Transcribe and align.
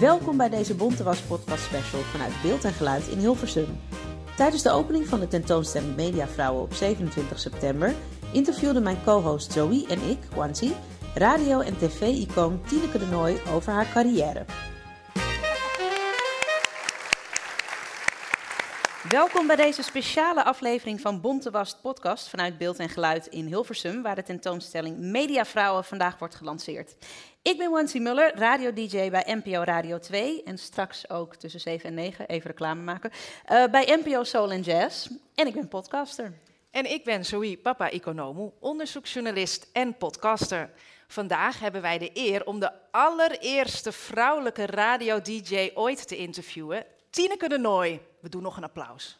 Welkom 0.00 0.36
bij 0.36 0.48
deze 0.48 0.74
Bontewas 0.74 1.20
podcast 1.20 1.64
special 1.64 2.00
vanuit 2.00 2.32
Beeld 2.42 2.64
en 2.64 2.72
Geluid 2.72 3.08
in 3.08 3.18
Hilversum. 3.18 3.80
Tijdens 4.36 4.62
de 4.62 4.70
opening 4.70 5.06
van 5.06 5.20
de 5.20 5.28
tentoonstelling 5.28 5.96
Mediavrouwen 5.96 6.62
op 6.62 6.74
27 6.74 7.38
september 7.38 7.94
interviewden 8.32 8.82
mijn 8.82 9.04
co-host 9.04 9.52
Zoe 9.52 9.86
en 9.88 10.02
ik, 10.10 10.18
Wansi, 10.34 10.74
radio- 11.14 11.60
en 11.60 11.76
tv-icoon 11.78 12.60
Tineke 12.66 12.98
de 12.98 13.06
Nooi 13.06 13.36
over 13.52 13.72
haar 13.72 13.88
carrière. 13.92 14.44
Welkom 19.08 19.46
bij 19.46 19.56
deze 19.56 19.82
speciale 19.82 20.44
aflevering 20.44 21.00
van 21.00 21.20
Bontewast 21.20 21.80
podcast 21.80 22.28
vanuit 22.28 22.58
Beeld 22.58 22.78
en 22.78 22.88
Geluid 22.88 23.26
in 23.26 23.46
Hilversum, 23.46 24.02
waar 24.02 24.14
de 24.14 24.22
tentoonstelling 24.22 24.98
Mediavrouwen 24.98 25.84
vandaag 25.84 26.18
wordt 26.18 26.34
gelanceerd. 26.34 26.94
Ik 27.42 27.58
ben 27.58 27.70
Wansi 27.70 28.00
Muller, 28.00 28.34
radio-dj 28.36 29.10
bij 29.10 29.40
NPO 29.44 29.62
Radio 29.62 29.98
2 29.98 30.42
en 30.42 30.58
straks 30.58 31.10
ook 31.10 31.34
tussen 31.34 31.60
7 31.60 31.88
en 31.88 31.94
9, 31.94 32.28
even 32.28 32.50
reclame 32.50 32.82
maken, 32.82 33.10
uh, 33.50 33.66
bij 33.66 34.00
NPO 34.04 34.24
Soul 34.24 34.50
and 34.50 34.64
Jazz. 34.64 35.08
En 35.34 35.46
ik 35.46 35.54
ben 35.54 35.68
podcaster. 35.68 36.32
En 36.70 36.90
ik 36.90 37.04
ben 37.04 37.24
Zoe 37.24 37.56
Papa 37.56 37.90
Economo, 37.90 38.54
onderzoeksjournalist 38.60 39.68
en 39.72 39.96
podcaster. 39.96 40.70
Vandaag 41.08 41.60
hebben 41.60 41.82
wij 41.82 41.98
de 41.98 42.10
eer 42.14 42.46
om 42.46 42.60
de 42.60 42.70
allereerste 42.90 43.92
vrouwelijke 43.92 44.66
radio-dj 44.66 45.70
ooit 45.74 46.08
te 46.08 46.16
interviewen, 46.16 46.86
Tineke 47.10 47.48
de 47.48 47.58
Nooi. 47.58 48.00
We 48.24 48.30
doen 48.30 48.42
nog 48.42 48.56
een 48.56 48.64
applaus. 48.64 49.18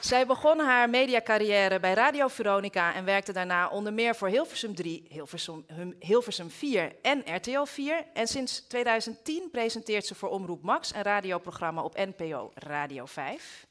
Zij 0.00 0.26
begon 0.26 0.58
haar 0.58 0.90
mediacarrière 0.90 1.80
bij 1.80 1.94
Radio 1.94 2.28
Veronica 2.28 2.94
en 2.94 3.04
werkte 3.04 3.32
daarna 3.32 3.68
onder 3.68 3.92
meer 3.92 4.14
voor 4.14 4.28
Hilversum 4.28 4.74
3, 4.74 5.06
Hilversum, 5.08 5.66
Hilversum 5.98 6.50
4 6.50 6.92
en 7.02 7.22
RTL 7.34 7.64
4. 7.64 8.04
En 8.12 8.26
sinds 8.26 8.66
2010 8.66 9.48
presenteert 9.50 10.06
ze 10.06 10.14
voor 10.14 10.28
Omroep 10.28 10.62
Max 10.62 10.94
een 10.94 11.02
radioprogramma 11.02 11.82
op 11.82 11.96
NPO 11.96 12.50
Radio 12.54 13.06
5. 13.06 13.66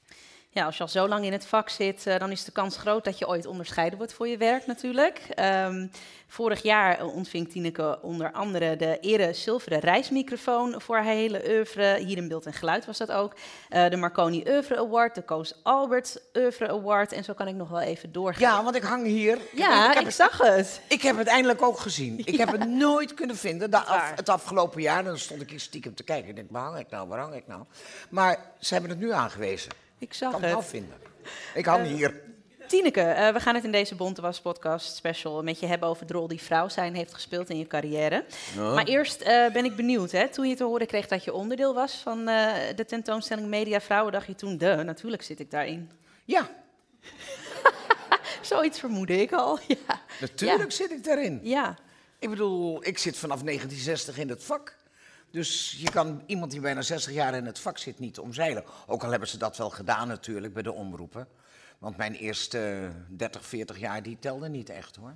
Ja, 0.55 0.65
als 0.65 0.77
je 0.77 0.83
al 0.83 0.89
zo 0.89 1.07
lang 1.07 1.25
in 1.25 1.31
het 1.31 1.45
vak 1.45 1.69
zit, 1.69 2.05
uh, 2.07 2.17
dan 2.17 2.31
is 2.31 2.43
de 2.43 2.51
kans 2.51 2.77
groot 2.77 3.03
dat 3.03 3.17
je 3.17 3.27
ooit 3.27 3.45
onderscheiden 3.45 3.97
wordt 3.97 4.13
voor 4.13 4.27
je 4.27 4.37
werk 4.37 4.65
natuurlijk. 4.65 5.21
Um, 5.39 5.91
vorig 6.27 6.61
jaar 6.61 7.05
ontving 7.05 7.49
Tineke 7.49 7.99
onder 8.01 8.31
andere 8.31 8.75
de 8.75 8.97
ere 8.99 9.33
zilveren 9.33 9.79
reismicrofoon 9.79 10.81
voor 10.81 10.95
haar 10.95 11.05
hele 11.05 11.41
oeuvre. 11.47 11.97
Hier 11.97 12.17
in 12.17 12.27
beeld 12.27 12.45
en 12.45 12.53
geluid 12.53 12.85
was 12.85 12.97
dat 12.97 13.11
ook. 13.11 13.33
Uh, 13.69 13.89
de 13.89 13.95
Marconi 13.95 14.43
Oeuvre 14.47 14.77
Award, 14.77 15.15
de 15.15 15.21
Koos 15.21 15.53
Albert 15.63 16.21
Oeuvre 16.33 16.67
Award 16.67 17.11
en 17.11 17.23
zo 17.23 17.33
kan 17.33 17.47
ik 17.47 17.55
nog 17.55 17.69
wel 17.69 17.81
even 17.81 18.11
doorgaan. 18.11 18.41
Ja, 18.41 18.63
want 18.63 18.75
ik 18.75 18.83
hang 18.83 19.05
hier. 19.05 19.37
Ja, 19.55 19.91
ik, 19.91 19.99
ik, 19.99 20.05
ik 20.05 20.13
zag 20.13 20.37
het. 20.37 20.81
Ik 20.87 21.01
heb 21.01 21.17
het 21.17 21.27
eindelijk 21.27 21.61
ook 21.61 21.79
gezien. 21.79 22.19
Ik 22.19 22.35
ja. 22.35 22.37
heb 22.37 22.51
het 22.51 22.69
nooit 22.69 23.13
kunnen 23.13 23.37
vinden 23.37 23.71
de 23.71 23.79
af, 23.79 24.11
het 24.15 24.29
afgelopen 24.29 24.81
jaar. 24.81 25.03
Dan 25.03 25.17
stond 25.17 25.41
ik 25.41 25.49
hier 25.49 25.59
stiekem 25.59 25.95
te 25.95 26.03
kijken. 26.03 26.29
Ik 26.29 26.35
denk, 26.35 26.51
waar 26.51 26.63
hang 26.63 26.79
ik 26.79 26.89
nou, 26.89 27.07
waar 27.07 27.19
hang 27.19 27.35
ik 27.35 27.47
nou? 27.47 27.63
Maar 28.09 28.39
ze 28.59 28.73
hebben 28.73 28.91
het 28.91 28.99
nu 28.99 29.11
aangewezen. 29.11 29.84
Ik 29.97 30.13
zag 30.13 30.31
kan 30.31 30.41
het. 30.41 30.51
wel 30.51 30.61
vinden. 30.61 30.97
Ik 31.53 31.65
hang 31.65 31.85
uh, 31.85 31.93
hier. 31.93 32.21
Tineke, 32.67 33.01
uh, 33.01 33.29
we 33.29 33.39
gaan 33.39 33.55
het 33.55 33.63
in 33.63 33.71
deze 33.71 33.95
Bontewas 33.95 34.41
podcast 34.41 34.95
special 34.95 35.43
met 35.43 35.59
je 35.59 35.65
hebben 35.65 35.89
over 35.89 36.05
de 36.05 36.13
rol 36.13 36.27
die 36.27 36.41
vrouw 36.41 36.69
zijn 36.69 36.95
heeft 36.95 37.13
gespeeld 37.13 37.49
in 37.49 37.57
je 37.57 37.67
carrière. 37.67 38.25
Ja. 38.55 38.73
Maar 38.73 38.85
eerst 38.85 39.21
uh, 39.21 39.27
ben 39.27 39.65
ik 39.65 39.75
benieuwd, 39.75 40.11
hè? 40.11 40.29
toen 40.29 40.47
je 40.47 40.55
te 40.55 40.63
horen 40.63 40.87
kreeg 40.87 41.07
dat 41.07 41.23
je 41.23 41.33
onderdeel 41.33 41.73
was 41.73 41.93
van 41.93 42.25
de 42.75 42.83
tentoonstelling 42.87 43.47
Media 43.47 43.81
Vrouwen, 43.81 44.11
dacht 44.11 44.27
je 44.27 44.35
toen, 44.35 44.57
de, 44.57 44.83
natuurlijk 44.85 45.23
zit 45.23 45.39
ik 45.39 45.51
daarin. 45.51 45.91
Ja. 46.25 46.49
Zoiets 48.41 48.79
vermoedde 48.79 49.21
ik 49.21 49.31
al, 49.31 49.59
ja. 49.87 50.01
Natuurlijk 50.19 50.71
ja. 50.71 50.75
zit 50.77 50.91
ik 50.91 51.03
daarin. 51.03 51.39
Ja. 51.43 51.77
Ik 52.19 52.29
bedoel, 52.29 52.85
ik 52.85 52.97
zit 52.97 53.17
vanaf 53.17 53.41
1960 53.41 54.17
in 54.17 54.29
het 54.29 54.43
vak. 54.43 54.74
Dus 55.35 55.75
je 55.77 55.89
kan 55.89 56.21
iemand 56.25 56.51
die 56.51 56.59
bijna 56.59 56.81
60 56.81 57.13
jaar 57.13 57.33
in 57.33 57.45
het 57.45 57.59
vak 57.59 57.77
zit 57.77 57.99
niet 57.99 58.19
omzeilen. 58.19 58.63
Ook 58.87 59.03
al 59.03 59.09
hebben 59.09 59.27
ze 59.27 59.37
dat 59.37 59.57
wel 59.57 59.69
gedaan 59.69 60.07
natuurlijk 60.07 60.53
bij 60.53 60.63
de 60.63 60.71
omroepen. 60.71 61.27
Want 61.77 61.97
mijn 61.97 62.13
eerste 62.13 62.91
30, 63.09 63.45
40 63.45 63.79
jaar 63.79 64.03
die 64.03 64.17
telde 64.19 64.49
niet 64.49 64.69
echt 64.69 64.95
hoor. 64.95 65.15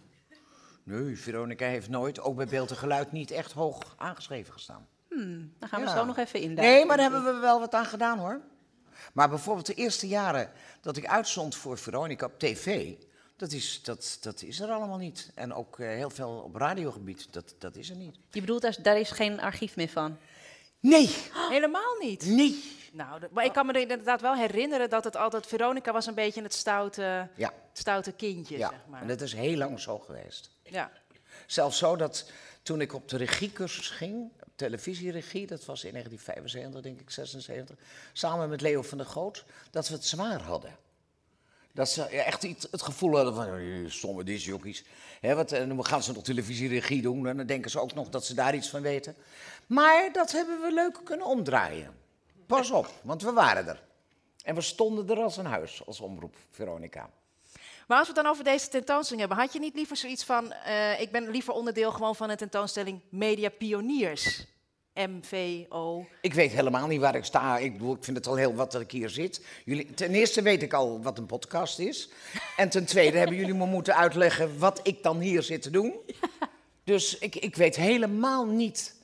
Nee, 0.83 1.17
Veronica 1.17 1.65
heeft 1.65 1.89
nooit, 1.89 2.19
ook 2.19 2.35
bij 2.35 2.47
beeld 2.47 2.69
en 2.69 2.77
geluid, 2.77 3.11
niet 3.11 3.31
echt 3.31 3.51
hoog 3.51 3.95
aangeschreven 3.97 4.53
gestaan. 4.53 4.87
Hmm, 5.09 5.53
dan 5.59 5.69
gaan 5.69 5.81
we 5.81 5.87
ja. 5.87 5.95
zo 5.95 6.05
nog 6.05 6.17
even 6.17 6.41
induiken. 6.41 6.75
Nee, 6.75 6.85
maar 6.85 6.97
daar 6.97 7.11
hebben 7.11 7.33
we 7.33 7.39
wel 7.39 7.59
wat 7.59 7.73
aan 7.73 7.85
gedaan 7.85 8.17
hoor. 8.17 8.41
Maar 9.13 9.29
bijvoorbeeld 9.29 9.65
de 9.65 9.73
eerste 9.73 10.07
jaren 10.07 10.51
dat 10.81 10.97
ik 10.97 11.07
uitzond 11.07 11.55
voor 11.55 11.77
Veronica 11.77 12.25
op 12.25 12.39
tv, 12.39 12.95
dat 13.39 13.51
is, 13.51 13.79
dat, 13.83 14.17
dat 14.21 14.41
is 14.41 14.59
er 14.59 14.69
allemaal 14.69 14.97
niet. 14.97 15.31
En 15.35 15.53
ook 15.53 15.77
uh, 15.77 15.87
heel 15.87 16.09
veel 16.09 16.41
op 16.45 16.55
radiogebied, 16.55 17.33
dat, 17.33 17.55
dat 17.59 17.75
is 17.75 17.89
er 17.89 17.95
niet. 17.95 18.15
Je 18.31 18.39
bedoelt, 18.39 18.61
daar, 18.61 18.75
daar 18.81 18.99
is 18.99 19.11
geen 19.11 19.39
archief 19.39 19.75
meer 19.75 19.89
van? 19.89 20.17
Nee. 20.79 21.09
Helemaal 21.49 21.95
niet? 21.99 22.25
Nee. 22.25 22.77
Nou, 22.93 23.21
maar 23.31 23.45
ik 23.45 23.53
kan 23.53 23.65
me 23.65 23.81
inderdaad 23.81 24.21
wel 24.21 24.35
herinneren 24.35 24.89
dat 24.89 25.03
het 25.03 25.15
altijd... 25.15 25.47
Veronica 25.47 25.91
was 25.91 26.05
een 26.05 26.13
beetje 26.13 26.41
het 26.41 26.53
stoute, 26.53 27.27
ja. 27.35 27.53
het 27.69 27.77
stoute 27.77 28.11
kindje, 28.11 28.57
ja. 28.57 28.69
zeg 28.69 28.79
maar. 28.87 29.01
en 29.01 29.07
dat 29.07 29.21
is 29.21 29.33
heel 29.33 29.57
lang 29.57 29.79
zo 29.79 29.99
geweest. 29.99 30.49
Ja. 30.63 30.91
Zelfs 31.47 31.77
zo 31.77 31.95
dat 31.95 32.31
toen 32.61 32.81
ik 32.81 32.93
op 32.93 33.09
de 33.09 33.17
regiecursus 33.17 33.89
ging, 33.89 34.31
televisieregie, 34.55 35.47
dat 35.47 35.65
was 35.65 35.83
in 35.83 35.91
1975, 35.91 36.81
denk 36.81 36.99
ik, 36.99 37.09
76, 37.09 37.75
samen 38.13 38.49
met 38.49 38.61
Leo 38.61 38.81
van 38.81 38.97
der 38.97 39.07
Goot, 39.07 39.45
dat 39.71 39.87
we 39.87 39.93
het 39.93 40.05
zwaar 40.05 40.41
hadden. 40.41 40.77
Dat 41.73 41.89
ze 41.89 42.03
echt 42.03 42.41
het 42.71 42.81
gevoel 42.81 43.15
hadden 43.15 43.35
van, 43.35 43.89
stomme 43.89 44.23
disjockeys. 44.23 44.83
Hè, 45.21 45.35
wat, 45.35 45.51
en 45.51 45.67
dan 45.67 45.85
gaan 45.85 46.03
ze 46.03 46.13
nog 46.13 46.23
televisieregie 46.23 47.01
doen 47.01 47.27
en 47.27 47.37
dan 47.37 47.45
denken 47.45 47.71
ze 47.71 47.79
ook 47.79 47.93
nog 47.93 48.09
dat 48.09 48.25
ze 48.25 48.33
daar 48.33 48.55
iets 48.55 48.69
van 48.69 48.81
weten. 48.81 49.15
Maar 49.67 50.09
dat 50.13 50.31
hebben 50.31 50.61
we 50.61 50.73
leuk 50.73 50.99
kunnen 51.03 51.25
omdraaien. 51.25 51.97
Pas 52.45 52.71
op, 52.71 52.93
want 53.01 53.21
we 53.21 53.31
waren 53.31 53.67
er. 53.67 53.83
En 54.43 54.55
we 54.55 54.61
stonden 54.61 55.09
er 55.09 55.23
als 55.23 55.37
een 55.37 55.45
huis, 55.45 55.81
als 55.85 55.99
omroep, 55.99 56.35
Veronica. 56.51 57.09
Maar 57.87 57.97
als 57.97 58.07
we 58.07 58.13
het 58.13 58.23
dan 58.23 58.31
over 58.31 58.43
deze 58.43 58.69
tentoonstelling 58.69 59.27
hebben, 59.27 59.45
had 59.45 59.53
je 59.53 59.59
niet 59.59 59.75
liever 59.75 59.97
zoiets 59.97 60.23
van, 60.23 60.53
uh, 60.67 61.01
ik 61.01 61.11
ben 61.11 61.29
liever 61.29 61.53
onderdeel 61.53 61.91
gewoon 61.91 62.15
van 62.15 62.29
een 62.29 62.37
tentoonstelling 62.37 63.01
Media 63.09 63.49
Pioniers? 63.49 64.45
MVO. 64.93 66.05
Ik 66.21 66.33
weet 66.33 66.51
helemaal 66.51 66.87
niet 66.87 66.99
waar 66.99 67.15
ik 67.15 67.25
sta. 67.25 67.57
Ik, 67.57 67.71
bedoel, 67.73 67.95
ik 67.95 68.03
vind 68.03 68.17
het 68.17 68.27
al 68.27 68.35
heel 68.35 68.55
wat 68.55 68.71
dat 68.71 68.81
ik 68.81 68.91
hier 68.91 69.09
zit. 69.09 69.45
Jullie, 69.65 69.93
ten 69.93 70.11
eerste 70.11 70.41
weet 70.41 70.61
ik 70.61 70.73
al 70.73 71.01
wat 71.01 71.17
een 71.17 71.25
podcast 71.25 71.79
is. 71.79 72.09
En 72.57 72.69
ten 72.69 72.85
tweede 72.85 73.17
hebben 73.17 73.35
jullie 73.35 73.53
me 73.53 73.65
moeten 73.65 73.95
uitleggen 73.95 74.59
wat 74.59 74.79
ik 74.83 75.03
dan 75.03 75.19
hier 75.19 75.43
zit 75.43 75.61
te 75.61 75.69
doen. 75.69 75.93
Dus 76.83 77.17
ik, 77.17 77.35
ik 77.35 77.55
weet 77.55 77.75
helemaal 77.75 78.45
niet 78.45 78.95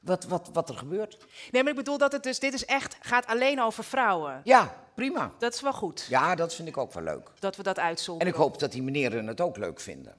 wat, 0.00 0.24
wat, 0.24 0.50
wat 0.52 0.68
er 0.68 0.76
gebeurt. 0.76 1.16
Nee, 1.50 1.62
maar 1.62 1.70
ik 1.70 1.78
bedoel 1.78 1.98
dat 1.98 2.12
het 2.12 2.22
dus, 2.22 2.38
dit 2.38 2.54
is 2.54 2.64
echt, 2.64 2.96
gaat 3.00 3.26
alleen 3.26 3.60
over 3.60 3.84
vrouwen. 3.84 4.40
Ja, 4.44 4.76
prima. 4.94 5.32
Dat 5.38 5.54
is 5.54 5.60
wel 5.60 5.72
goed. 5.72 6.06
Ja, 6.08 6.34
dat 6.34 6.54
vind 6.54 6.68
ik 6.68 6.76
ook 6.76 6.92
wel 6.92 7.02
leuk. 7.02 7.30
Dat 7.38 7.56
we 7.56 7.62
dat 7.62 7.78
uitzonderen. 7.78 8.32
En 8.32 8.38
ik 8.38 8.40
hoop 8.44 8.58
dat 8.58 8.72
die 8.72 8.82
meneren 8.82 9.26
het 9.26 9.40
ook 9.40 9.56
leuk 9.56 9.80
vinden. 9.80 10.14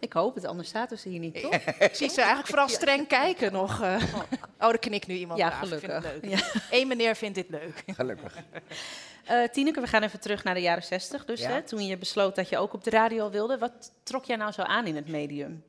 Ik 0.00 0.12
hoop 0.12 0.34
het, 0.34 0.44
anders 0.44 0.68
zaten 0.68 0.98
ze 0.98 1.08
hier 1.08 1.18
niet, 1.18 1.40
toch? 1.40 1.54
Ik 1.54 1.94
zie 1.94 2.08
ze 2.08 2.18
eigenlijk 2.20 2.48
vooral 2.48 2.68
streng 2.68 3.06
kijken 3.06 3.52
nog. 3.52 3.82
Uh. 3.82 4.02
Oh, 4.60 4.68
er 4.68 4.78
knikt 4.78 5.06
nu 5.06 5.14
iemand 5.14 5.38
Ja, 5.38 5.50
gelukkig. 5.50 5.96
Ik 5.96 6.02
vind 6.02 6.12
het 6.12 6.22
leuk. 6.22 6.38
Ja. 6.38 6.60
Eén 6.78 6.88
meneer 6.88 7.16
vindt 7.16 7.34
dit 7.34 7.48
leuk. 7.48 7.84
Gelukkig. 7.86 8.36
Uh, 9.30 9.44
Tineke, 9.52 9.80
we 9.80 9.86
gaan 9.86 10.02
even 10.02 10.20
terug 10.20 10.44
naar 10.44 10.54
de 10.54 10.60
jaren 10.60 10.82
60 10.82 11.24
dus. 11.24 11.40
Ja. 11.40 11.50
Hè, 11.50 11.62
toen 11.62 11.86
je 11.86 11.98
besloot 11.98 12.36
dat 12.36 12.48
je 12.48 12.58
ook 12.58 12.72
op 12.72 12.84
de 12.84 12.90
radio 12.90 13.30
wilde. 13.30 13.58
Wat 13.58 13.92
trok 14.02 14.24
jij 14.24 14.36
nou 14.36 14.52
zo 14.52 14.62
aan 14.62 14.86
in 14.86 14.96
het 14.96 15.08
medium? 15.08 15.64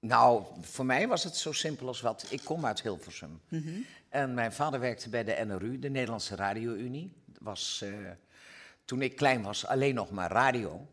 Nou, 0.00 0.42
voor 0.60 0.86
mij 0.86 1.08
was 1.08 1.24
het 1.24 1.36
zo 1.36 1.52
simpel 1.52 1.86
als 1.86 2.00
wat. 2.00 2.26
Ik 2.28 2.40
kom 2.44 2.66
uit 2.66 2.82
Hilversum. 2.82 3.40
En 4.08 4.34
mijn 4.34 4.52
vader 4.52 4.80
werkte 4.80 5.08
bij 5.08 5.24
de 5.24 5.44
NRU, 5.46 5.78
de 5.78 5.90
Nederlandse 5.90 6.36
Radio-Unie. 6.36 7.12
Dat 7.26 7.42
was 7.42 7.80
eh, 7.82 7.90
toen 8.84 9.02
ik 9.02 9.16
klein 9.16 9.42
was 9.42 9.66
alleen 9.66 9.94
nog 9.94 10.10
maar 10.10 10.30
radio. 10.30 10.86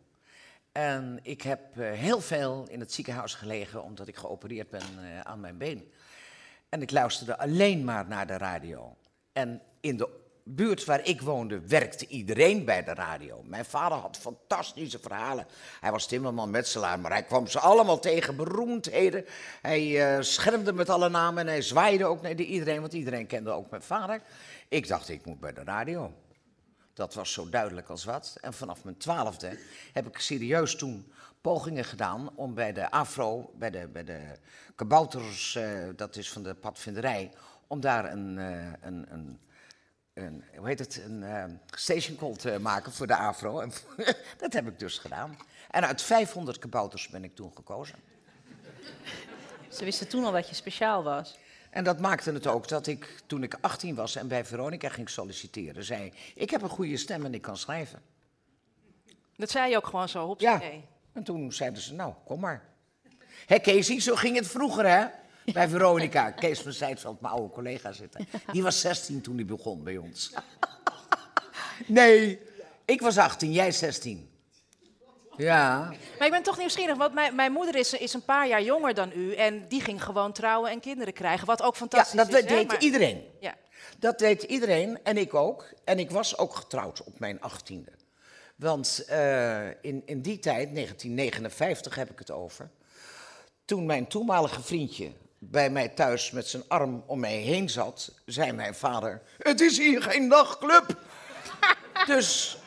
En 0.72 1.20
ik 1.22 1.42
heb 1.42 1.78
eh, 1.78 1.92
heel 1.92 2.22
veel 2.22 2.66
in 2.70 2.80
het 2.80 2.94
ziekenhuis 2.94 3.34
gelegen 3.34 3.84
omdat 3.84 4.08
ik 4.08 4.16
geopereerd 4.16 4.70
ben 4.70 4.82
eh, 4.82 5.20
aan 5.20 5.40
mijn 5.40 5.58
been. 5.58 5.92
En 6.70 6.82
ik 6.82 6.92
luisterde 6.92 7.38
alleen 7.38 7.84
maar 7.84 8.08
naar 8.08 8.28
de 8.28 8.38
radio. 8.38 8.96
En 9.34 9.62
in 9.80 9.98
de 9.98 10.20
buurt 10.44 10.86
waar 10.86 11.06
ik 11.06 11.22
woonde 11.22 11.68
werkte 11.68 12.08
iedereen 12.08 12.66
bij 12.66 12.84
de 12.84 12.94
radio. 12.94 13.44
Mijn 13.44 13.66
vader 13.66 13.98
had 13.98 14.18
fantastische 14.18 15.00
verhalen. 15.00 15.46
Hij 15.80 15.92
was 15.92 16.08
timmerman, 16.08 16.50
metselaar, 16.50 17.00
maar 17.00 17.12
hij 17.12 17.24
kwam 17.24 17.48
ze 17.48 17.60
allemaal 17.60 18.00
tegen, 18.00 18.36
beroemdheden. 18.36 19.26
Hij 19.62 20.16
uh, 20.18 20.22
schermde 20.24 20.74
met 20.74 20.90
alle 20.90 21.10
namen 21.10 21.44
en 21.44 21.48
hij 21.48 21.62
zwaaide 21.62 22.06
ook 22.06 22.22
naar 22.22 22.34
iedereen, 22.34 22.82
want 22.82 22.94
iedereen 22.94 23.28
kende 23.28 23.52
ook 23.52 23.70
mijn 23.70 23.82
vader. 23.82 24.22
Ik 24.68 24.88
dacht, 24.88 25.10
ik 25.10 25.26
moet 25.26 25.40
bij 25.40 25.54
de 25.54 25.64
radio. 25.64 26.14
Dat 27.02 27.14
was 27.14 27.34
zo 27.34 27.50
duidelijk 27.50 27.90
als 27.90 28.04
wat. 28.04 28.38
En 28.42 28.54
vanaf 28.54 28.84
mijn 28.84 28.98
twaalfde 28.98 29.58
heb 29.94 30.08
ik 30.08 30.18
serieus 30.18 30.76
toen 30.76 31.12
pogingen 31.42 31.86
gedaan 31.86 32.30
om 32.36 32.54
bij 32.54 32.74
de 32.74 32.92
Afro, 32.92 33.52
bij 33.56 33.70
de, 33.70 33.88
bij 33.88 34.04
de 34.04 34.22
kabouters, 34.76 35.56
uh, 35.56 35.90
dat 35.96 36.16
is 36.16 36.32
van 36.32 36.44
de 36.44 36.54
padvinderij, 36.54 37.32
om 37.68 37.80
daar 37.80 38.12
een, 38.12 38.38
uh, 38.38 38.74
een, 38.82 39.06
een 39.10 39.40
een, 40.14 40.44
hoe 40.56 40.68
heet 40.68 40.80
het, 40.80 41.02
een 41.06 41.22
uh, 41.22 41.44
station 41.76 42.18
call 42.18 42.36
te 42.36 42.60
maken 42.60 42.92
voor 42.92 43.08
de 43.08 43.16
Afro. 43.16 43.60
En 43.60 43.72
dat 44.38 44.54
heb 44.54 44.68
ik 44.68 44.80
dus 44.80 44.98
gedaan. 44.98 45.38
En 45.70 45.86
uit 45.86 46.02
500 46.02 46.60
kabouters 46.60 47.08
ben 47.08 47.24
ik 47.24 47.36
toen 47.36 47.52
gekozen. 47.56 47.96
Ze 49.70 49.84
wisten 49.84 50.08
toen 50.08 50.26
al 50.26 50.32
dat 50.32 50.50
je 50.50 50.56
speciaal 50.56 51.04
was. 51.04 51.38
En 51.72 51.84
dat 51.84 52.00
maakte 52.00 52.32
het 52.32 52.48
ook 52.48 52.68
dat 52.68 52.88
ik, 52.88 53.22
toen 53.26 53.44
ik 53.44 53.58
18 53.62 53.96
was 53.96 54.16
en 54.16 54.28
bij 54.28 54.46
Veronica 54.46 54.90
ging 54.90 55.10
solliciteren, 55.10 55.84
zei: 55.84 56.14
Ik 56.36 56.50
heb 56.50 56.62
een 56.62 56.70
goede 56.70 56.98
stem 56.98 57.26
en 57.26 57.34
ik 57.34 57.42
kan 57.42 57.58
schrijven. 57.58 58.02
Dat 59.36 59.50
zei 59.50 59.70
je 59.70 59.78
ook 59.78 59.86
gewoon 59.86 60.10
zo 60.10 60.26
op 60.26 60.40
Ja. 60.40 60.62
En 61.14 61.24
toen 61.24 61.54
zeiden 61.54 61.82
ze: 61.82 61.94
Nou, 61.94 62.14
kom 62.26 62.40
maar. 62.40 62.64
Hé 63.46 63.60
Casey, 63.60 64.00
zo 64.00 64.16
ging 64.16 64.36
het 64.36 64.48
vroeger, 64.48 64.88
hè? 64.88 65.06
Bij 65.54 65.70
Veronica. 65.70 66.32
Kees 66.32 66.60
van 66.62 66.74
Zijtveld, 66.74 67.22
mijn 67.22 67.34
oude 67.34 67.54
collega, 67.54 67.92
zitten. 67.92 68.28
Die 68.52 68.64
was 68.64 68.82
16 68.82 69.22
toen 69.22 69.36
hij 69.36 69.46
begon 69.46 69.84
bij 69.84 69.98
ons. 69.98 70.32
Nee, 71.88 72.40
ik 72.86 73.02
was 73.02 73.18
18, 73.18 73.52
jij 73.52 73.72
16. 73.72 74.31
Ja. 75.44 75.94
Maar 76.18 76.28
ik 76.28 76.34
ben 76.34 76.44
toch 76.44 76.58
nieuwsgierig, 76.58 76.98
want 76.98 77.14
mijn, 77.14 77.36
mijn 77.36 77.52
moeder 77.52 77.76
is, 77.76 77.94
is 77.94 78.14
een 78.14 78.26
paar 78.26 78.48
jaar 78.48 78.62
jonger 78.64 78.94
dan 78.94 79.12
u. 79.16 79.34
En 79.34 79.68
die 79.68 79.82
ging 79.82 80.04
gewoon 80.04 80.32
trouwen 80.32 80.72
en 80.72 80.80
kinderen 80.80 81.14
krijgen. 81.14 81.48
Wat 81.48 81.62
ook 81.62 81.74
Ja, 81.74 81.80
fantastisch 81.80 82.18
dat 82.18 82.34
is. 82.34 82.46
deed 82.46 82.68
maar- 82.68 82.80
iedereen. 82.82 83.24
Ja. 83.40 83.56
Dat 84.00 84.20
deed 84.20 84.44
iedereen 84.44 85.00
en 85.04 85.18
ik 85.18 85.34
ook. 85.34 85.66
En 85.84 86.00
ik 86.00 86.12
was 86.12 86.38
ook 86.38 86.56
getrouwd 86.56 87.04
op 87.04 87.20
mijn 87.20 87.42
achttiende. 87.42 87.92
Want 88.56 89.04
eh, 89.08 89.68
in, 89.68 90.02
in 90.06 90.22
die 90.22 90.40
tijd, 90.40 90.76
1959 90.76 91.96
heb 91.96 92.10
ik 92.12 92.20
het 92.20 92.32
over. 92.32 92.70
Toen 93.66 93.86
mijn 93.86 94.08
toenmalige 94.08 94.62
vriendje 94.62 95.12
bij 95.40 95.70
mij 95.70 95.90
thuis 95.90 96.32
met 96.32 96.48
zijn 96.48 96.64
arm 96.68 97.04
om 97.08 97.20
mij 97.20 97.36
heen 97.36 97.70
zat, 97.70 98.14
zei 98.26 98.52
mijn 98.52 98.76
vader: 98.76 99.22
Het 99.38 99.62
is 99.62 99.78
hier 99.78 100.02
geen 100.02 100.28
nachtclub. 100.28 100.98
dus 102.06 102.58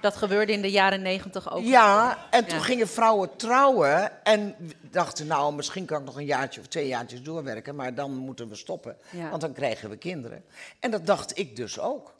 Dat 0.00 0.16
gebeurde 0.16 0.52
in 0.52 0.62
de 0.62 0.70
jaren 0.70 1.02
negentig 1.02 1.52
ook. 1.52 1.64
ja, 1.64 2.18
en 2.30 2.46
toen 2.46 2.58
Ja. 2.58 2.64
gingen 2.64 2.88
vrouwen 2.88 3.36
trouwen 3.36 4.24
en 4.24 4.56
dachten, 4.90 5.26
nou, 5.26 5.54
misschien 5.54 5.84
kan 5.84 5.98
ik 6.00 6.04
nog 6.06 6.16
een 6.16 6.24
jaartje 6.24 6.60
of 6.60 6.66
twee 6.66 6.86
jaartjes 6.86 7.22
doorwerken, 7.22 7.74
maar 7.74 7.94
dan 7.94 8.16
moeten 8.16 8.48
we 8.48 8.54
stoppen, 8.54 8.96
Ja. 9.10 9.28
want 9.28 9.40
dan 9.40 9.52
krijgen 9.52 9.90
we 9.90 9.96
kinderen. 9.96 10.44
En 10.80 10.90
dat 10.90 11.06
dacht 11.06 11.38
ik 11.38 11.56
dus 11.56 11.78
ook. 11.78 12.14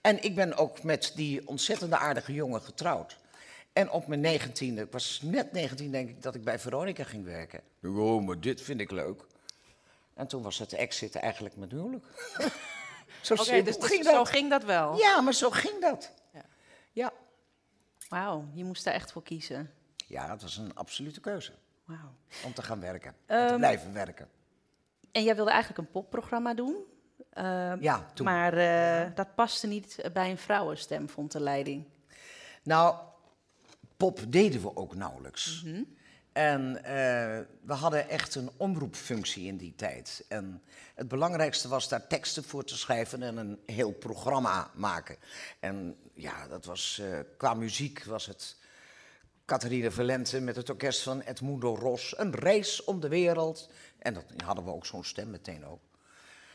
En 0.00 0.22
ik 0.22 0.34
ben 0.34 0.56
ook 0.56 0.82
met 0.82 1.12
die 1.14 1.48
ontzettende 1.48 1.96
aardige 1.96 2.32
jongen 2.34 2.60
getrouwd. 2.62 3.16
En 3.72 3.90
op 3.90 4.06
mijn 4.06 4.20
negentiende, 4.20 4.82
ik 4.82 4.92
was 4.92 5.20
net 5.22 5.52
19 5.52 5.90
denk 5.90 6.08
ik, 6.08 6.22
dat 6.22 6.34
ik 6.34 6.44
bij 6.44 6.58
Veronica 6.58 7.04
ging 7.04 7.24
werken. 7.24 7.60
Oh, 7.84 8.22
maar 8.26 8.40
dit 8.40 8.60
vind 8.62 8.80
ik 8.80 8.90
leuk. 8.90 9.22
En 10.14 10.26
toen 10.26 10.42
was 10.42 10.58
het 10.58 10.72
exit 10.72 11.14
eigenlijk 11.14 11.56
mijn 11.56 11.70
huwelijk. 11.70 12.04
zo 13.20 13.34
dus, 13.34 13.46
dus 13.64 13.76
ging 13.80 14.04
zo 14.04 14.12
dat. 14.12 14.28
ging 14.28 14.50
dat 14.50 14.64
wel. 14.64 14.98
Ja, 14.98 15.20
maar 15.20 15.34
zo 15.34 15.50
ging 15.50 15.80
dat. 15.80 16.10
Ja. 16.32 16.42
Ja. 16.92 17.12
Wauw, 18.12 18.44
je 18.54 18.64
moest 18.64 18.84
daar 18.84 18.94
echt 18.94 19.12
voor 19.12 19.22
kiezen. 19.22 19.70
ja, 20.06 20.30
het 20.30 20.42
was 20.42 20.56
een 20.56 20.74
absolute 20.74 21.20
keuze. 21.20 21.52
Wauw. 21.84 22.12
om 22.44 22.54
te 22.54 22.62
gaan 22.62 22.80
werken. 22.80 23.14
en 23.26 23.46
te 23.46 23.50
Ehm, 23.50 23.56
blijven 23.56 23.92
werken. 23.92 24.28
En 25.12 25.22
jij 25.22 25.34
wilde 25.34 25.50
eigenlijk 25.50 25.80
een 25.80 25.90
popprogramma 25.90 26.54
doen. 26.54 26.76
Ehm, 27.32 27.82
Ja, 27.82 28.06
toen. 28.14 28.26
Maar 28.26 28.52
eh, 28.56 29.14
dat 29.14 29.34
paste 29.34 29.66
niet 29.66 30.08
bij 30.12 30.30
een 30.30 30.38
vrouwenstem, 30.38 31.08
vond 31.08 31.32
de 31.32 31.40
leiding. 31.40 31.86
Nou, 32.62 32.96
pop 33.96 34.20
deden 34.28 34.62
we 34.62 34.76
ook 34.76 34.94
nauwelijks. 34.94 35.62
Mhm. 35.64 35.82
En 36.32 36.84
eh, 36.84 37.40
we 37.62 37.72
hadden 37.72 38.08
echt 38.08 38.34
een 38.34 38.50
omroepfunctie 38.56 39.46
in 39.46 39.56
die 39.56 39.74
tijd. 39.76 40.24
En 40.28 40.62
het 40.94 41.08
belangrijkste 41.08 41.68
was 41.68 41.88
daar 41.88 42.06
teksten 42.06 42.44
voor 42.44 42.64
te 42.64 42.76
schrijven 42.76 43.22
en 43.22 43.36
een 43.36 43.60
heel 43.66 43.92
programma 43.92 44.70
maken. 44.74 45.16
En 45.60 45.96
ja, 46.14 46.48
dat 46.48 46.64
was, 46.64 47.00
eh, 47.02 47.18
qua 47.36 47.54
muziek 47.54 48.04
was 48.04 48.26
het 48.26 48.56
Catharina 49.44 49.90
Valente 49.90 50.40
met 50.40 50.56
het 50.56 50.70
orkest 50.70 51.02
van 51.02 51.20
Edmundo 51.20 51.74
Ros. 51.74 52.18
Een 52.18 52.34
reis 52.34 52.84
om 52.84 53.00
de 53.00 53.08
wereld. 53.08 53.70
En 53.98 54.14
dat 54.14 54.24
hadden 54.44 54.64
we 54.64 54.70
ook 54.70 54.86
zo'n 54.86 55.04
stem 55.04 55.30
meteen 55.30 55.66
ook. 55.66 55.80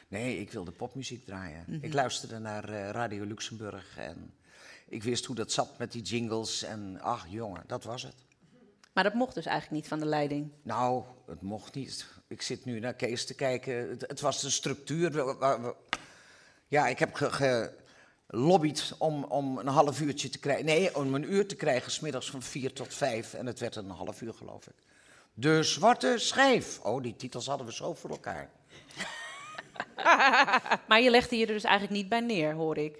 Nee, 0.08 0.40
ik 0.40 0.52
wilde 0.52 0.72
popmuziek 0.72 1.26
draaien. 1.26 1.80
Ik 1.82 1.94
luisterde 1.94 2.40
naar 2.40 2.70
eh, 2.70 2.90
Radio 2.90 3.24
Luxemburg 3.26 3.98
en 3.98 4.34
ik 4.88 5.04
wist 5.04 5.26
hoe 5.26 5.36
dat 5.36 5.52
zat 5.52 5.78
met 5.78 5.92
die 5.92 6.02
jingles. 6.02 6.64
En 6.64 7.02
ach 7.02 7.28
jongen, 7.30 7.64
dat 7.68 7.84
was 7.84 8.04
het. 8.04 8.27
Maar 8.98 9.06
dat 9.06 9.16
mocht 9.16 9.34
dus 9.36 9.46
eigenlijk 9.46 9.82
niet 9.82 9.88
van 9.90 10.00
de 10.00 10.06
leiding. 10.06 10.52
Nou, 10.62 11.04
het 11.28 11.42
mocht 11.42 11.74
niet. 11.76 12.08
Ik 12.28 12.42
zit 12.42 12.66
nu 12.66 12.80
naar 12.80 12.94
Kees 12.94 13.26
te 13.26 13.34
kijken. 13.34 13.90
Het, 13.90 14.02
het 14.08 14.20
was 14.22 14.42
de 14.42 14.50
structuur. 14.50 15.36
Ja, 16.68 16.88
ik 16.88 17.00
heb 17.00 17.14
ge- 17.14 17.72
gelobbyd 18.28 18.94
om, 18.98 19.24
om 19.24 19.58
een 19.58 19.68
half 19.68 20.02
uurtje 20.02 20.30
te 20.30 20.40
krijgen. 20.40 20.66
Nee, 20.66 20.96
om 20.96 21.16
een 21.16 21.34
uur 21.34 21.48
te 21.48 21.56
krijgen, 21.56 21.92
smiddags 21.92 22.30
van 22.30 22.42
vier 22.42 22.74
tot 22.74 22.94
vijf. 22.94 23.34
En 23.34 23.46
het 23.46 23.60
werd 23.60 23.76
een 23.76 23.90
half 23.90 24.22
uur, 24.22 24.34
geloof 24.34 24.68
ik. 24.68 24.76
De 25.34 25.64
Zwarte 25.64 26.14
Schijf. 26.18 26.80
Oh, 26.80 27.04
die 27.04 27.16
titels 27.16 27.48
hadden 27.48 27.68
we 27.68 27.74
zo 27.74 27.94
voor 27.94 28.10
elkaar. 28.10 28.50
Maar 30.88 31.02
je 31.02 31.10
legde 31.10 31.36
je 31.38 31.46
er 31.46 31.54
dus 31.54 31.64
eigenlijk 31.64 31.96
niet 31.96 32.10
bij 32.10 32.20
neer, 32.20 32.54
hoor 32.54 32.78
ik. 32.78 32.98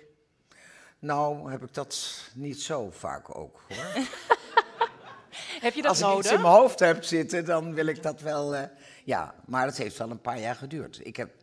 Nou, 1.00 1.52
heb 1.52 1.64
ik 1.64 1.74
dat 1.74 2.22
niet 2.34 2.62
zo 2.62 2.90
vaak 2.92 3.38
ook, 3.38 3.62
hoor. 3.68 3.86
Heb 5.60 5.74
je 5.74 5.82
dat 5.82 6.02
Als 6.02 6.12
ik 6.14 6.18
iets 6.20 6.32
in 6.32 6.42
mijn 6.42 6.54
hoofd 6.54 6.80
heb 6.80 7.04
zitten, 7.04 7.46
dan 7.46 7.74
wil 7.74 7.86
ik 7.86 8.04
dat 8.04 8.22
wel. 8.22 8.56
eh, 8.56 8.70
ja, 9.04 9.36
maar 9.46 9.66
het 9.66 9.78
heeft 9.78 9.98
wel 9.98 10.10
een 10.10 10.22
paar 10.22 10.40
jaar 10.40 10.56
geduurd. 10.56 11.00
Ik, 11.06 11.16
heb, 11.16 11.36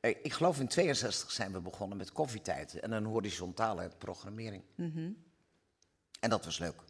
eh, 0.00 0.10
ik 0.22 0.32
geloof 0.32 0.60
in 0.60 0.68
62 0.68 1.30
zijn 1.30 1.52
we 1.52 1.60
begonnen 1.60 1.98
met 1.98 2.12
koffietijd 2.12 2.80
en 2.80 2.92
een 2.92 3.04
horizontale 3.04 3.90
programmering. 3.98 4.62
En 6.20 6.30
dat 6.30 6.44
was 6.44 6.58
leuk. 6.58 6.80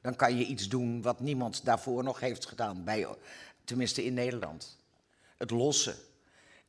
Dan 0.00 0.16
kan 0.16 0.36
je 0.36 0.44
iets 0.44 0.68
doen 0.68 1.02
wat 1.02 1.20
niemand 1.20 1.64
daarvoor 1.64 2.04
nog 2.04 2.20
heeft 2.20 2.46
gedaan, 2.46 2.84
bij, 2.84 3.06
tenminste 3.64 4.04
in 4.04 4.14
Nederland. 4.14 4.78
Het 5.36 5.50
lossen. 5.50 5.94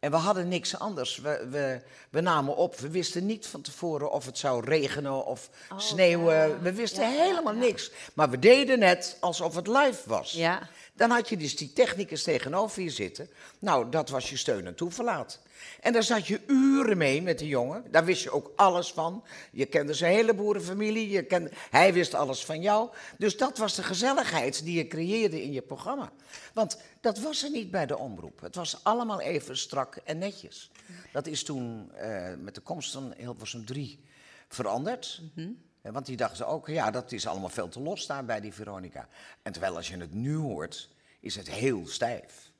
En 0.06 0.12
we 0.12 0.18
hadden 0.18 0.48
niks 0.48 0.80
anders. 0.80 1.18
We, 1.18 1.48
we, 1.50 1.82
we 2.10 2.22
namen 2.22 2.56
op. 2.56 2.80
We 2.80 2.90
wisten 2.90 3.26
niet 3.26 3.48
van 3.48 3.62
tevoren 3.62 4.12
of 4.12 4.26
het 4.26 4.38
zou 4.38 4.66
regenen 4.66 5.26
of 5.26 5.50
sneeuwen. 5.78 6.62
We 6.62 6.74
wisten 6.74 7.10
helemaal 7.10 7.54
niks. 7.54 7.92
Maar 8.14 8.30
we 8.30 8.40
deden 8.40 8.82
het 8.82 9.18
alsof 9.20 9.56
het 9.56 9.68
live 9.68 10.02
was. 10.06 10.32
Dan 10.96 11.10
had 11.10 11.30
je 11.30 11.38
dus 11.38 11.56
die 11.56 11.74
technicus 11.74 12.24
tegenover 12.24 12.82
je 12.82 12.90
zitten. 12.90 13.30
Nou, 13.60 13.90
dat 13.90 14.10
was 14.10 14.30
je 14.30 14.38
steun 14.38 14.66
en 14.66 14.76
toeverlaat. 14.76 15.40
En 15.82 15.94
daar 15.94 16.04
zat 16.04 16.28
je 16.28 16.42
uren 16.48 16.98
mee 16.98 17.22
met 17.22 17.40
die 17.40 17.48
jongen. 17.48 17.84
Daar 17.92 18.06
wist 18.06 18.24
je 18.24 18.32
ook 18.32 18.52
alles 18.56 18.92
van. 18.92 19.24
Je 19.52 19.66
kende 19.66 19.94
zijn 19.94 20.14
hele 20.14 20.34
boerenfamilie. 20.34 21.10
Je 21.10 21.24
kende, 21.24 21.52
hij 21.70 21.94
wist 21.94 22.14
alles 22.14 22.46
van 22.46 22.62
jou. 22.62 22.90
Dus 23.18 23.38
dat 23.38 23.58
was 23.58 23.76
de 23.76 23.84
gezelligheid 23.84 24.64
die 24.64 24.78
je 24.78 24.88
creëerde 24.88 25.44
in 25.44 25.52
je 25.52 25.62
programma. 25.62 26.12
Want 26.54 26.82
dat 27.02 27.20
was 27.20 27.44
er 27.44 27.52
niet 27.52 27.72
bij 27.72 27.86
de 27.86 27.98
omroep. 27.98 28.42
Het 28.42 28.56
was 28.56 28.84
allemaal 28.84 29.22
even 29.22 29.58
strak 29.58 29.96
en 30.04 30.18
netjes. 30.18 30.72
Dat 31.12 31.28
is 31.28 31.44
toen 31.44 31.92
eh, 31.92 32.34
met 32.40 32.56
de 32.56 32.62
komst 32.62 32.92
van 32.92 33.14
Hilversum 33.18 33.66
3 33.66 34.00
veranderd. 34.48 35.22
Eh, 35.36 35.46
Want 35.92 36.06
die 36.06 36.18
dachten 36.18 36.48
ook, 36.48 36.68
ja, 36.68 36.92
dat 36.92 37.12
is 37.12 37.28
allemaal 37.28 37.50
veel 37.50 37.68
te 37.68 37.80
los 37.80 38.06
daar 38.08 38.26
bij 38.26 38.42
die 38.42 38.54
Veronica. 38.54 39.08
En 39.42 39.52
terwijl 39.52 39.76
als 39.76 39.88
je 39.88 39.98
het 39.98 40.14
nu 40.14 40.36
hoort, 40.36 40.90
is 41.20 41.36
het 41.36 41.50
heel 41.50 41.88
stijf. 41.88 42.52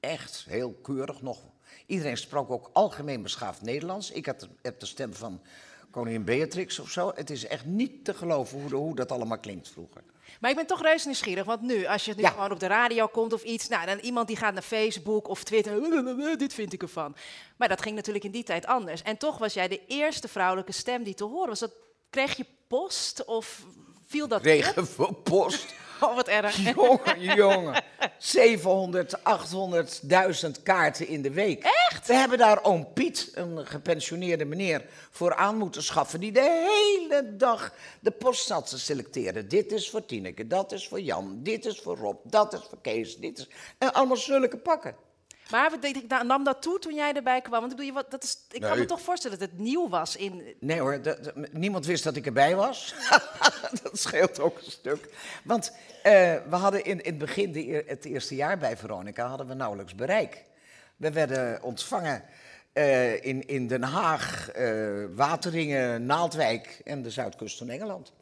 Echt 0.00 0.44
heel 0.48 0.72
keurig 0.72 1.22
nog. 1.22 1.38
Iedereen 1.86 2.16
sprak 2.16 2.50
ook 2.50 2.70
algemeen 2.72 3.22
beschaafd 3.22 3.62
Nederlands. 3.62 4.10
Ik 4.10 4.26
had 4.26 4.48
heb 4.62 4.80
de 4.80 4.86
stem 4.86 5.14
van 5.14 5.40
koningin 5.90 6.24
Beatrix 6.24 6.78
of 6.78 6.90
zo. 6.90 7.12
Het 7.14 7.30
is 7.30 7.46
echt 7.46 7.64
niet 7.64 8.04
te 8.04 8.14
geloven 8.14 8.60
hoe, 8.60 8.68
de- 8.68 8.76
hoe 8.76 8.94
dat 8.94 9.12
allemaal 9.12 9.38
klinkt 9.38 9.68
vroeger. 9.68 10.02
Maar 10.40 10.50
ik 10.50 10.56
ben 10.56 10.66
toch 10.66 10.82
reuze 10.82 11.06
nieuwsgierig, 11.06 11.44
want 11.44 11.60
nu, 11.60 11.86
als 11.86 12.04
je 12.04 12.14
nu 12.16 12.22
Ja. 12.22 12.30
gewoon 12.30 12.52
op 12.52 12.60
de 12.60 12.66
radio 12.66 13.06
komt 13.06 13.32
of 13.32 13.42
iets, 13.42 13.68
nou, 13.68 13.86
dan 13.86 13.98
iemand 13.98 14.26
die 14.26 14.36
gaat 14.36 14.52
naar 14.54 14.62
Facebook 14.62 15.28
of 15.28 15.44
Twitter, 15.44 15.80
dit 16.38 16.52
vind 16.54 16.72
ik 16.72 16.82
ervan. 16.82 17.16
Maar 17.56 17.68
dat 17.68 17.82
ging 17.82 17.94
natuurlijk 17.94 18.24
in 18.24 18.30
die 18.30 18.42
tijd 18.42 18.66
anders. 18.66 19.02
En 19.02 19.16
toch 19.16 19.38
was 19.38 19.54
jij 19.54 19.68
de 19.68 19.86
eerste 19.86 20.28
vrouwelijke 20.28 20.72
stem 20.72 21.02
die 21.02 21.14
te 21.14 21.24
horen 21.24 21.48
was. 21.48 21.58
Dat, 21.58 21.72
kreeg 22.10 22.36
je 22.36 22.46
post 22.70 23.24
of 23.24 23.62
viel 24.06 24.28
dat 24.28 24.38
op? 24.38 24.44
Kregen 24.44 24.86
we 24.96 25.12
post. 25.12 25.74
Oh, 26.00 26.14
wat 26.14 26.28
erg. 26.28 26.74
Jongen, 26.74 27.20
jongen. 27.44 27.84
700, 28.18 29.18
800.000 29.18 30.62
kaarten 30.62 31.08
in 31.08 31.22
de 31.22 31.30
week. 31.30 31.64
Echt? 31.64 32.06
We 32.06 32.14
hebben 32.14 32.38
daar 32.38 32.64
oom 32.64 32.92
Piet, 32.92 33.30
een 33.34 33.66
gepensioneerde 33.66 34.44
meneer, 34.44 34.84
voor 35.10 35.34
aan 35.34 35.56
moeten 35.56 35.82
schaffen. 35.82 36.20
Die 36.20 36.32
de 36.32 36.40
hele 36.40 37.36
dag 37.36 37.72
de 38.00 38.10
post 38.10 38.46
zat 38.46 38.68
te 38.68 38.78
selecteren. 38.78 39.48
Dit 39.48 39.72
is 39.72 39.90
voor 39.90 40.04
Tineke, 40.04 40.46
dat 40.46 40.72
is 40.72 40.88
voor 40.88 41.00
Jan, 41.00 41.38
dit 41.42 41.66
is 41.66 41.80
voor 41.80 41.96
Rob, 41.96 42.16
dat 42.24 42.52
is 42.52 42.60
voor 42.68 42.78
Kees. 42.82 43.16
Dit 43.16 43.38
is... 43.38 43.48
En 43.78 43.92
allemaal 43.92 44.16
zulke 44.16 44.58
pakken. 44.58 44.94
Maar 45.50 45.72
ik, 45.80 46.22
nam 46.22 46.44
dat 46.44 46.62
toe 46.62 46.78
toen 46.78 46.94
jij 46.94 47.12
erbij 47.12 47.40
kwam? 47.40 47.60
Want 47.60 47.72
ik, 47.72 47.78
bedoel, 47.78 48.02
dat 48.08 48.22
is, 48.22 48.38
ik 48.50 48.60
kan 48.60 48.78
me 48.78 48.84
toch 48.84 49.00
voorstellen 49.00 49.38
dat 49.38 49.50
het 49.50 49.58
nieuw 49.58 49.88
was 49.88 50.16
in... 50.16 50.54
Nee 50.60 50.80
hoor, 50.80 51.00
niemand 51.52 51.86
wist 51.86 52.04
dat 52.04 52.16
ik 52.16 52.26
erbij 52.26 52.56
was. 52.56 52.94
dat 53.82 53.98
scheelt 53.98 54.40
ook 54.40 54.58
een 54.58 54.70
stuk. 54.70 55.08
Want 55.44 55.72
eh, 56.02 56.12
we 56.48 56.56
hadden 56.56 56.84
in, 56.84 57.02
in 57.02 57.10
het 57.10 57.18
begin, 57.18 57.52
de, 57.52 57.84
het 57.86 58.04
eerste 58.04 58.34
jaar 58.34 58.58
bij 58.58 58.76
Veronica, 58.76 59.26
hadden 59.26 59.46
we 59.46 59.54
nauwelijks 59.54 59.94
bereik. 59.94 60.44
We 60.96 61.10
werden 61.10 61.62
ontvangen 61.62 62.24
eh, 62.72 63.24
in, 63.24 63.46
in 63.48 63.66
Den 63.66 63.82
Haag, 63.82 64.50
eh, 64.50 65.04
Wateringen, 65.14 66.06
Naaldwijk 66.06 66.80
en 66.84 67.02
de 67.02 67.10
zuidkust 67.10 67.58
van 67.58 67.68
Engeland. 67.68 68.12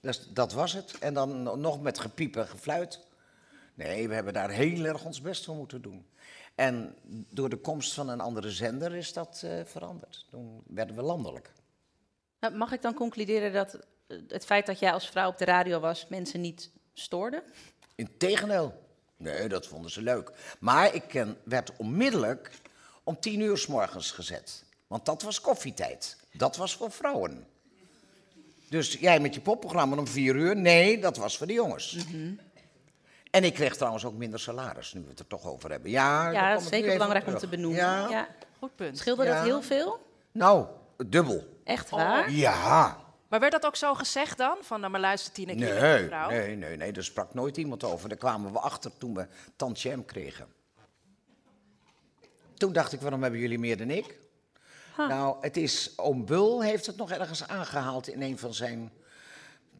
Dus 0.00 0.28
dat 0.32 0.52
was 0.52 0.72
het. 0.72 0.98
En 0.98 1.14
dan 1.14 1.42
no- 1.42 1.56
nog 1.56 1.82
met 1.82 1.98
gepiep 1.98 2.36
en 2.36 2.46
gefluit. 2.46 3.00
Nee, 3.86 4.08
we 4.08 4.14
hebben 4.14 4.32
daar 4.32 4.50
heel 4.50 4.84
erg 4.84 5.04
ons 5.04 5.20
best 5.20 5.44
voor 5.44 5.54
moeten 5.54 5.82
doen. 5.82 6.06
En 6.54 6.94
door 7.30 7.48
de 7.48 7.56
komst 7.56 7.94
van 7.94 8.08
een 8.08 8.20
andere 8.20 8.50
zender 8.50 8.94
is 8.94 9.12
dat 9.12 9.42
eh, 9.44 9.60
veranderd. 9.64 10.26
Toen 10.30 10.62
werden 10.66 10.96
we 10.96 11.02
landelijk. 11.02 11.52
Nou, 12.40 12.54
Mag 12.54 12.72
ik 12.72 12.82
dan 12.82 12.94
concluderen 12.94 13.52
dat 13.52 13.74
eh, 13.74 14.18
het 14.28 14.44
feit 14.44 14.66
dat 14.66 14.78
jij 14.78 14.92
als 14.92 15.08
vrouw 15.08 15.28
op 15.28 15.38
de 15.38 15.44
radio 15.44 15.80
was 15.80 16.06
mensen 16.08 16.40
niet 16.40 16.70
stoorde? 16.92 17.42
Integendeel. 17.94 18.74
Nee, 19.16 19.48
dat 19.48 19.66
vonden 19.66 19.90
ze 19.90 20.02
leuk. 20.02 20.32
Maar 20.58 20.94
ik 20.94 21.02
ken, 21.08 21.36
werd 21.44 21.76
onmiddellijk 21.76 22.50
om 23.02 23.20
tien 23.20 23.40
uur 23.40 23.58
s 23.58 23.66
morgens 23.66 24.10
gezet. 24.10 24.64
Want 24.86 25.04
dat 25.04 25.22
was 25.22 25.40
koffietijd. 25.40 26.16
Dat 26.32 26.56
was 26.56 26.76
voor 26.76 26.90
vrouwen. 26.90 27.46
Dus 28.68 28.92
jij 28.92 29.20
met 29.20 29.34
je 29.34 29.40
popprogramma 29.40 29.96
om 29.96 30.06
vier 30.06 30.34
uur? 30.34 30.56
Nee, 30.56 30.98
dat 30.98 31.16
was 31.16 31.36
voor 31.36 31.46
de 31.46 31.52
jongens. 31.52 31.96
En 33.30 33.44
ik 33.44 33.54
kreeg 33.54 33.76
trouwens 33.76 34.04
ook 34.04 34.14
minder 34.14 34.40
salaris, 34.40 34.92
nu 34.92 35.00
we 35.00 35.08
het 35.08 35.18
er 35.18 35.26
toch 35.26 35.46
over 35.46 35.70
hebben. 35.70 35.90
Ja, 35.90 36.50
dat 36.52 36.60
is 36.60 36.66
ik 36.66 36.72
zeker 36.72 36.92
belangrijk 36.92 37.26
om 37.26 37.38
te 37.38 37.48
benoemen. 37.48 37.80
Ja. 37.80 38.08
Ja. 38.08 38.28
Goed 38.58 38.76
punt. 38.76 38.98
Scheelde 38.98 39.24
Ja. 39.24 39.34
dat 39.34 39.44
heel 39.44 39.62
veel? 39.62 40.06
Nou, 40.32 40.66
dubbel. 41.06 41.60
Echt 41.64 41.90
waar? 41.90 42.30
Ja. 42.30 42.96
Maar 43.28 43.40
werd 43.40 43.52
dat 43.52 43.66
ook 43.66 43.76
zo 43.76 43.94
gezegd 43.94 44.38
dan? 44.38 44.56
Van, 44.60 44.80
nou 44.80 44.92
maar 44.92 45.00
luister 45.00 45.40
je 45.40 45.46
bent 45.46 45.58
Nee, 45.58 45.70
een 46.00 46.06
vrouw. 46.06 46.28
nee, 46.30 46.56
nee, 46.56 46.76
nee, 46.76 46.92
daar 46.92 47.04
sprak 47.04 47.34
nooit 47.34 47.56
iemand 47.56 47.84
over. 47.84 48.08
Daar 48.08 48.18
kwamen 48.18 48.52
we 48.52 48.58
achter 48.58 48.90
toen 48.98 49.14
we 49.14 49.26
tantiem 49.56 50.04
kregen. 50.04 50.46
Toen 52.54 52.72
dacht 52.72 52.92
ik, 52.92 53.00
waarom 53.00 53.22
hebben 53.22 53.40
jullie 53.40 53.58
meer 53.58 53.76
dan 53.76 53.90
ik? 53.90 54.18
Nou, 54.96 55.36
het 55.40 55.56
is, 55.56 55.92
oom 55.96 56.24
Bul 56.24 56.62
heeft 56.62 56.86
het 56.86 56.96
nog 56.96 57.10
ergens 57.10 57.48
aangehaald 57.48 58.08
in 58.08 58.22
een 58.22 58.38
van 58.38 58.54
zijn, 58.54 58.92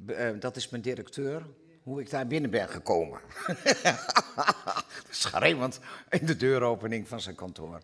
eh, 0.07 0.29
dat 0.39 0.57
is 0.57 0.69
mijn 0.69 0.83
directeur, 0.83 1.43
hoe 1.83 2.01
ik 2.01 2.11
daar 2.11 2.27
binnen 2.27 2.51
ben 2.51 2.69
gekomen. 2.69 3.21
Schreeuwend 5.11 5.79
in 6.09 6.27
de 6.27 6.37
deuropening 6.37 7.09
van 7.09 7.21
zijn 7.21 7.35
kantoor. 7.35 7.81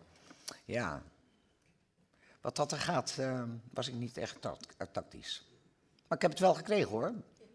Ja. 0.65 1.01
Wat 2.41 2.55
dat 2.55 2.71
er 2.71 2.79
gaat, 2.79 3.15
eh, 3.19 3.43
was 3.73 3.87
ik 3.87 3.93
niet 3.93 4.17
echt 4.17 4.41
tact- 4.41 4.75
tactisch. 4.91 5.45
Maar 6.07 6.17
ik 6.17 6.21
heb 6.21 6.31
het 6.31 6.39
wel 6.39 6.53
gekregen 6.53 6.89
hoor. 6.89 7.11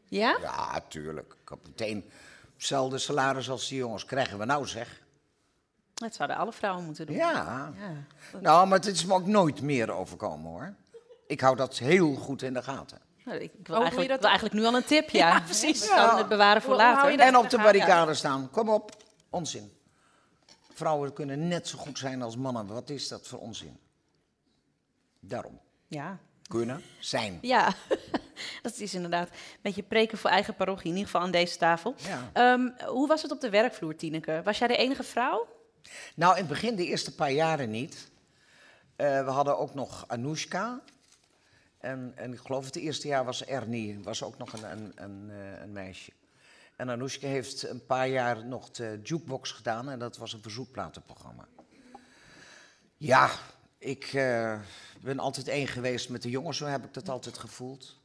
Ja? 0.09 0.39
Ja, 0.41 0.81
tuurlijk. 0.89 1.35
Ik 1.43 1.49
had 1.49 1.59
meteen 1.67 2.11
hetzelfde 2.55 2.99
salaris 2.99 3.51
als 3.51 3.69
die 3.69 3.79
jongens. 3.79 4.05
Krijgen 4.05 4.39
we 4.39 4.45
nou 4.45 4.67
zeg. 4.67 5.01
Dat 5.95 6.15
zouden 6.15 6.37
alle 6.37 6.53
vrouwen 6.53 6.85
moeten 6.85 7.07
doen. 7.07 7.17
Ja. 7.17 7.73
Ja. 7.79 8.39
Nou, 8.41 8.67
maar 8.69 8.79
het 8.79 8.87
is 8.87 9.05
me 9.05 9.15
ook 9.15 9.27
nooit 9.27 9.63
meer 9.63 9.91
overkomen 9.91 10.51
hoor. 10.51 10.75
Ik 11.27 11.41
hou 11.41 11.57
dat 11.57 11.79
heel 11.79 12.15
goed 12.15 12.43
in 12.43 12.53
de 12.53 12.63
gaten. 12.63 12.99
Nou, 13.25 13.39
ik 13.39 13.53
wil, 13.63 13.81
eigenlijk, 13.81 14.09
dat 14.09 14.21
wil 14.21 14.29
eigenlijk 14.29 14.61
nu 14.61 14.65
al 14.65 14.75
een 14.75 14.85
tip, 14.85 15.11
ja. 15.11 15.29
Ja, 15.35 15.41
precies. 15.41 15.91
Het 15.91 16.29
bewaren 16.29 16.63
voor 16.63 16.75
later. 16.75 17.19
En 17.19 17.37
op 17.37 17.51
de 17.51 17.57
barricade 17.57 18.15
staan. 18.15 18.51
Kom 18.51 18.69
op. 18.69 18.97
Onzin. 19.31 19.73
Vrouwen 20.73 21.13
kunnen 21.13 21.49
net 21.49 21.69
zo 21.69 21.79
goed 21.79 21.99
zijn 21.99 22.23
als 22.23 22.37
mannen. 22.37 22.67
Wat 22.67 22.91
is 22.91 23.09
dat 23.09 23.27
voor 23.27 23.39
onzin? 23.39 23.79
Daarom. 25.21 25.61
Ja. 25.87 26.19
Kunnen, 26.49 26.83
zijn. 26.99 27.39
Ja, 27.43 27.75
dat 28.63 28.79
is 28.79 28.95
inderdaad 28.95 29.29
een 29.29 29.59
beetje 29.63 29.83
preken 29.83 30.19
voor 30.19 30.31
eigen 30.31 30.55
parochie, 30.55 30.91
in 30.91 30.97
ieder 30.97 31.05
geval 31.05 31.21
aan 31.21 31.31
deze 31.31 31.57
tafel. 31.57 31.95
Ja. 31.97 32.31
Ehm, 32.33 32.87
hoe 32.87 33.09
was 33.09 33.23
het 33.23 33.31
op 33.31 33.41
de 33.41 33.51
werkvloer, 33.51 33.97
Tineke? 33.97 34.41
Was 34.45 34.59
jij 34.59 34.69
de 34.69 34.77
enige 34.77 35.03
vrouw? 35.03 35.47
Nou, 36.15 36.33
in 36.33 36.39
het 36.39 36.49
begin, 36.49 36.77
de 36.77 36.87
eerste 36.87 37.15
paar 37.15 37.31
jaren 37.31 37.71
niet. 37.71 38.11
Eh, 38.97 39.25
we 39.25 39.31
hadden 39.31 39.59
ook 39.59 39.75
nog 39.75 40.05
Anoushka. 40.07 40.81
En, 41.83 42.13
en 42.15 42.33
ik 42.33 42.39
geloof 42.39 42.65
het 42.65 42.77
eerste 42.77 43.09
jaar 43.09 43.25
was 43.25 43.45
Ernie, 43.45 44.03
was 44.03 44.23
ook 44.23 44.39
nog 44.39 44.53
een, 44.53 44.71
een, 44.71 44.93
een, 44.95 45.31
eh, 45.31 45.61
een 45.63 45.73
meisje. 45.73 46.13
En 46.77 46.91
Anoushka 46.91 47.27
heeft 47.27 47.63
een 47.63 47.87
paar 47.87 48.09
jaar 48.09 48.45
nog 48.45 48.71
de 48.71 49.01
jukebox 49.03 49.51
gedaan 49.51 49.91
en 49.91 49.99
dat 49.99 50.17
was 50.17 50.33
een 50.33 50.43
verzoekplatenprogramma. 50.43 51.49
Ja, 52.97 53.31
ik 53.79 54.05
eh, 54.05 54.61
ben 55.01 55.19
altijd 55.19 55.49
één 55.49 55.67
geweest 55.67 56.09
met 56.09 56.23
de 56.23 56.31
jongens, 56.31 56.57
zo 56.57 56.67
heb 56.67 56.85
ik 56.85 56.95
dat 56.95 57.09
altijd 57.09 57.39
gevoeld. 57.39 58.01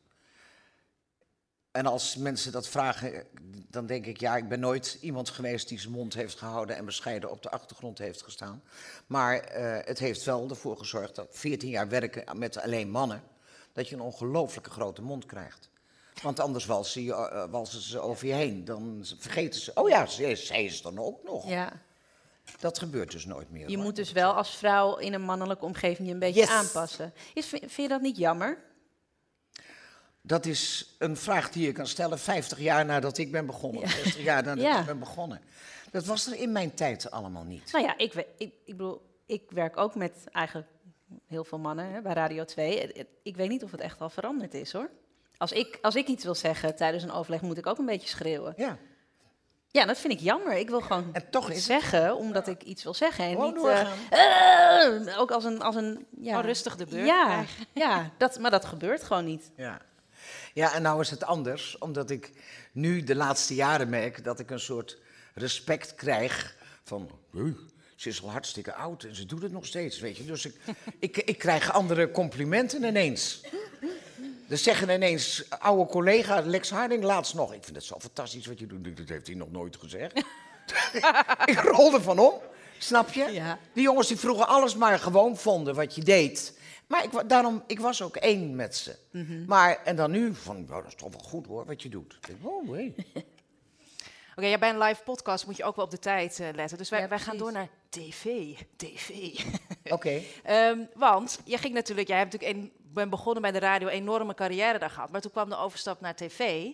En 1.72 1.86
als 1.86 2.16
mensen 2.16 2.52
dat 2.52 2.68
vragen, 2.68 3.24
dan 3.70 3.86
denk 3.86 4.06
ik, 4.06 4.20
ja, 4.20 4.38
ik 4.38 4.48
ben 4.48 4.60
nooit 4.60 4.98
iemand 5.02 5.30
geweest 5.30 5.68
die 5.68 5.80
zijn 5.80 5.94
mond 5.94 6.14
heeft 6.14 6.38
gehouden 6.38 6.76
en 6.76 6.86
bescheiden 6.86 7.32
op 7.32 7.42
de 7.42 7.50
achtergrond 7.50 7.98
heeft 7.98 8.22
gestaan. 8.22 8.64
Maar 9.08 9.40
eh, 9.40 9.86
het 9.86 10.00
heeft 10.00 10.24
wel 10.24 10.50
ervoor 10.50 10.78
gezorgd 10.78 11.16
dat 11.16 11.28
14 11.32 11.70
jaar 11.70 11.88
werken 11.88 12.38
met 12.38 12.58
alleen 12.58 12.90
mannen, 12.90 13.24
dat 13.78 13.88
je 13.88 13.96
een 13.96 14.02
ongelooflijke 14.02 14.70
grote 14.70 15.02
mond 15.02 15.26
krijgt. 15.26 15.70
Want 16.22 16.40
anders 16.40 16.66
walsen, 16.66 17.02
je, 17.04 17.14
eh, 17.14 17.46
walsen 17.50 17.82
ze 17.82 18.00
over 18.00 18.28
je 18.28 18.34
heen. 18.34 18.66
Dan 18.66 19.06
vergeten 19.18 19.62
ze, 19.62 19.72
oh 19.74 19.90
ja, 19.90 20.06
zij, 20.06 20.36
zij 20.36 20.66
is 20.66 20.82
dan 20.82 21.00
ook 21.00 21.24
nog. 21.24 21.48
Ja. 21.50 21.72
Dat 22.60 22.80
gebeurt 22.80 23.12
dus 23.12 23.26
nooit 23.26 23.52
meer. 23.52 23.70
Je 23.70 23.76
hoor. 23.76 23.84
moet 23.86 23.96
dus 23.96 24.12
wel 24.12 24.34
als 24.34 24.56
vrouw 24.56 24.96
in 24.98 25.14
een 25.14 25.22
mannelijke 25.22 25.66
omgeving 25.66 26.08
je 26.08 26.14
een 26.14 26.20
beetje 26.20 26.40
Yes. 26.40 26.50
aanpassen. 26.50 27.14
Is, 27.34 27.46
vind 27.46 27.76
je 27.76 27.88
dat 27.88 28.02
niet 28.02 28.18
jammer? 28.18 28.58
Dat 30.22 30.46
is 30.46 30.96
een 30.98 31.18
vraag 31.18 31.52
die 31.52 31.66
je 31.66 31.72
kan 31.72 31.88
stellen 31.88 32.20
50 32.20 32.60
jaar 32.60 32.86
nadat 32.86 33.18
ik 33.18 33.32
ben 33.32 33.46
begonnen. 33.46 33.90
60 33.90 34.24
jaar 34.24 34.44
nadat 34.44 34.64
Ja. 34.64 34.80
ik 34.80 34.86
ben 34.86 35.00
begonnen. 35.00 35.42
Dat 35.92 36.06
was 36.06 36.28
er 36.28 36.36
in 36.40 36.52
mijn 36.52 36.74
tijd 36.74 37.12
allemaal 37.12 37.44
niet. 37.44 37.72
Nou 37.72 37.86
ja, 37.86 37.98
ik, 37.98 38.14
ik, 38.14 38.54
ik 38.66 38.78
bedoel, 38.78 39.02
ik 39.26 39.44
werk 39.52 39.78
ook 39.78 39.96
met 39.96 40.12
eigenlijk 40.32 40.68
heel 41.28 41.44
veel 41.44 41.60
mannen 41.60 41.92
hè, 41.92 42.02
bij 42.02 42.14
Radio 42.14 42.46
2. 42.46 42.80
Het- 42.82 42.98
het- 42.98 43.08
Ik 43.24 43.36
weet 43.36 43.50
niet 43.50 43.64
of 43.64 43.72
het 43.72 43.80
echt 43.82 44.02
al 44.02 44.10
veranderd 44.10 44.54
is 44.54 44.72
hoor. 44.74 44.90
Als 45.38 45.52
ik, 45.52 45.78
als 45.82 45.96
ik 45.96 46.08
iets 46.08 46.24
wil 46.24 46.36
zeggen 46.36 46.76
tijdens 46.76 47.04
een 47.04 47.12
overleg, 47.12 47.42
moet 47.42 47.58
ik 47.58 47.68
ook 47.68 47.78
een 47.78 47.86
beetje 47.86 48.08
schreeuwen. 48.08 48.54
Ja. 48.58 48.78
Ja, 49.72 49.86
dat 49.86 49.98
vind 49.98 50.14
ik 50.14 50.20
jammer. 50.20 50.54
Ik 50.54 50.70
wil 50.70 50.82
gewoon 50.82 51.10
En 51.14 51.30
toch 51.30 51.50
iets 51.50 51.58
is 51.60 51.68
het- 51.68 51.82
zeggen, 51.82 52.16
omdat 52.16 52.48
ik 52.48 52.64
iets 52.64 52.84
wil 52.84 52.94
zeggen. 52.94 53.26
En 53.26 53.32
Gewoon 53.32 53.54
niet, 53.54 53.66
eh, 54.10 55.08
eh, 55.08 55.20
ook 55.20 55.32
als 55.32 55.44
een... 55.44 55.62
Als 55.62 55.76
een 55.76 56.06
ja. 56.20 56.38
Oh, 56.38 56.44
rustig 56.46 56.76
de 56.76 56.86
beurt 56.86 57.06
Ja, 57.08 57.26
krijgen. 57.26 57.66
ja 57.86 58.12
dat, 58.18 58.40
maar 58.40 58.52
dat 58.52 58.66
gebeurt 58.66 59.04
gewoon 59.04 59.26
niet. 59.26 59.52
Ja. 59.56 59.82
ja, 60.54 60.74
en 60.74 60.82
nou 60.82 61.02
is 61.02 61.10
het 61.10 61.24
anders, 61.24 61.78
omdat 61.78 62.10
ik 62.10 62.32
nu 62.72 63.04
de 63.04 63.16
laatste 63.16 63.56
jaren 63.56 63.90
merk 63.90 64.24
dat 64.24 64.40
ik 64.40 64.50
een 64.52 64.60
soort 64.60 64.98
respect 65.34 65.96
krijg 65.96 66.56
van. 66.84 67.10
"Huh, 67.98 68.04
ze 68.04 68.10
is 68.10 68.24
al 68.24 68.32
hartstikke 68.32 68.74
oud 68.74 69.04
en 69.04 69.16
ze 69.16 69.26
doet 69.26 69.42
het 69.42 69.52
nog 69.52 69.66
steeds, 69.66 70.00
weet 70.00 70.18
je. 70.18 70.26
Dus 70.26 70.46
ik, 70.46 70.56
ik, 71.00 71.18
ik 71.18 71.38
krijg 71.38 71.74
andere 71.74 72.12
complimenten 72.12 72.84
ineens. 72.84 73.42
Er 74.50 74.58
zeggen 74.58 74.90
ineens, 74.90 75.44
oude 75.50 75.92
collega 75.92 76.42
Lex 76.42 76.70
Harding 76.70 77.04
laatst 77.04 77.34
nog. 77.34 77.54
Ik 77.54 77.64
vind 77.64 77.76
het 77.76 77.86
zo 77.86 78.00
fantastisch 78.00 78.46
wat 78.46 78.60
je 78.60 78.68
doet. 78.68 78.98
Dat 78.98 79.10
heeft 79.10 79.28
hij 79.28 79.36
nog 79.36 79.52
nooit 79.52 79.78
gezegd. 79.78 80.14
ik 81.46 81.60
rolde 81.60 82.02
van 82.02 82.20
om, 82.20 82.34
snap 82.78 83.10
je? 83.10 83.32
Ja. 83.32 83.60
Die 83.74 83.84
jongens 83.84 84.08
die 84.08 84.18
vroeger 84.18 84.46
alles 84.46 84.76
maar 84.76 85.00
gewoon 85.00 85.38
vonden 85.38 85.76
wat 85.76 85.96
je 85.96 86.04
deed. 86.04 86.60
Maar 86.88 87.04
ik, 87.04 87.30
daarom, 87.30 87.64
ik 87.68 87.80
was 87.80 88.02
ook 88.02 88.16
één 88.16 88.56
met 88.56 88.76
ze. 88.76 88.96
Maar, 89.48 89.84
en 89.84 89.96
dan 89.96 90.12
nu, 90.12 90.34
van, 90.34 90.66
nou, 90.66 90.82
dat 90.82 90.92
is 90.92 90.96
toch 90.96 91.12
wel 91.12 91.20
goed 91.20 91.48
hoor, 91.48 91.66
wat 91.66 91.82
je 91.82 91.90
doet. 91.90 92.14
Ik 92.14 92.28
denk, 92.28 92.40
oh, 92.42 92.72
hey. 92.72 92.94
Oké, 94.36 94.48
ja, 94.48 94.58
bij 94.58 94.70
een 94.70 94.78
live 94.78 95.04
podcast 95.04 95.46
moet 95.46 95.58
je 95.58 95.64
ook 95.64 95.76
wel 95.76 95.86
op 95.86 95.92
de 95.92 96.00
tijd 96.00 96.40
eh, 96.40 96.48
letten. 96.56 96.78
Dus 96.78 96.90
wij, 96.90 97.00
Ja, 97.00 97.08
wij 97.08 97.20
gaan 97.20 97.38
door 97.38 97.52
naar 97.52 97.70
tv. 97.90 98.54
TV. 98.76 99.40
Oké. 99.96 100.22
Ehm, 100.44 100.80
want 100.94 101.40
jij 101.46 101.58
ging 101.58 101.74
natuurlijk, 101.74 102.08
jij 102.08 102.18
hebt 102.18 102.32
natuurlijk 102.32 102.60
een, 102.60 102.72
ben 102.94 103.10
begonnen 103.10 103.42
bij 103.42 103.52
de 103.52 103.60
radio, 103.60 103.88
enorme 103.88 104.34
carrière 104.34 104.80
daar 104.80 104.90
gehad. 104.90 105.12
Maar 105.12 105.22
toen 105.22 105.32
kwam 105.32 105.50
de 105.50 105.58
overstap 105.58 106.02
naar 106.02 106.16
tv. 106.16 106.70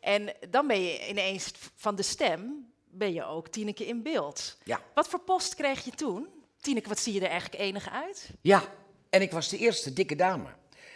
En 0.00 0.32
dan 0.50 0.66
ben 0.66 0.82
je 0.82 1.08
ineens 1.08 1.52
van 1.74 1.96
de 1.96 2.02
stem, 2.02 2.70
ben 2.90 3.12
je 3.12 3.24
ook 3.24 3.48
Tineke 3.48 3.86
in 3.86 4.02
beeld. 4.02 4.56
Ja. 4.64 4.80
Wat 4.94 5.08
voor 5.08 5.20
post 5.20 5.54
kreeg 5.54 5.84
je 5.84 5.90
toen? 5.90 6.28
Tineke, 6.60 6.88
wat 6.88 6.98
zie 6.98 7.12
je 7.12 7.20
er 7.20 7.30
eigenlijk 7.30 7.62
enig 7.62 7.90
uit? 7.90 8.30
Ja, 8.40 8.62
en 9.10 9.22
ik 9.22 9.30
was 9.30 9.48
de 9.48 9.58
eerste 9.58 9.92
dikke 9.92 10.16
dame. 10.16 10.48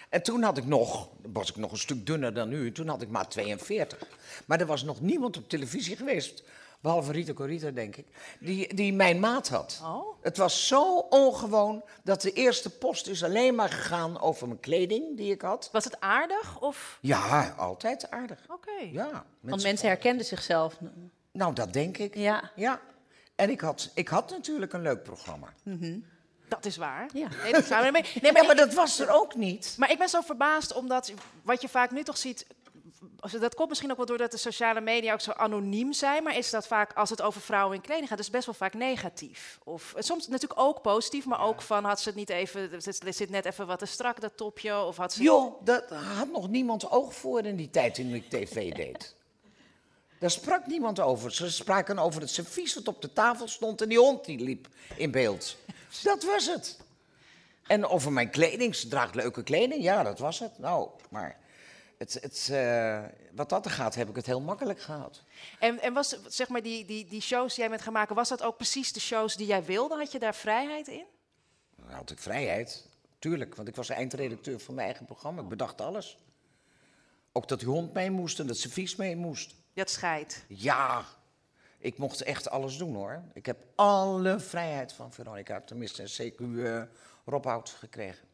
En 0.09 0.23
toen 0.23 0.43
had 0.43 0.59
ik 0.59 0.67
nog, 0.67 1.09
was 1.33 1.50
ik 1.50 1.57
nog 1.57 1.73
een 1.73 1.79
stuk 1.79 2.07
dunner 2.07 2.35
dan 2.35 2.49
nu, 2.49 2.73
toen 2.73 2.88
had 2.88 3.02
ik 3.02 3.09
maar 3.09 3.29
42. 3.29 3.99
Maar 4.47 4.61
er 4.61 4.67
was 4.67 4.83
nog 4.83 5.00
niemand 5.00 5.37
op 5.37 5.49
televisie 5.49 5.97
geweest, 5.97 6.43
behalve 6.83 7.12
Rita 7.12 7.33
Corita, 7.33 7.71
denk 7.71 7.97
ik, 7.97 8.07
die, 8.41 8.75
die 8.75 8.93
mijn 8.93 9.21
maat 9.21 9.49
had. 9.49 9.81
Oh. 9.85 10.23
Het 10.23 10.37
was 10.37 10.67
zo 10.67 10.99
ongewoon 10.99 11.83
dat 12.03 12.23
de 12.23 12.33
eerste 12.33 12.71
post 12.71 13.07
is 13.09 13.25
alleen 13.25 13.55
maar 13.55 13.69
gegaan 13.69 14.21
over 14.21 14.47
mijn 14.47 14.61
kleding 14.61 15.17
die 15.17 15.33
ik 15.33 15.43
had. 15.43 15.69
Was 15.73 15.85
het 15.85 16.01
aardig 16.01 16.61
of... 16.61 16.99
Ja, 17.01 17.55
altijd 17.57 18.11
aardig. 18.11 18.39
Oké. 18.49 18.83
Ja, 18.93 19.25
Want 19.41 19.62
mensen 19.62 19.89
herkenden 19.89 20.27
zichzelf. 20.27 20.79
Nou, 21.33 21.55
dat 21.55 21.73
denk 21.73 21.99
ik. 21.99 22.15
Ja. 22.15 22.51
Ja. 22.57 22.81
En 23.35 23.51
ik 23.51 23.61
had, 23.61 23.91
ik 23.95 24.09
had 24.09 24.31
natuurlijk 24.31 24.73
een 24.73 24.83
leuk 24.83 25.03
programma. 25.03 25.53
Dat 26.49 26.65
is 26.65 26.77
waar. 26.77 27.09
Ja. 27.12 27.29
Nee, 27.43 27.53
dat 27.53 27.69
nee, 27.69 27.91
maar, 27.91 28.11
nee, 28.23 28.33
Ja, 28.33 28.43
maar 28.43 28.57
dat 28.57 28.75
was 28.75 28.99
er 28.99 29.11
ook 29.11 29.35
niet. 29.35 29.75
maar 29.79 29.91
ik 29.91 29.99
ben 29.99 30.09
zo 30.09 30.21
verbaasd 30.21 30.75
omdat 30.75 31.12
wat 31.43 31.62
je 31.62 31.69
vaak 31.69 31.91
nu 31.91 32.03
toch 32.03 32.17
ziet... 32.17 32.47
Dat 33.40 33.54
komt 33.54 33.68
misschien 33.68 33.90
ook 33.90 33.97
wel 33.97 34.06
doordat 34.06 34.30
de 34.30 34.37
sociale 34.37 34.80
media 34.80 35.12
ook 35.12 35.21
zo 35.21 35.30
anoniem 35.30 35.92
zijn. 35.92 36.23
Maar 36.23 36.37
is 36.37 36.50
dat 36.50 36.66
vaak, 36.66 36.92
als 36.92 37.11
het 37.11 37.23
over 37.23 37.40
vrouwen 37.40 37.76
in 37.76 37.82
kleding 37.82 38.09
gaat, 38.09 38.18
dus 38.18 38.30
best 38.30 38.47
wel 38.47 38.54
vaak 38.54 38.75
negatief. 38.75 39.59
Of 39.64 39.94
soms 39.99 40.28
natuurlijk 40.28 40.61
ook 40.61 40.82
positief, 40.82 41.25
maar 41.25 41.40
ook 41.40 41.62
van 41.62 41.85
had 41.85 42.00
ze 42.00 42.09
het 42.09 42.18
niet 42.18 42.28
even... 42.28 42.73
Er 42.73 43.12
zit 43.14 43.30
net 43.30 43.44
even 43.44 43.66
wat 43.66 43.78
te 43.78 43.87
strak, 43.87 44.21
dat 44.21 44.37
topje. 44.37 44.82
Of 44.82 44.97
had 44.97 45.12
ze... 45.12 45.23
Joh, 45.23 45.64
daar 45.64 45.92
had 45.92 46.30
nog 46.30 46.49
niemand 46.49 46.90
oog 46.90 47.14
voor 47.14 47.44
in 47.44 47.56
die 47.56 47.71
tijd 47.71 47.94
toen 47.94 48.14
ik 48.14 48.28
tv 48.28 48.73
deed. 48.82 49.14
Daar 50.18 50.30
sprak 50.30 50.66
niemand 50.66 51.00
over. 51.00 51.32
Ze 51.32 51.50
spraken 51.50 51.99
over 51.99 52.21
het 52.21 52.30
servies 52.30 52.75
wat 52.75 52.88
op 52.88 53.02
de 53.02 53.12
tafel 53.12 53.49
stond 53.49 53.80
en 53.80 53.88
die 53.88 53.99
hond 53.99 54.25
die 54.25 54.38
liep 54.38 54.68
in 54.97 55.11
beeld. 55.11 55.56
Dat 56.02 56.23
was 56.25 56.47
het. 56.47 56.78
En 57.66 57.87
over 57.87 58.12
mijn 58.12 58.30
kleding. 58.30 58.75
Ze 58.75 58.88
draagt 58.88 59.14
leuke 59.14 59.42
kleding. 59.42 59.82
Ja, 59.82 60.02
dat 60.02 60.18
was 60.18 60.38
het. 60.38 60.59
Nou, 60.59 60.88
maar 61.09 61.37
het, 62.02 62.23
het, 62.23 62.49
eh, 62.52 63.04
wat 63.32 63.49
dat 63.49 63.64
er 63.64 63.71
gaat, 63.71 63.94
heb 63.94 64.09
ik 64.09 64.16
het 64.16 64.26
heel 64.26 64.40
makkelijk 64.40 64.80
gehad. 64.80 65.23
En, 65.59 65.80
en 65.80 65.92
was 65.92 66.16
zeg 66.26 66.49
maar 66.49 66.62
die, 66.62 66.85
die, 66.85 67.06
die 67.06 67.21
shows 67.21 67.54
die 67.54 67.61
jij 67.61 67.68
bent 67.68 67.82
gaan 67.82 67.92
maken, 67.92 68.14
was 68.14 68.28
dat 68.28 68.42
ook 68.42 68.56
precies 68.56 68.92
de 68.92 69.00
shows 69.00 69.37
die 69.37 69.47
jij 69.47 69.64
wilde? 69.64 69.97
Had 69.97 70.12
je 70.12 70.18
daar 70.18 70.35
vrijheid 70.35 70.88
in? 70.88 71.04
Dan 71.76 71.90
had 71.90 72.11
ik 72.11 72.18
vrijheid. 72.18 72.88
Tuurlijk, 73.18 73.54
want 73.54 73.68
ik 73.68 73.76
was 73.76 73.88
eindredacteur 73.88 74.61
van 74.61 74.75
mijn 74.75 74.87
eigen 74.87 75.06
programma. 75.06 75.42
Ik 75.42 75.49
bedacht 75.49 75.80
alles. 75.80 76.18
Ook 77.32 77.49
dat 77.49 77.59
die 77.59 77.68
hond 77.68 77.92
mee 77.92 78.11
moest 78.11 78.38
en 78.38 78.47
dat 78.47 78.56
servies 78.56 78.97
mee 78.97 79.16
moest. 79.16 79.54
Dat 79.75 79.90
scheidt. 79.90 80.44
Ja, 80.49 81.04
ik 81.78 81.99
mocht 81.99 82.23
echt 82.23 82.50
alles 82.50 82.76
doen 82.76 82.94
hoor. 82.94 83.23
Ik 83.32 83.47
heb 83.47 83.64
alle 83.75 84.40
vrijheid 84.40 84.92
van 84.92 85.12
Veronica, 85.12 85.61
tenminste 85.61 86.32
CQ 86.32 86.59
eh 86.59 86.82
Robhout 87.25 87.71
gekregen. 87.71 88.28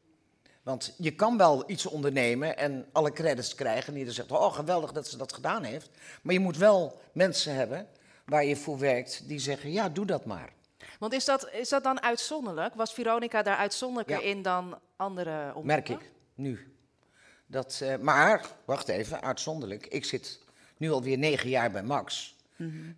Want 0.68 0.94
je 0.98 1.14
kan 1.14 1.36
wel 1.36 1.70
iets 1.70 1.86
ondernemen 1.86 2.56
en 2.56 2.86
alle 2.92 3.12
credits 3.12 3.54
krijgen. 3.54 3.92
En 3.92 3.98
ieder 3.98 4.14
zegt, 4.14 4.32
oh 4.32 4.54
geweldig 4.54 4.92
dat 4.92 5.08
ze 5.08 5.16
dat 5.16 5.32
gedaan 5.32 5.62
heeft. 5.62 5.90
Maar 6.22 6.34
je 6.34 6.40
moet 6.40 6.56
wel 6.56 7.00
mensen 7.12 7.54
hebben 7.54 7.88
waar 8.24 8.44
je 8.44 8.56
voor 8.56 8.78
werkt 8.78 9.28
die 9.28 9.38
zeggen, 9.38 9.72
ja 9.72 9.88
doe 9.88 10.06
dat 10.06 10.24
maar. 10.24 10.52
Want 10.98 11.12
is 11.12 11.24
dat, 11.24 11.48
is 11.52 11.68
dat 11.68 11.82
dan 11.82 12.02
uitzonderlijk? 12.02 12.74
Was 12.74 12.92
Veronica 12.92 13.42
daar 13.42 13.56
uitzonderlijker 13.56 14.24
Ja. 14.24 14.30
in 14.30 14.42
dan 14.42 14.78
andere 14.96 15.38
omroepen? 15.38 15.66
Merk 15.66 15.88
ik, 15.88 16.10
nu. 16.34 16.74
Dat, 17.46 17.80
eh, 17.82 17.96
maar, 17.96 18.46
wacht 18.64 18.88
even, 18.88 19.22
uitzonderlijk. 19.22 19.86
Ik 19.86 20.04
zit 20.04 20.38
nu 20.76 20.90
alweer 20.90 21.18
negen 21.18 21.48
jaar 21.48 21.70
bij 21.70 21.82
Max. 21.82 22.36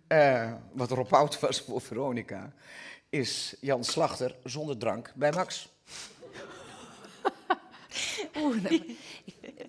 Eh, 0.07 0.53
wat 0.71 0.91
Rob 0.91 1.13
Oud 1.13 1.39
was 1.39 1.61
voor 1.61 1.81
Veronica, 1.81 2.53
is 3.09 3.55
Jan 3.59 3.83
Slachter 3.83 4.35
zonder 4.43 4.77
drank 4.77 5.11
bij 5.15 5.31
Max. 5.31 5.69
Oeh, 8.41 8.61
nou, 8.61 8.75
ik, 8.75 8.97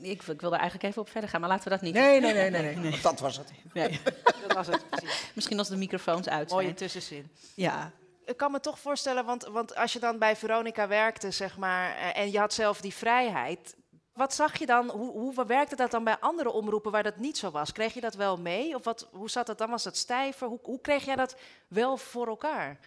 ik, 0.00 0.22
ik 0.22 0.40
wil 0.40 0.52
er 0.52 0.58
eigenlijk 0.58 0.88
even 0.88 1.02
op 1.02 1.08
verder 1.08 1.30
gaan, 1.30 1.40
maar 1.40 1.48
laten 1.48 1.64
we 1.64 1.70
dat 1.70 1.80
niet 1.80 1.94
Nee, 1.94 2.20
nee, 2.20 2.32
nee, 2.32 2.50
nee, 2.50 2.76
nee. 2.76 2.90
want 2.90 3.02
dat 3.02 3.20
was 3.20 3.36
het. 3.36 3.50
Nee. 3.72 4.00
Dat 4.42 4.52
was 4.52 4.66
het 4.66 4.88
precies. 4.90 5.30
Misschien 5.34 5.58
als 5.58 5.68
de 5.68 5.76
microfoons 5.76 6.28
uit 6.28 6.50
zijn. 6.50 6.62
Mooie 6.62 6.74
tussenzin. 6.74 7.30
Ja. 7.54 7.92
Ik 8.24 8.36
kan 8.36 8.52
me 8.52 8.60
toch 8.60 8.78
voorstellen, 8.78 9.24
want, 9.24 9.44
want 9.44 9.74
als 9.74 9.92
je 9.92 9.98
dan 9.98 10.18
bij 10.18 10.36
Veronica 10.36 10.88
werkte, 10.88 11.30
zeg 11.30 11.56
maar, 11.56 11.96
eh, 11.96 12.18
en 12.18 12.30
je 12.30 12.38
had 12.38 12.52
zelf 12.52 12.80
die 12.80 12.94
vrijheid. 12.94 13.76
Wat 14.12 14.34
zag 14.34 14.58
je 14.58 14.66
dan, 14.66 14.90
hoe, 14.90 15.10
hoe 15.10 15.46
werkte 15.46 15.76
dat 15.76 15.90
dan 15.90 16.04
bij 16.04 16.16
andere 16.18 16.50
omroepen 16.50 16.90
waar 16.92 17.02
dat 17.02 17.16
niet 17.16 17.38
zo 17.38 17.50
was? 17.50 17.72
Kreeg 17.72 17.94
je 17.94 18.00
dat 18.00 18.14
wel 18.14 18.36
mee? 18.36 18.74
Of 18.74 18.84
wat, 18.84 19.08
hoe 19.12 19.30
zat 19.30 19.46
dat 19.46 19.58
dan? 19.58 19.70
Was 19.70 19.82
dat 19.82 19.96
stijver? 19.96 20.46
Hoe, 20.46 20.58
hoe 20.62 20.80
kreeg 20.80 21.04
jij 21.04 21.16
dat 21.16 21.36
wel 21.68 21.96
voor 21.96 22.26
elkaar? 22.26 22.78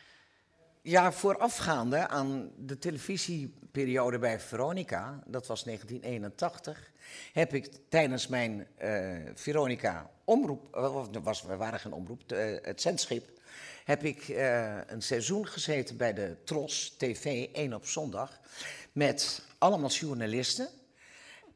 Ja, 0.82 1.12
voorafgaande 1.12 2.08
aan 2.08 2.52
de 2.58 2.78
televisieperiode 3.76 4.20
bij 4.20 4.40
Veronica, 4.40 5.20
dat 5.26 5.48
was 5.48 5.64
1981, 5.64 6.92
heb 7.34 7.54
ik 7.54 7.70
tijdens 7.90 8.28
mijn 8.28 8.68
eh, 8.78 9.14
Veronica 9.34 10.10
omroep, 10.24 10.62
was, 11.24 11.42
we 11.42 11.56
waren 11.56 11.80
geen 11.80 11.94
omroep, 11.94 12.32
eh, 12.32 12.56
het 12.62 12.82
zendschip, 12.82 13.30
heb 13.84 14.04
ik 14.04 14.28
eh, 14.28 14.78
een 14.88 15.02
seizoen 15.02 15.48
gezeten 15.48 15.98
bij 15.98 16.14
de 16.14 16.36
Tros 16.44 16.96
TV 16.98 17.48
1 17.54 17.74
op 17.74 17.88
zondag 17.88 18.40
met 18.92 19.42
allemaal 19.58 19.90
journalisten 19.90 20.68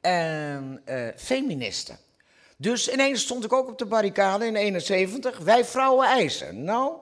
en 0.02 0.84
feministen. 1.16 1.98
Dus 2.58 2.90
ineens 2.90 3.22
stond 3.22 3.44
ik 3.44 3.54
ook 3.54 3.68
op 3.68 3.78
de 3.78 3.86
barricade 3.86 4.46
in 4.46 4.56
71, 4.56 5.38
wij 5.38 5.66
vrouwen 5.66 6.08
eisen. 6.08 6.64
Nou, 6.64 6.98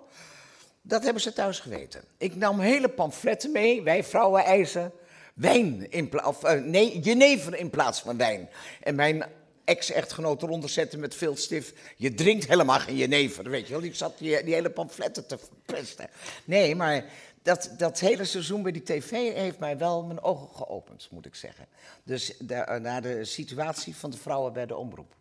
dat 0.81 1.03
hebben 1.03 1.21
ze 1.21 1.33
thuis 1.33 1.59
geweten. 1.59 2.03
Ik 2.17 2.35
nam 2.35 2.59
hele 2.59 2.89
pamfletten 2.89 3.51
mee. 3.51 3.83
Wij 3.83 4.03
vrouwen 4.03 4.43
eisen 4.43 4.91
wijn 5.37 5.91
in 5.91 6.09
plaats 6.09 6.27
of 6.27 6.43
eh, 6.43 7.03
jenever 7.03 7.55
in 7.57 7.69
plaats 7.69 8.01
van 8.01 8.17
wijn. 8.17 8.49
En 8.81 8.95
mijn 8.95 9.25
ex-echtgenoot 9.65 10.41
eronder 10.43 10.69
zetten 10.69 10.99
met 10.99 11.15
veel 11.15 11.35
stif. 11.37 11.73
Je 11.95 12.13
drinkt 12.13 12.47
helemaal 12.47 12.79
geen 12.79 12.95
jenever, 12.95 13.49
weet 13.49 13.65
je 13.65 13.71
wel. 13.71 13.81
Die 13.81 13.93
zat 13.93 14.17
die, 14.17 14.35
hele 14.35 14.69
pamfletten 14.69 15.27
te 15.27 15.37
verpesten. 15.37 16.09
Nee, 16.45 16.75
maar 16.75 17.05
dat, 17.41 17.69
dat 17.77 17.99
hele 17.99 18.25
seizoen 18.25 18.61
bij 18.61 18.71
die 18.71 18.83
tv 18.83 19.09
heeft 19.33 19.59
mij 19.59 19.77
wel 19.77 20.03
mijn 20.03 20.21
ogen 20.21 20.55
geopend, 20.55 21.07
moet 21.11 21.25
ik 21.25 21.35
zeggen. 21.35 21.65
Dus 22.03 22.33
de- 22.39 22.79
naar 22.81 23.01
de 23.01 23.25
situatie 23.25 23.95
van 23.95 24.09
de 24.09 24.17
vrouwen 24.17 24.53
bij 24.53 24.65
de 24.65 24.75
omroep. 24.75 25.15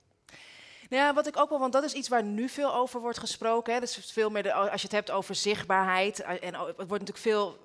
Ja, 0.89 1.15
wat 1.15 1.27
ik 1.27 1.37
ook 1.39 1.49
wel, 1.49 1.59
want 1.59 1.73
dat 1.73 1.85
is 1.85 1.93
iets 1.93 2.09
waar 2.09 2.25
nu 2.25 2.49
veel 2.49 2.75
over 2.75 3.01
wordt 3.01 3.19
gesproken. 3.19 3.75
Hè. 3.75 3.81
Dus 3.81 4.11
veel 4.13 4.31
meer 4.31 4.53
als 4.53 4.81
je 4.81 4.87
het 4.87 4.97
hebt 4.97 5.11
over 5.11 5.35
zichtbaarheid. 5.35 6.21
eh, 6.21 6.31
En 6.31 6.55
het 6.55 6.75
wordt 6.77 6.89
natuurlijk 6.91 7.19
veel, 7.19 7.59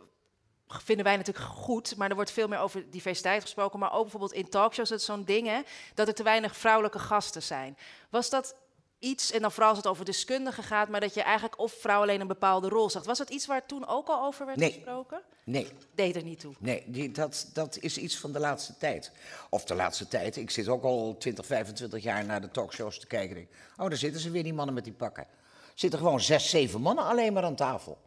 vinden 0.84 1.06
wij 1.06 1.18
natuurlijk 1.18 1.46
goed, 1.46 1.96
maar 1.96 2.10
er 2.10 2.16
wordt 2.16 2.32
veel 2.32 2.48
meer 2.48 2.60
over 2.60 2.90
diversiteit 2.90 3.42
gesproken. 3.42 3.80
Maar 3.80 3.94
ook 3.94 4.02
bijvoorbeeld 4.02 4.34
in 4.34 4.50
talkshows, 4.50 4.90
dat 4.90 5.02
zo'n 5.02 5.24
ding, 5.24 5.48
hè, 5.48 5.62
dat 5.94 6.08
er 6.08 6.14
te 6.14 6.24
weinig 6.24 6.58
vrouwelijke 6.58 7.00
gasten 7.00 7.44
zijn. 7.44 7.78
Was 8.10 8.30
dat 8.30 8.56
iets, 9.00 9.32
en 9.32 9.42
dan 9.42 9.52
vooral 9.52 9.70
als 9.70 9.78
het 9.78 9.88
over 9.88 10.06
deskundigen 10.06 10.64
gaat, 10.64 10.90
maar 10.90 11.00
dat 11.00 11.14
je 11.14 11.22
eigenlijk 11.22 11.60
of 11.60 11.74
vrouw 11.74 12.02
alleen 12.02 12.22
een 12.22 12.28
bepaalde 12.28 12.70
rol 12.70 12.90
zag. 12.90 13.04
Was 13.04 13.18
dat 13.18 13.30
iets 13.30 13.46
waar 13.46 13.66
toen 13.66 13.88
ook 13.88 14.08
al 14.08 14.24
over 14.24 14.46
werd 14.46 14.58
Nee. 14.58 14.72
gesproken? 14.72 15.22
Nee, 15.44 15.68
Deed 15.96 16.16
er 16.16 16.24
niet 16.24 16.40
toe. 16.40 16.54
Nee, 16.60 16.84
die, 16.88 17.12
dat, 17.12 17.50
dat 17.54 17.78
is 17.80 17.98
iets 17.98 18.18
van 18.18 18.32
de 18.32 18.40
laatste 18.40 18.78
tijd. 18.78 19.12
Of 19.50 19.64
de 19.64 19.76
laatste 19.76 20.08
tijd. 20.08 20.36
Ik 20.38 20.50
zit 20.50 20.68
ook 20.68 20.84
al 20.84 21.16
20, 21.20 21.46
25 21.46 22.04
jaar 22.04 22.26
naar 22.26 22.42
de 22.42 22.52
talkshows 22.52 23.00
te 23.00 23.08
kijken. 23.08 23.36
Denk, 23.36 23.48
oh, 23.78 23.88
daar 23.88 23.98
zitten 23.98 24.22
ze 24.22 24.32
weer, 24.32 24.44
die 24.44 24.54
mannen 24.54 24.76
met 24.76 24.84
die 24.84 24.94
pakken. 24.94 25.24
Er 25.24 25.88
zitten 25.88 26.00
gewoon 26.00 26.22
zes, 26.22 26.50
zeven 26.50 26.82
mannen 26.82 27.06
alleen 27.06 27.34
maar 27.34 27.44
aan 27.44 27.56
tafel. 27.56 27.98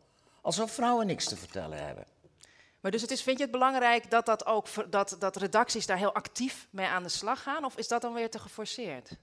Alsof 0.40 0.70
vrouwen 0.72 1.06
niks 1.06 1.24
te 1.24 1.36
vertellen 1.36 1.86
hebben. 1.86 2.04
Maar 2.84 2.92
dus 2.92 3.02
het 3.02 3.10
is, 3.10 3.22
vind 3.22 3.36
je 3.36 3.42
het 3.42 3.52
belangrijk 3.52 4.10
dat, 4.10 4.26
dat, 4.26 4.46
ook, 4.46 4.66
dat, 4.90 5.16
dat 5.18 5.36
redacties 5.36 5.86
daar 5.86 5.96
heel 5.96 6.14
actief 6.14 6.66
mee 6.70 6.86
aan 6.86 7.02
de 7.02 7.08
slag 7.08 7.42
gaan? 7.42 7.64
Of 7.64 7.76
is 7.76 7.88
dat 7.88 8.02
dan 8.02 8.14
weer 8.14 8.30
te 8.30 8.38
geforceerd? 8.38 9.16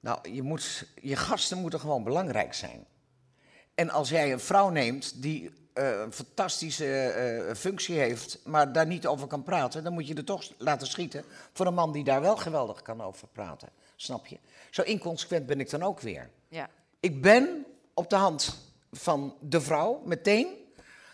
Nou, 0.00 0.30
je, 0.30 0.42
moet, 0.42 0.86
je 1.00 1.16
gasten 1.16 1.58
moeten 1.58 1.80
gewoon 1.80 2.04
belangrijk 2.04 2.54
zijn. 2.54 2.86
En 3.74 3.90
als 3.90 4.08
jij 4.08 4.32
een 4.32 4.40
vrouw 4.40 4.68
neemt 4.68 5.22
die 5.22 5.50
eh, 5.72 6.00
een 6.00 6.12
fantastische 6.12 7.06
eh, 7.06 7.54
functie 7.54 7.98
heeft, 7.98 8.38
maar 8.44 8.72
daar 8.72 8.86
niet 8.86 9.06
over 9.06 9.26
kan 9.26 9.42
praten, 9.42 9.84
dan 9.84 9.92
moet 9.92 10.06
je 10.06 10.14
er 10.14 10.24
toch 10.24 10.52
laten 10.58 10.86
schieten 10.86 11.24
voor 11.52 11.66
een 11.66 11.74
man 11.74 11.92
die 11.92 12.04
daar 12.04 12.20
wel 12.20 12.36
geweldig 12.36 12.82
kan 12.82 13.02
over 13.02 13.28
praten. 13.28 13.68
Snap 13.96 14.26
je? 14.26 14.38
Zo 14.70 14.82
inconsequent 14.82 15.46
ben 15.46 15.60
ik 15.60 15.70
dan 15.70 15.82
ook 15.82 16.00
weer. 16.00 16.30
Ja. 16.48 16.70
Ik 17.00 17.22
ben 17.22 17.66
op 17.94 18.10
de 18.10 18.16
hand 18.16 18.58
van 18.92 19.36
de 19.40 19.60
vrouw, 19.60 20.02
meteen. 20.04 20.60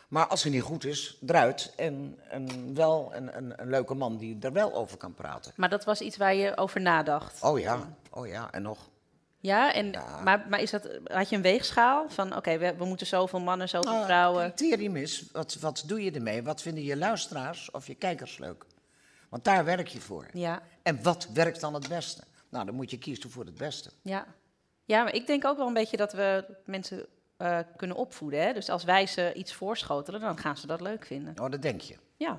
Maar 0.09 0.27
als 0.27 0.40
ze 0.40 0.49
niet 0.49 0.62
goed 0.62 0.85
is, 0.85 1.18
eruit. 1.27 1.73
En, 1.77 2.18
en 2.29 2.75
wel 2.75 3.11
een, 3.14 3.37
een, 3.37 3.53
een 3.61 3.68
leuke 3.71 3.94
man 3.94 4.16
die 4.16 4.37
er 4.40 4.53
wel 4.53 4.75
over 4.75 4.97
kan 4.97 5.14
praten. 5.14 5.53
Maar 5.57 5.68
dat 5.68 5.85
was 5.85 6.01
iets 6.01 6.16
waar 6.16 6.35
je 6.35 6.57
over 6.57 6.81
nadacht. 6.81 7.42
Oh 7.42 7.59
ja, 7.59 7.97
oh 8.11 8.27
ja, 8.27 8.53
en 8.53 8.62
nog. 8.62 8.88
Ja, 9.40 9.73
en, 9.75 9.90
Ja. 9.90 10.21
Maar, 10.23 10.47
maar 10.49 10.61
is 10.61 10.71
dat, 10.71 10.88
had 11.05 11.29
je 11.29 11.37
een 11.37 11.42
weegschaal 11.42 12.09
van, 12.09 12.37
oké, 12.37 12.59
we, 12.59 12.75
we 12.77 12.85
moeten 12.85 13.07
zoveel 13.07 13.40
mannen, 13.40 13.68
zoveel 13.68 13.92
Nou, 13.92 14.05
vrouwen. 14.05 14.42
Het 14.42 14.55
criterium 14.55 14.97
is, 14.97 15.25
wat, 15.33 15.55
wat 15.61 15.83
doe 15.87 16.03
je 16.05 16.11
ermee? 16.11 16.42
Wat 16.42 16.62
vinden 16.62 16.85
je 16.85 16.97
luisteraars 16.97 17.71
of 17.71 17.87
je 17.87 17.94
kijkers 17.94 18.38
leuk? 18.38 18.64
Want 19.29 19.44
daar 19.44 19.64
werk 19.64 19.88
je 19.88 20.01
voor. 20.01 20.27
Ja, 20.33 20.62
En 20.83 21.03
wat 21.03 21.29
werkt 21.33 21.61
dan 21.61 21.75
het 21.75 21.88
beste? 21.88 22.23
Nou, 22.49 22.64
dan 22.66 22.75
moet 22.75 22.90
je 22.90 22.99
kiezen 22.99 23.31
voor 23.31 23.44
het 23.44 23.57
beste. 23.57 23.90
ja. 24.03 24.27
Ja, 24.85 25.03
maar 25.03 25.14
ik 25.14 25.27
denk 25.27 25.44
ook 25.44 25.57
wel 25.57 25.66
een 25.66 25.73
beetje 25.75 25.97
dat 25.97 26.12
we 26.12 26.44
mensen 26.64 27.07
eh, 27.38 27.59
kunnen 27.77 27.96
opvoeden. 27.96 28.42
Hè? 28.42 28.53
Dus 28.53 28.68
als 28.68 28.85
wij 28.85 29.07
ze 29.07 29.33
iets 29.33 29.53
voorschotelen, 29.55 30.20
dan 30.20 30.38
gaan 30.38 30.57
ze 30.57 30.66
dat 30.66 30.81
leuk 30.81 31.07
vinden. 31.07 31.35
Oh, 31.42 31.51
dat 31.51 31.62
denk 31.62 31.81
je. 31.81 31.94
Ja. 32.16 32.38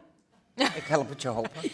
Ik 0.56 0.84
help 0.88 1.10
het 1.10 1.22
je 1.22 1.28
hopen. 1.28 1.52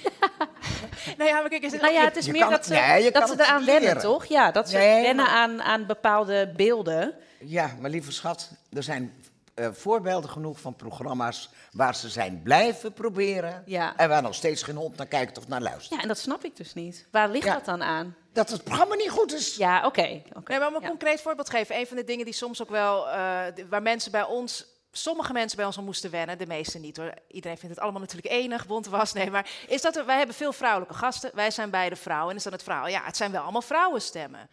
Nou 1.17 1.29
ja, 1.29 1.39
maar 1.41 1.49
kijk, 1.49 1.63
is 1.63 1.71
het 1.71 1.81
Nou 1.81 1.93
ja, 1.93 2.03
het 2.03 2.15
is 2.15 2.25
je 2.25 2.31
meer 2.31 2.41
kan- 2.41 2.51
dat 2.51 2.65
ze, 2.65 2.73
nee, 2.73 3.11
dat 3.11 3.29
ze 3.29 3.35
eraan 3.39 3.65
wennen, 3.65 3.97
toch? 3.97 4.25
Ja, 4.25 4.51
dat 4.51 4.69
ze 4.69 4.77
Nee, 4.77 5.01
wennen 5.03 5.25
maar- 5.25 5.33
aan, 5.35 5.61
aan 5.61 5.85
bepaalde 5.85 6.51
beelden. 6.55 7.13
Ja, 7.39 7.71
maar 7.79 7.89
lieve 7.89 8.11
schat, 8.11 8.51
er 8.73 8.83
zijn 8.83 9.13
eh, 9.55 9.67
voorbeelden 9.71 10.29
genoeg 10.29 10.59
van 10.59 10.75
programma's 10.75 11.49
waar 11.71 11.95
ze 11.95 12.09
zijn 12.09 12.41
blijven 12.43 12.93
proberen. 12.93 13.63
Ja. 13.65 13.95
En 13.97 14.09
waar 14.09 14.21
nog 14.21 14.35
steeds 14.35 14.63
geen 14.63 14.75
hond 14.75 14.97
naar 14.97 15.07
kijkt 15.07 15.37
of 15.37 15.47
naar 15.47 15.61
luistert. 15.61 15.95
Ja, 15.95 16.01
en 16.01 16.07
dat 16.07 16.17
snap 16.17 16.43
ik 16.43 16.55
dus 16.55 16.73
niet. 16.73 17.07
Waar 17.11 17.29
ligt 17.29 17.45
Ja. 17.45 17.53
dat 17.53 17.65
dan 17.65 17.83
aan? 17.83 18.15
Dat 18.33 18.49
het 18.49 18.63
programma 18.63 18.95
niet 18.95 19.09
goed 19.09 19.33
is. 19.33 19.55
Ja, 19.55 19.85
oké. 19.85 20.21
oké. 20.33 20.51
Nee, 20.51 20.59
maar 20.59 20.67
om 20.67 20.75
een 20.75 20.81
Ja. 20.81 20.87
concreet 20.87 21.21
voorbeeld 21.21 21.49
geven. 21.49 21.75
Een 21.77 21.87
van 21.87 21.97
de 21.97 22.03
dingen 22.03 22.25
die 22.25 22.33
soms 22.33 22.61
ook 22.61 22.69
wel, 22.69 23.07
eh, 23.09 23.43
waar 23.69 23.81
mensen 23.81 24.11
bij 24.11 24.23
ons, 24.23 24.65
sommige 24.91 25.33
mensen 25.33 25.57
bij 25.57 25.65
ons 25.65 25.77
aan 25.77 25.83
moesten 25.83 26.11
wennen, 26.11 26.37
de 26.37 26.47
meeste 26.47 26.79
niet 26.79 26.97
hoor. 26.97 27.13
Iedereen 27.27 27.57
vindt 27.57 27.75
het 27.75 27.83
allemaal 27.83 28.01
natuurlijk 28.01 28.33
enig, 28.33 28.67
bont 28.67 28.87
was, 28.87 29.13
nee, 29.13 29.31
maar 29.31 29.49
is 29.67 29.81
dat 29.81 29.95
er, 29.95 30.05
wij 30.05 30.17
hebben 30.17 30.35
veel 30.35 30.53
vrouwelijke 30.53 30.93
gasten, 30.93 31.31
wij 31.33 31.51
zijn 31.51 31.69
beide 31.69 31.95
vrouwen 31.95 32.29
en 32.29 32.35
is 32.35 32.43
dan 32.43 32.53
het 32.53 32.63
verhaal, 32.63 32.87
ja, 32.87 33.01
het 33.03 33.17
zijn 33.17 33.31
wel 33.31 33.41
allemaal 33.41 33.61
vrouwenstemmen. 33.61 34.49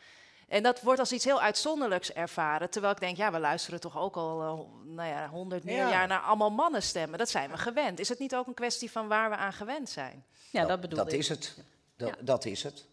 En 0.52 0.62
dat 0.62 0.80
wordt 0.80 1.00
als 1.00 1.12
iets 1.12 1.24
heel 1.24 1.40
uitzonderlijks 1.40 2.12
ervaren, 2.12 2.70
terwijl 2.70 2.92
ik 2.92 3.00
denk, 3.00 3.16
ja, 3.16 3.32
we 3.32 3.38
luisteren 3.38 3.80
toch 3.80 3.98
ook 3.98 4.16
al, 4.16 4.40
eh, 4.42 4.90
nou 4.94 5.08
ja, 5.08 5.28
honderd 5.28 5.64
meer 5.64 5.76
Ja. 5.76 5.90
jaar 5.90 6.06
naar 6.06 6.20
allemaal 6.20 6.50
mannenstemmen. 6.50 7.18
Dat 7.18 7.28
zijn 7.30 7.50
we 7.50 7.56
gewend. 7.58 7.98
Is 7.98 8.08
het 8.08 8.18
niet 8.18 8.34
ook 8.34 8.46
een 8.46 8.54
kwestie 8.54 8.90
van 8.90 9.08
waar 9.08 9.30
we 9.30 9.36
aan 9.36 9.52
gewend 9.52 9.90
zijn? 9.90 10.24
Ja, 10.50 10.64
dat 10.66 10.80
bedoel 10.80 10.98
dat 10.98 11.12
ik. 11.12 11.18
is 11.18 11.28
het. 11.28 11.54
Dat, 11.96 12.08
Ja. 12.08 12.14
dat 12.20 12.44
is 12.44 12.62
het. 12.62 12.84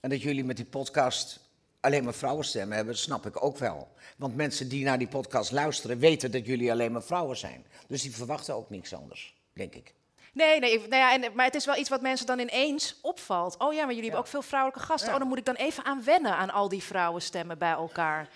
En 0.00 0.10
dat 0.10 0.22
jullie 0.22 0.44
met 0.44 0.56
die 0.56 0.64
podcast 0.64 1.40
alleen 1.80 2.04
maar 2.04 2.14
vrouwenstemmen 2.14 2.76
hebben, 2.76 2.96
snap 2.96 3.26
ik 3.26 3.44
ook 3.44 3.58
wel. 3.58 3.88
Want 4.16 4.36
mensen 4.36 4.68
die 4.68 4.84
naar 4.84 4.98
die 4.98 5.08
podcast 5.08 5.50
luisteren, 5.50 5.98
weten 5.98 6.30
dat 6.30 6.46
jullie 6.46 6.70
alleen 6.70 6.92
maar 6.92 7.02
vrouwen 7.02 7.36
zijn. 7.36 7.66
Dus 7.88 8.02
die 8.02 8.14
verwachten 8.14 8.54
ook 8.54 8.70
niks 8.70 8.94
anders, 8.94 9.34
denk 9.52 9.74
ik. 9.74 9.94
Nee, 10.32 10.58
nee, 10.58 10.78
nou 10.78 10.88
ja, 10.94 11.12
en, 11.12 11.34
maar 11.34 11.44
het 11.44 11.54
is 11.54 11.64
wel 11.64 11.76
iets 11.76 11.88
wat 11.88 12.00
mensen 12.00 12.26
dan 12.26 12.38
ineens 12.38 12.98
opvalt. 13.02 13.58
Oh 13.58 13.72
ja, 13.72 13.78
maar 13.84 13.88
jullie 13.94 14.02
hebben 14.02 14.20
ook 14.20 14.26
veel 14.26 14.42
vrouwelijke 14.42 14.84
gasten. 14.84 15.06
Ja. 15.08 15.12
Oh, 15.14 15.18
dan 15.20 15.28
moet 15.28 15.38
ik 15.38 15.44
dan 15.44 15.54
even 15.54 15.84
aan 15.84 16.04
wennen 16.04 16.36
aan 16.36 16.50
al 16.50 16.68
die 16.68 16.82
vrouwenstemmen 16.82 17.58
bij 17.58 17.70
elkaar. 17.70 18.28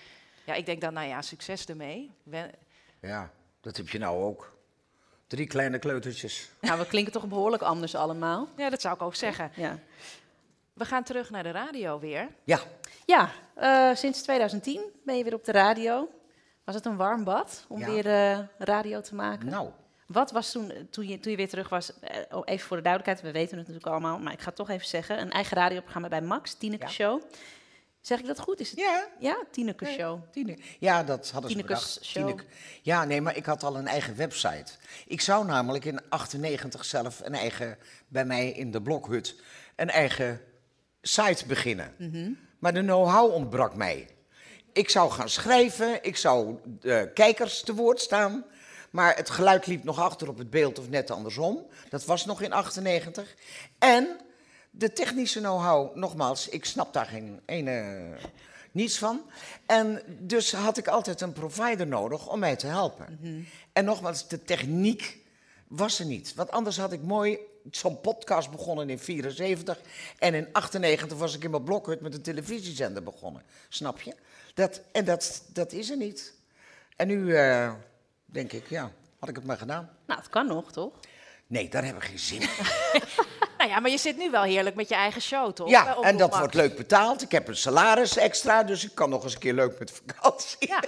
Ja, 0.45 0.55
ik 0.55 0.67
denk 0.67 0.81
dan, 0.81 0.93
nou 0.93 1.09
ja, 1.09 1.23
succes 1.23 1.65
ermee. 1.67 2.11
Wen- 2.23 2.51
Ja, 3.01 3.31
dat 3.61 3.77
heb 3.77 3.89
je 3.89 3.99
nou 3.99 4.23
ook. 4.23 4.53
Drie 5.27 5.47
kleine 5.47 5.79
kleutertjes. 5.79 6.51
Nou, 6.61 6.79
we 6.79 6.87
klinken 6.87 7.13
toch 7.13 7.27
behoorlijk 7.27 7.63
anders 7.63 7.95
allemaal. 7.95 8.49
Ja, 8.57 8.71
dat 8.71 8.81
zou 8.81 8.95
ik 8.95 9.03
ook 9.03 9.15
zeggen. 9.15 9.51
Ja, 9.55 9.79
We 10.73 10.85
gaan 10.85 11.03
terug 11.03 11.31
naar 11.31 11.43
de 11.43 11.51
radio 11.51 11.99
weer. 11.99 12.29
Ja, 12.45 12.61
ja 13.07 13.31
eh, 13.55 13.95
sinds 13.95 14.23
2010 14.23 14.81
ben 15.05 15.17
je 15.17 15.25
weer 15.25 15.35
op 15.35 15.45
de 15.45 15.53
radio. 15.53 16.09
Was 16.65 16.75
het 16.75 16.85
een 16.87 16.97
warm 16.97 17.25
bad 17.25 17.65
om 17.69 17.79
Ja. 17.81 17.87
weer 17.87 18.07
eh, 18.07 18.39
radio 18.59 19.01
te 19.01 19.15
maken? 19.15 19.47
nou. 19.49 19.69
Wat 20.07 20.31
was 20.31 20.53
toen, 20.53 20.71
eh, 20.71 20.77
toen 20.91 21.09
je, 21.09 21.21
toen 21.21 21.31
je 21.31 21.37
weer 21.37 21.49
terug 21.49 21.69
was, 21.69 21.99
eh, 22.01 22.17
oh, 22.31 22.43
even 22.45 22.67
voor 22.67 22.77
de 22.77 22.83
duidelijkheid, 22.83 23.27
we 23.27 23.39
weten 23.39 23.59
het 23.59 23.67
natuurlijk 23.67 23.93
allemaal, 23.93 24.19
maar 24.19 24.33
ik 24.33 24.41
ga 24.41 24.47
het 24.47 24.57
toch 24.57 24.71
even 24.71 24.87
zeggen, 24.87 25.21
een 25.21 25.31
eigen 25.31 25.57
radioprogramma 25.57 26.09
bij 26.09 26.21
Max, 26.23 26.55
Tineke 26.55 26.85
Ja. 26.85 26.91
Show. 26.91 27.23
Zeg 28.01 28.19
ik 28.21 28.27
dat 28.27 28.39
goed? 28.41 28.61
Is 28.61 28.71
het? 28.71 28.79
Ja, 28.79 29.07
Ja, 29.19 29.37
Tineke 29.51 29.87
Show. 29.87 30.21
Tine- 30.33 30.59
ja, 30.79 31.03
dat 31.05 31.31
hadden 31.31 31.51
ze 31.51 31.57
Tinekes 31.57 31.79
bedacht. 31.95 32.05
show. 32.05 32.27
Tineke- 32.29 32.45
Ja, 32.83 33.05
nee, 33.05 33.21
maar 33.21 33.37
ik 33.37 33.45
had 33.47 33.63
al 33.63 33.77
een 33.77 33.87
eigen 33.87 34.17
website. 34.17 34.73
Ik 35.07 35.21
zou 35.21 35.47
namelijk 35.47 35.85
in 35.85 36.01
98 36.09 36.85
zelf 36.85 37.21
een 37.25 37.35
eigen, 37.35 37.79
bij 38.09 38.25
mij 38.25 38.51
in 38.51 38.71
de 38.71 38.83
blokhut, 38.83 39.41
een 39.77 39.91
eigen 39.91 40.41
site 41.03 41.47
beginnen. 41.47 41.95
Mhm. 41.99 42.33
Maar 42.59 42.73
de 42.75 42.81
know-how 42.81 43.33
ontbrak 43.33 43.75
mij. 43.77 44.09
Ik 44.73 44.91
zou 44.91 45.11
gaan 45.11 45.29
schrijven, 45.29 46.03
ik 46.05 46.17
zou 46.17 46.59
de 46.81 47.11
kijkers 47.15 47.63
te 47.63 47.75
woord 47.75 48.01
staan. 48.01 48.45
Maar 48.95 49.17
het 49.17 49.31
geluid 49.31 49.67
liep 49.67 49.85
nog 49.85 49.99
achter 49.99 50.29
op 50.29 50.39
het 50.39 50.51
beeld 50.51 50.79
of 50.79 50.89
net 50.89 51.11
andersom. 51.11 51.67
Dat 51.89 52.05
was 52.05 52.25
nog 52.25 52.43
in 52.43 52.53
98. 52.53 53.35
En 53.79 54.17
de 54.71 54.93
technische 54.93 55.39
know-how, 55.39 55.97
nogmaals, 55.97 56.49
ik 56.49 56.65
snap 56.65 56.93
daar 56.93 57.07
geen 57.07 57.41
ene 57.45 58.05
niets 58.73 58.99
van. 58.99 59.21
En 59.67 60.03
dus 60.07 60.53
had 60.53 60.79
ik 60.79 60.89
altijd 60.89 61.21
een 61.21 61.33
provider 61.33 61.87
nodig 61.87 62.29
om 62.29 62.39
mij 62.39 62.57
te 62.57 62.67
helpen. 62.67 63.19
En 63.73 63.85
nogmaals, 63.85 64.29
de 64.29 64.43
techniek 64.43 65.19
was 65.69 65.99
er 65.99 66.07
niet. 66.07 66.35
Want 66.35 66.51
anders 66.51 66.77
had 66.77 66.93
ik 66.93 67.03
mooi 67.03 67.39
zo'n 67.71 68.01
podcast 68.01 68.51
begonnen 68.51 68.91
in 68.91 68.99
74. 68.99 69.81
En 70.19 70.35
in 70.35 70.49
98 70.53 71.19
was 71.19 71.35
ik 71.35 71.45
in 71.45 71.51
mijn 71.51 71.65
blokhut 71.65 72.01
met 72.01 72.15
een 72.15 72.23
televisiezender 72.23 73.03
begonnen. 73.03 73.43
Snap 73.69 74.01
je? 74.01 74.15
Dat, 74.55 74.81
en 74.93 75.05
dat, 75.05 75.43
dat 75.53 75.73
is 75.73 75.91
er 75.91 75.97
niet. 75.97 76.35
En 76.97 77.07
nu 77.07 77.35
eh, 77.35 77.73
denk 78.35 78.53
ik, 78.53 78.69
ja, 78.69 78.91
had 79.19 79.29
ik 79.29 79.35
het 79.37 79.45
maar 79.45 79.57
gedaan. 79.59 79.91
Nou, 80.07 80.21
het 80.21 80.29
kan 80.29 80.47
nog, 80.47 80.73
toch? 80.73 80.93
Nee, 81.47 81.69
daar 81.69 81.85
hebben 81.85 82.03
we 82.03 82.09
geen 82.09 82.19
zin 82.19 82.41
in. 82.41 82.49
Nou 83.59 83.77
ja, 83.77 83.81
maar 83.83 83.91
je 83.91 83.99
zit 83.99 84.17
nu 84.17 84.31
wel 84.31 84.43
heerlijk 84.43 84.77
met 84.77 84.89
je 84.89 84.95
eigen 84.95 85.23
show, 85.23 85.53
toch? 85.53 85.69
Ja, 85.69 85.97
en 86.01 86.17
dat 86.17 86.27
Max. 86.29 86.39
wordt 86.41 86.55
leuk 86.55 86.77
betaald. 86.77 87.23
Ik 87.23 87.31
heb 87.31 87.49
een 87.49 87.57
salaris 87.57 88.17
extra, 88.17 88.63
dus 88.63 88.85
ik 88.85 88.95
kan 88.95 89.11
nog 89.11 89.23
eens 89.25 89.35
een 89.35 89.41
keer 89.41 89.53
leuk 89.55 89.79
met 89.79 89.91
vakantie. 89.91 90.69
Ja. 90.69 90.83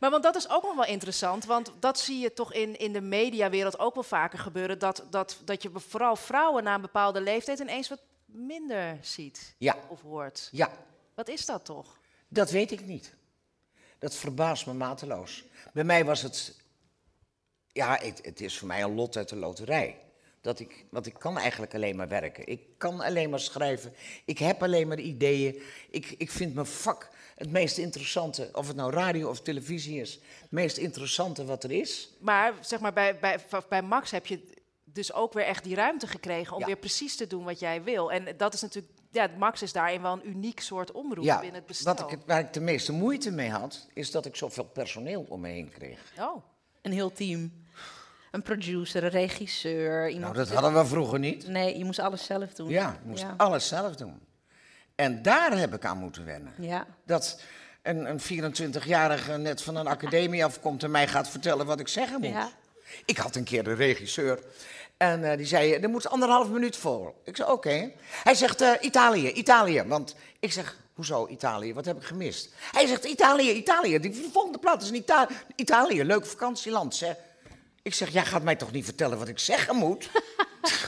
Maar 0.00 0.10
want 0.10 0.22
dat 0.22 0.36
is 0.36 0.48
ook 0.50 0.62
nog 0.62 0.74
wel 0.74 0.84
interessant, 0.84 1.44
want 1.44 1.72
dat 1.80 1.98
zie 1.98 2.18
je 2.18 2.32
toch 2.32 2.52
in, 2.52 2.78
in 2.78 2.92
de 2.92 3.00
mediawereld 3.00 3.78
ook 3.78 3.94
wel 3.94 4.02
vaker 4.02 4.38
gebeuren, 4.38 4.78
dat, 4.78 5.04
dat, 5.10 5.38
dat 5.44 5.62
je 5.62 5.70
vooral 5.74 6.16
vrouwen 6.16 6.64
na 6.64 6.74
een 6.74 6.80
bepaalde 6.80 7.20
leeftijd 7.20 7.58
ineens 7.58 7.88
wat 7.88 8.00
minder 8.26 8.98
ziet 9.00 9.54
Ja, 9.58 9.76
of 9.88 10.00
hoort. 10.02 10.48
ja. 10.52 10.70
Wat 11.14 11.28
is 11.28 11.46
dat 11.46 11.64
toch? 11.64 11.98
Dat 12.28 12.50
weet 12.50 12.70
ik 12.72 12.86
niet. 12.86 13.14
Dat 13.98 14.14
verbaast 14.14 14.66
me 14.66 14.72
mateloos. 14.72 15.44
Bij 15.72 15.84
mij 15.84 16.04
was 16.04 16.22
het. 16.22 16.56
Ja, 17.74 17.98
het, 18.02 18.20
het 18.24 18.40
is 18.40 18.58
voor 18.58 18.68
mij 18.68 18.82
een 18.82 18.94
lot 18.94 19.16
uit 19.16 19.28
de 19.28 19.36
loterij. 19.36 19.98
Dat 20.40 20.58
ik, 20.60 20.84
want 20.90 21.06
ik 21.06 21.14
kan 21.18 21.38
eigenlijk 21.38 21.74
alleen 21.74 21.96
maar 21.96 22.08
werken. 22.08 22.46
Ik 22.46 22.60
kan 22.78 23.00
alleen 23.00 23.30
maar 23.30 23.40
schrijven. 23.40 23.92
Ik 24.24 24.38
heb 24.38 24.62
alleen 24.62 24.88
maar 24.88 24.98
ideeën. 25.00 25.62
Ik, 25.90 26.14
ik 26.18 26.30
vind 26.30 26.54
mijn 26.54 26.66
vak 26.66 27.10
het 27.34 27.50
meest 27.50 27.78
interessante, 27.78 28.48
of 28.52 28.66
het 28.66 28.76
nou 28.76 28.90
radio 28.92 29.28
of 29.28 29.40
televisie 29.40 30.00
is, 30.00 30.12
het 30.40 30.50
meest 30.50 30.76
interessante 30.76 31.44
wat 31.44 31.64
er 31.64 31.70
is. 31.70 32.12
Maar 32.20 32.54
zeg 32.60 32.80
maar, 32.80 32.92
bij, 32.92 33.18
bij, 33.18 33.38
bij 33.68 33.82
Max 33.82 34.10
heb 34.10 34.26
je 34.26 34.40
dus 34.84 35.12
ook 35.12 35.32
weer 35.32 35.44
echt 35.44 35.64
die 35.64 35.74
ruimte 35.74 36.06
gekregen 36.06 36.54
om 36.54 36.60
Ja. 36.60 36.66
weer 36.66 36.76
precies 36.76 37.16
te 37.16 37.26
doen 37.26 37.44
wat 37.44 37.58
jij 37.60 37.82
wil. 37.82 38.12
En 38.12 38.36
dat 38.36 38.54
is 38.54 38.60
natuurlijk, 38.62 38.92
ja, 39.10 39.30
Max 39.38 39.62
is 39.62 39.72
daarin 39.72 40.02
wel 40.02 40.12
een 40.12 40.28
uniek 40.28 40.60
soort 40.60 40.92
omroep 40.92 41.24
Ja, 41.24 41.36
binnen 41.38 41.56
het 41.58 41.66
bestel. 41.66 41.94
wat 41.94 42.12
ik, 42.12 42.18
waar 42.26 42.40
ik 42.40 42.52
de 42.52 42.60
meeste 42.60 42.92
moeite 42.92 43.30
mee 43.30 43.50
had, 43.50 43.86
is 43.94 44.10
dat 44.10 44.26
ik 44.26 44.36
zoveel 44.36 44.64
personeel 44.64 45.26
om 45.28 45.40
me 45.40 45.48
heen 45.48 45.70
kreeg. 45.70 46.12
Oh. 46.18 46.42
Een 46.82 46.92
heel 46.92 47.12
team. 47.12 47.62
Een 48.34 48.42
producer, 48.42 49.04
een 49.04 49.10
regisseur. 49.10 49.98
Nou, 50.00 50.12
Iemand 50.12 50.34
dat 50.34 50.46
die- 50.46 50.56
hadden 50.56 50.80
we 50.82 50.86
vroeger 50.88 51.18
niet. 51.18 51.48
Nee, 51.48 51.78
je 51.78 51.84
moest 51.84 51.98
alles 51.98 52.24
zelf 52.24 52.54
doen. 52.54 52.68
Ja, 52.68 52.96
je 53.02 53.08
moest 53.08 53.22
Ja. 53.22 53.34
alles 53.36 53.68
zelf 53.68 53.94
doen. 53.96 54.20
En 54.94 55.22
daar 55.22 55.58
heb 55.58 55.74
ik 55.74 55.84
aan 55.84 55.98
moeten 55.98 56.24
wennen. 56.24 56.52
Ja. 56.58 56.86
Dat 57.06 57.40
een, 57.82 58.10
een 58.10 58.20
24-jarige 58.20 59.36
net 59.36 59.62
van 59.62 59.76
een 59.76 59.86
academie 59.86 60.44
afkomt 60.44 60.82
en 60.82 60.90
mij 60.90 61.08
gaat 61.08 61.28
vertellen 61.28 61.66
wat 61.66 61.80
ik 61.80 61.88
zeggen 61.88 62.20
moet. 62.20 62.28
Ja. 62.30 62.50
Ik 63.04 63.16
had 63.16 63.36
een 63.36 63.44
keer 63.44 63.64
de 63.64 63.72
regisseur 63.74 64.38
en 64.96 65.30
eh, 65.30 65.36
die 65.36 65.46
zei, 65.46 65.72
er 65.74 65.88
moet 65.90 66.08
anderhalf 66.08 66.48
minuut 66.48 66.76
voor. 66.76 67.14
Ik 67.24 67.36
zei, 67.36 67.50
oké. 67.50 67.90
Hij 68.24 68.34
zegt, 68.34 68.60
eh, 68.60 68.70
Italië, 68.80 69.28
Italië. 69.32 69.82
Want 69.86 70.14
ik 70.40 70.52
zeg, 70.52 70.76
hoezo 70.94 71.26
Italië? 71.28 71.74
Wat 71.74 71.84
heb 71.84 71.96
ik 71.96 72.02
gemist? 72.04 72.48
Hij 72.72 72.86
zegt, 72.86 73.04
Italië, 73.04 73.50
Italië. 73.50 73.98
Die 74.00 74.28
volgende 74.32 74.58
plaat 74.58 74.82
is 74.82 74.88
in 74.88 74.94
Ita 74.94 75.28
Italië. 75.56 76.04
Leuk 76.04 76.26
vakantieland, 76.26 76.94
zeg. 76.94 77.16
Ik 77.84 77.94
zeg, 77.94 78.08
jij 78.08 78.24
gaat 78.24 78.42
mij 78.42 78.56
toch 78.56 78.72
niet 78.72 78.84
vertellen 78.84 79.18
wat 79.18 79.28
ik 79.28 79.38
zeggen 79.38 79.76
moet? 79.76 80.10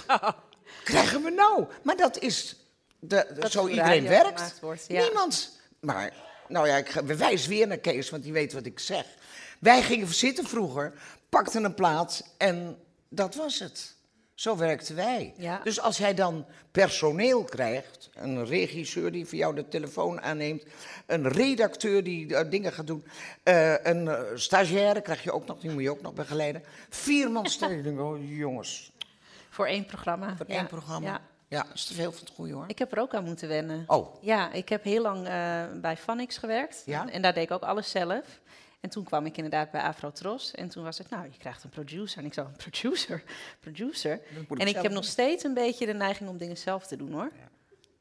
Krijgen 0.84 1.22
we 1.22 1.30
nou? 1.30 1.66
Maar 1.82 1.96
dat 1.96 2.18
is 2.18 2.56
de, 2.98 3.26
Dat 3.38 3.50
zo 3.50 3.68
iedereen 3.68 4.08
werkt. 4.08 4.38
gemaakt 4.38 4.60
wordt, 4.60 4.84
ja. 4.88 5.02
Niemand. 5.02 5.60
Maar, 5.80 6.12
nou 6.48 6.66
ja, 6.68 6.76
ik 6.76 6.90
we 6.90 7.16
wijzen 7.16 7.48
weer 7.48 7.66
naar 7.66 7.78
Kees, 7.78 8.10
want 8.10 8.22
die 8.22 8.32
weet 8.32 8.52
wat 8.52 8.66
ik 8.66 8.78
zeg. 8.78 9.06
Wij 9.58 9.82
gingen 9.82 10.14
zitten 10.14 10.46
vroeger, 10.46 10.92
pakten 11.28 11.64
een 11.64 11.74
plaat 11.74 12.22
en 12.38 12.78
dat 13.08 13.34
was 13.34 13.58
het. 13.58 13.94
Zo 14.36 14.56
werkten 14.56 14.96
wij. 14.96 15.34
Ja. 15.36 15.60
Dus 15.64 15.80
als 15.80 15.98
jij 15.98 16.14
dan 16.14 16.46
personeel 16.70 17.44
krijgt, 17.44 18.10
een 18.14 18.46
regisseur 18.46 19.12
die 19.12 19.26
voor 19.26 19.38
jou 19.38 19.54
de 19.54 19.68
telefoon 19.68 20.20
aanneemt, 20.20 20.64
een 21.06 21.28
redacteur 21.28 22.04
die 22.04 22.36
eh, 22.36 22.50
dingen 22.50 22.72
gaat 22.72 22.86
doen, 22.86 23.04
eh, 23.42 23.84
een 23.84 24.08
eh, 24.08 24.20
stagiaire 24.34 25.00
krijg 25.00 25.22
je 25.22 25.32
ook 25.32 25.46
nog, 25.46 25.60
die 25.60 25.70
moet 25.70 25.82
je 25.82 25.90
ook 25.90 26.02
nog 26.02 26.14
begeleiden. 26.14 26.62
Vier 26.88 27.30
man 27.30 27.46
stel 27.46 27.70
je 27.70 27.82
denkt, 27.86 28.00
oh 28.00 28.36
jongens, 28.38 28.92
Voor 29.50 29.66
één 29.66 29.86
programma. 29.86 30.36
voor 30.36 30.46
ja. 30.48 30.56
één 30.56 30.66
programma. 30.66 31.08
Ja. 31.08 31.20
Ja. 31.48 31.62
dat 31.62 31.74
is 31.74 31.84
te 31.84 31.94
veel 31.94 32.12
van 32.12 32.20
het 32.24 32.34
goede 32.34 32.52
hoor. 32.52 32.64
Ik 32.66 32.78
heb 32.78 32.92
er 32.92 32.98
ook 32.98 33.14
aan 33.14 33.24
moeten 33.24 33.48
wennen. 33.48 33.84
Oh, 33.86 34.22
Ja, 34.22 34.52
ik 34.52 34.68
heb 34.68 34.84
heel 34.84 35.02
lang 35.02 35.22
bij 35.80 35.96
Phonics 35.96 36.38
gewerkt. 36.38 36.82
Ja? 36.86 37.10
En 37.10 37.22
daar 37.22 37.34
deed 37.34 37.44
ik 37.44 37.50
ook 37.50 37.62
alles 37.62 37.90
zelf. 37.90 38.24
En 38.86 38.92
toen 38.92 39.04
kwam 39.04 39.26
ik 39.26 39.36
inderdaad 39.36 39.70
bij 39.70 39.80
Afrotros. 39.80 40.50
En 40.50 40.68
toen 40.68 40.84
was 40.84 40.98
het, 40.98 41.10
nou, 41.10 41.24
je 41.24 41.38
krijgt 41.38 41.64
een 41.64 41.70
producer. 41.70 42.18
En 42.18 42.24
ik 42.24 42.34
zo, 42.34 42.50
producer? 42.56 43.22
Producer? 43.60 44.12
ik 44.12 44.58
En 44.58 44.66
ik 44.66 44.74
heb 44.74 44.84
doen. 44.84 44.92
nog 44.92 45.04
steeds 45.04 45.44
een 45.44 45.54
beetje 45.54 45.86
de 45.86 45.94
neiging 45.94 46.28
om 46.28 46.38
dingen 46.38 46.56
zelf 46.56 46.86
te 46.86 46.96
doen, 46.96 47.12
hoor. 47.12 47.30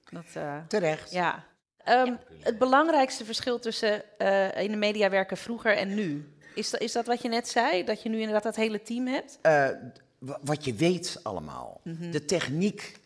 Dat, 0.10 0.26
eh, 0.34 0.58
terecht. 0.68 1.12
ja. 1.12 1.46
Ehm, 1.84 2.16
Het 2.40 2.58
belangrijkste 2.58 3.26
verschil 3.26 3.60
tussen 3.60 4.20
eh, 4.20 4.62
in 4.64 4.72
de 4.72 4.78
media 4.78 5.10
werken 5.10 5.38
vroeger 5.38 5.78
en 5.78 5.96
nu... 5.96 6.34
Is 6.56 6.70
dat, 6.70 6.82
is 6.82 6.92
dat 6.92 7.06
wat 7.06 7.22
je 7.22 7.30
net 7.30 7.48
zei? 7.48 7.84
Dat 7.84 8.02
je 8.02 8.10
nu 8.10 8.18
inderdaad 8.18 8.44
dat 8.44 8.56
hele 8.56 8.82
team 8.82 9.08
hebt? 9.08 9.40
Eh, 9.42 9.70
wat 10.20 10.66
je 10.66 10.74
weet 10.74 11.20
allemaal. 11.24 11.82
Mhm. 11.84 12.12
De 12.12 12.26
techniek. 12.26 13.00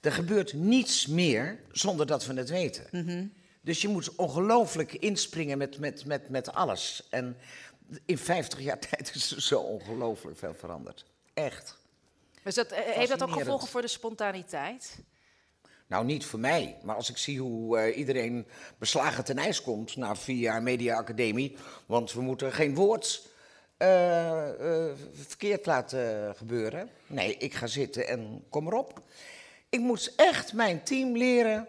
Er 0.00 0.12
gebeurt 0.12 0.52
niets 0.52 1.06
meer 1.06 1.58
zonder 1.72 2.06
dat 2.06 2.26
we 2.26 2.34
het 2.34 2.50
weten. 2.50 2.86
Dus 3.66 3.82
je 3.82 3.88
moet 3.88 4.14
ongelooflijk 4.14 4.92
inspringen 4.92 5.58
met, 5.58 5.78
met, 5.78 6.04
met, 6.04 6.28
met 6.28 6.52
alles. 6.52 7.06
En 7.10 7.36
in 8.04 8.18
50 8.18 8.60
jaar 8.60 8.78
tijd 8.90 9.14
is 9.14 9.30
er 9.30 9.42
zo 9.42 9.60
ongelooflijk 9.60 10.38
veel 10.38 10.54
veranderd. 10.54 11.04
Echt. 11.34 11.78
Dus 12.42 12.54
dat, 12.54 12.72
eh, 12.72 12.80
heeft 12.84 13.08
dat 13.08 13.22
ook 13.22 13.32
gevolgen 13.32 13.68
voor 13.68 13.80
de 13.80 13.88
spontaniteit? 13.88 14.98
Nou, 15.86 16.04
niet 16.04 16.24
voor 16.24 16.38
mij, 16.38 16.76
maar 16.82 16.96
als 16.96 17.10
ik 17.10 17.16
zie 17.16 17.40
hoe 17.40 17.78
eh, 17.78 17.98
iedereen 17.98 18.46
beslagen 18.78 19.24
ten 19.24 19.38
ijs 19.38 19.62
komt 19.62 19.96
na 19.96 20.16
vier 20.16 20.38
jaar 20.38 20.62
Media 20.62 20.96
Academie, 20.96 21.56
want 21.86 22.12
we 22.12 22.20
moeten 22.20 22.52
geen 22.52 22.74
woord 22.74 23.28
eh, 23.76 24.48
verkeerd 25.12 25.66
laten 25.66 26.34
gebeuren. 26.36 26.90
Nee, 27.06 27.36
ik 27.36 27.54
ga 27.54 27.66
zitten 27.66 28.08
en 28.08 28.44
kom 28.48 28.66
erop. 28.66 29.02
Ik 29.68 29.80
moet 29.80 30.12
echt 30.16 30.52
mijn 30.52 30.82
team 30.82 31.16
leren, 31.16 31.68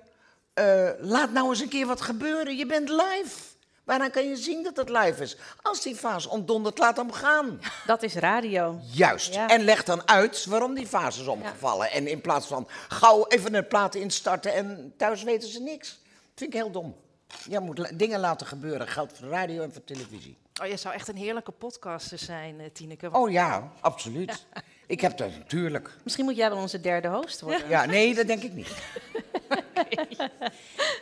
eh, 0.57 0.89
laat 0.99 1.31
nou 1.31 1.49
eens 1.49 1.59
een 1.59 1.69
keer 1.69 1.85
wat 1.85 2.01
gebeuren, 2.01 2.57
je 2.57 2.65
bent 2.65 2.89
live. 2.89 3.35
Waaraan 3.83 4.11
kan 4.11 4.27
je 4.27 4.35
zien 4.35 4.63
dat 4.63 4.77
het 4.77 4.89
live 4.89 5.23
is? 5.23 5.37
Als 5.61 5.81
die 5.81 5.95
fase 5.95 6.29
ontdondert, 6.29 6.77
laat 6.77 6.97
hem 6.97 7.11
gaan. 7.11 7.59
Dat 7.85 8.03
is 8.03 8.15
radio. 8.15 8.79
Juist. 8.91 9.33
Ja. 9.33 9.47
En 9.47 9.63
leg 9.63 9.83
dan 9.83 10.07
uit 10.07 10.45
waarom 10.45 10.73
die 10.73 10.87
fase 10.87 11.21
is 11.21 11.27
omgevallen. 11.27 11.91
En 11.91 12.07
in 12.07 12.21
plaats 12.21 12.47
van 12.47 12.67
gauw 12.87 13.25
even 13.27 13.53
een 13.53 13.67
plaat 13.67 13.95
instarten 13.95 14.53
en 14.53 14.93
thuis 14.97 15.23
weten 15.23 15.49
ze 15.49 15.61
niks. 15.61 15.89
Dat 15.89 16.31
vind 16.35 16.53
ik 16.53 16.59
heel 16.59 16.71
dom. 16.71 16.95
Je 17.49 17.59
moet 17.59 17.99
dingen 17.99 18.19
laten 18.19 18.47
gebeuren. 18.47 18.87
Geldt 18.87 19.17
voor 19.17 19.27
radio 19.27 19.63
en 19.63 19.73
voor 19.73 19.83
televisie. 19.83 20.37
Oh, 20.61 20.67
je 20.67 20.77
zou 20.77 20.93
echt 20.93 21.07
een 21.07 21.17
heerlijke 21.17 21.51
podcaster 21.51 22.17
zijn, 22.17 22.59
eh, 22.59 22.69
Tineke. 22.73 23.09
Oh 23.11 23.31
ja, 23.31 23.71
absoluut. 23.79 24.45
Ik 24.87 25.01
heb 25.01 25.17
dat 25.17 25.29
natuurlijk. 25.37 25.89
Misschien 26.03 26.25
moet 26.25 26.35
jij 26.35 26.49
wel 26.49 26.59
onze 26.59 26.79
derde 26.79 27.07
host 27.07 27.41
worden. 27.41 27.69
Ja, 27.69 27.85
nee, 27.85 28.15
dat 28.15 28.27
denk 28.27 28.43
ik 28.43 28.53
niet. 28.53 28.75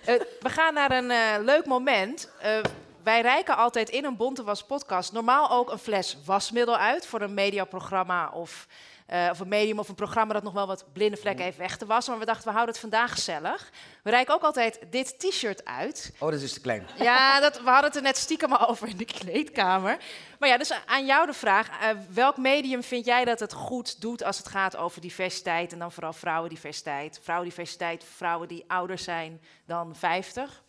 Eh, 0.05 0.15
we 0.39 0.49
gaan 0.49 0.73
naar 0.73 0.91
een 0.91 1.11
eh, 1.11 1.43
leuk 1.43 1.65
moment. 1.65 2.31
Eh, 2.41 2.57
wij 3.03 3.21
reiken 3.21 3.57
altijd 3.57 3.89
in 3.89 4.05
een 4.05 4.15
Bonte 4.15 4.43
Was 4.43 4.63
podcast 4.63 5.11
normaal 5.11 5.51
ook 5.51 5.71
een 5.71 5.77
fles 5.77 6.17
wasmiddel 6.25 6.77
uit 6.77 7.05
voor 7.05 7.21
een 7.21 7.33
mediaprogramma 7.33 8.29
of, 8.29 8.67
eh, 9.05 9.27
of 9.31 9.39
een 9.39 9.47
medium 9.47 9.79
of 9.79 9.89
een 9.89 9.95
programma 9.95 10.33
dat 10.33 10.43
nog 10.43 10.53
wel 10.53 10.67
wat 10.67 10.85
blinde 10.93 11.17
vlekken 11.17 11.43
heeft 11.45 11.57
weg 11.57 11.77
te 11.77 11.85
wassen. 11.85 12.11
Maar 12.11 12.19
we 12.19 12.27
dachten, 12.27 12.45
we 12.45 12.53
houden 12.53 12.73
het 12.73 12.83
vandaag 12.83 13.11
gezellig. 13.11 13.71
We 14.03 14.09
reiken 14.09 14.33
ook 14.33 14.41
altijd 14.41 14.79
dit 14.89 15.19
t-shirt 15.19 15.65
uit. 15.65 16.13
Oh, 16.19 16.31
dat 16.31 16.41
is 16.41 16.53
te 16.53 16.61
klein. 16.61 16.87
Ja, 16.97 17.39
dat, 17.39 17.57
we 17.61 17.69
hadden 17.69 17.85
het 17.85 17.95
er 17.95 18.01
net 18.01 18.17
stiekem 18.17 18.53
al 18.53 18.67
over 18.69 18.87
in 18.87 18.97
de 18.97 19.05
kleedkamer. 19.05 19.97
Maar 20.39 20.49
ja, 20.49 20.57
dus 20.57 20.71
aan 20.85 21.05
jou 21.05 21.25
de 21.25 21.33
vraag. 21.33 21.69
eh, 21.69 21.89
welk 22.09 22.37
medium 22.37 22.83
vind 22.83 23.05
jij 23.05 23.25
dat 23.25 23.39
het 23.39 23.53
goed 23.53 24.01
doet 24.01 24.23
als 24.23 24.37
het 24.37 24.47
gaat 24.47 24.75
over 24.75 25.01
diversiteit? 25.01 25.73
En 25.73 25.79
dan 25.79 25.91
vooral 25.91 26.13
vrouwendiversiteit. 26.13 27.19
Vrouwendiversiteit, 27.23 28.03
vrouwen 28.15 28.47
die 28.47 28.63
ouder 28.67 28.97
zijn 28.97 29.41
dan 29.65 29.95
50. 29.95 30.63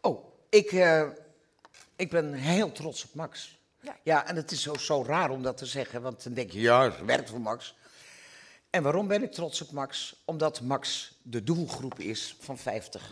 Oh, 0.00 0.24
ik, 0.48 0.72
eh, 0.72 1.02
ik 1.96 2.10
ben 2.10 2.32
heel 2.32 2.72
trots 2.72 3.04
op 3.04 3.14
Max. 3.14 3.55
Ja. 4.02 4.26
En 4.26 4.36
het 4.36 4.50
is 4.50 4.62
zo, 4.62 4.74
zo 4.74 5.02
raar 5.02 5.30
om 5.30 5.42
dat 5.42 5.56
te 5.56 5.66
zeggen, 5.66 6.02
want 6.02 6.22
dan 6.22 6.34
denk 6.34 6.50
je, 6.50 6.60
ja, 6.60 6.84
het 6.84 7.04
werkt 7.04 7.30
voor 7.30 7.40
Max. 7.40 7.74
En 8.70 8.82
waarom 8.82 9.06
ben 9.06 9.22
ik 9.22 9.32
trots 9.32 9.62
op 9.62 9.70
Max? 9.70 10.22
Omdat 10.24 10.60
Max 10.60 11.14
de 11.22 11.42
doelgroep 11.42 11.98
is 11.98 12.36
van 12.40 12.58
50. 12.58 13.10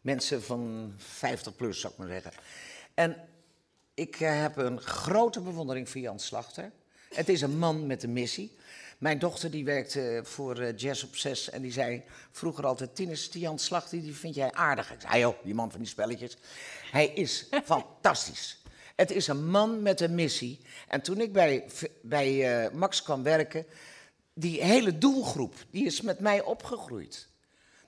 Mensen 0.00 0.42
van 0.42 0.94
50 0.96 1.56
plus, 1.56 1.80
zou 1.80 1.92
ik 1.92 1.98
maar 1.98 2.08
zeggen. 2.08 2.32
En 2.94 3.16
ik 3.94 4.20
eh, 4.20 4.40
heb 4.40 4.56
een 4.56 4.80
grote 4.80 5.40
bewondering 5.40 5.88
voor 5.88 6.00
Jan 6.00 6.18
Slachter. 6.18 6.72
Het 7.14 7.28
is 7.28 7.40
een 7.40 7.58
man 7.58 7.86
met 7.86 8.02
een 8.02 8.12
missie. 8.12 8.58
Mijn 8.98 9.18
dochter 9.18 9.50
die 9.50 9.64
werkte 9.64 10.20
voor 10.24 10.58
eh, 10.58 10.76
Jazz 10.76 11.02
op 11.02 11.16
6 11.16 11.50
en 11.50 11.62
die 11.62 11.72
zei 11.72 12.02
vroeger 12.30 12.66
altijd... 12.66 12.94
Tinus, 12.94 13.30
die 13.30 13.40
Jan 13.40 13.58
Slachter, 13.58 14.00
die 14.00 14.14
vind 14.14 14.34
jij 14.34 14.52
aardig. 14.52 14.92
Ik 14.92 15.00
zei, 15.00 15.20
joh, 15.20 15.44
die 15.44 15.54
man 15.54 15.70
van 15.70 15.80
die 15.80 15.88
spelletjes. 15.88 16.36
Hij 16.90 17.06
is 17.06 17.46
fantastisch. 17.64 18.59
Het 19.00 19.10
is 19.10 19.26
een 19.26 19.46
man 19.50 19.82
met 19.82 20.00
een 20.00 20.14
missie. 20.14 20.60
En 20.88 21.00
toen 21.00 21.20
ik 21.20 21.32
bij, 21.32 21.64
bij 22.02 22.62
eh, 22.64 22.72
Max 22.72 23.02
kwam 23.02 23.22
werken, 23.22 23.66
die 24.34 24.62
hele 24.62 24.98
doelgroep, 24.98 25.54
die 25.70 25.84
is 25.84 26.00
met 26.00 26.20
mij 26.20 26.42
opgegroeid. 26.42 27.28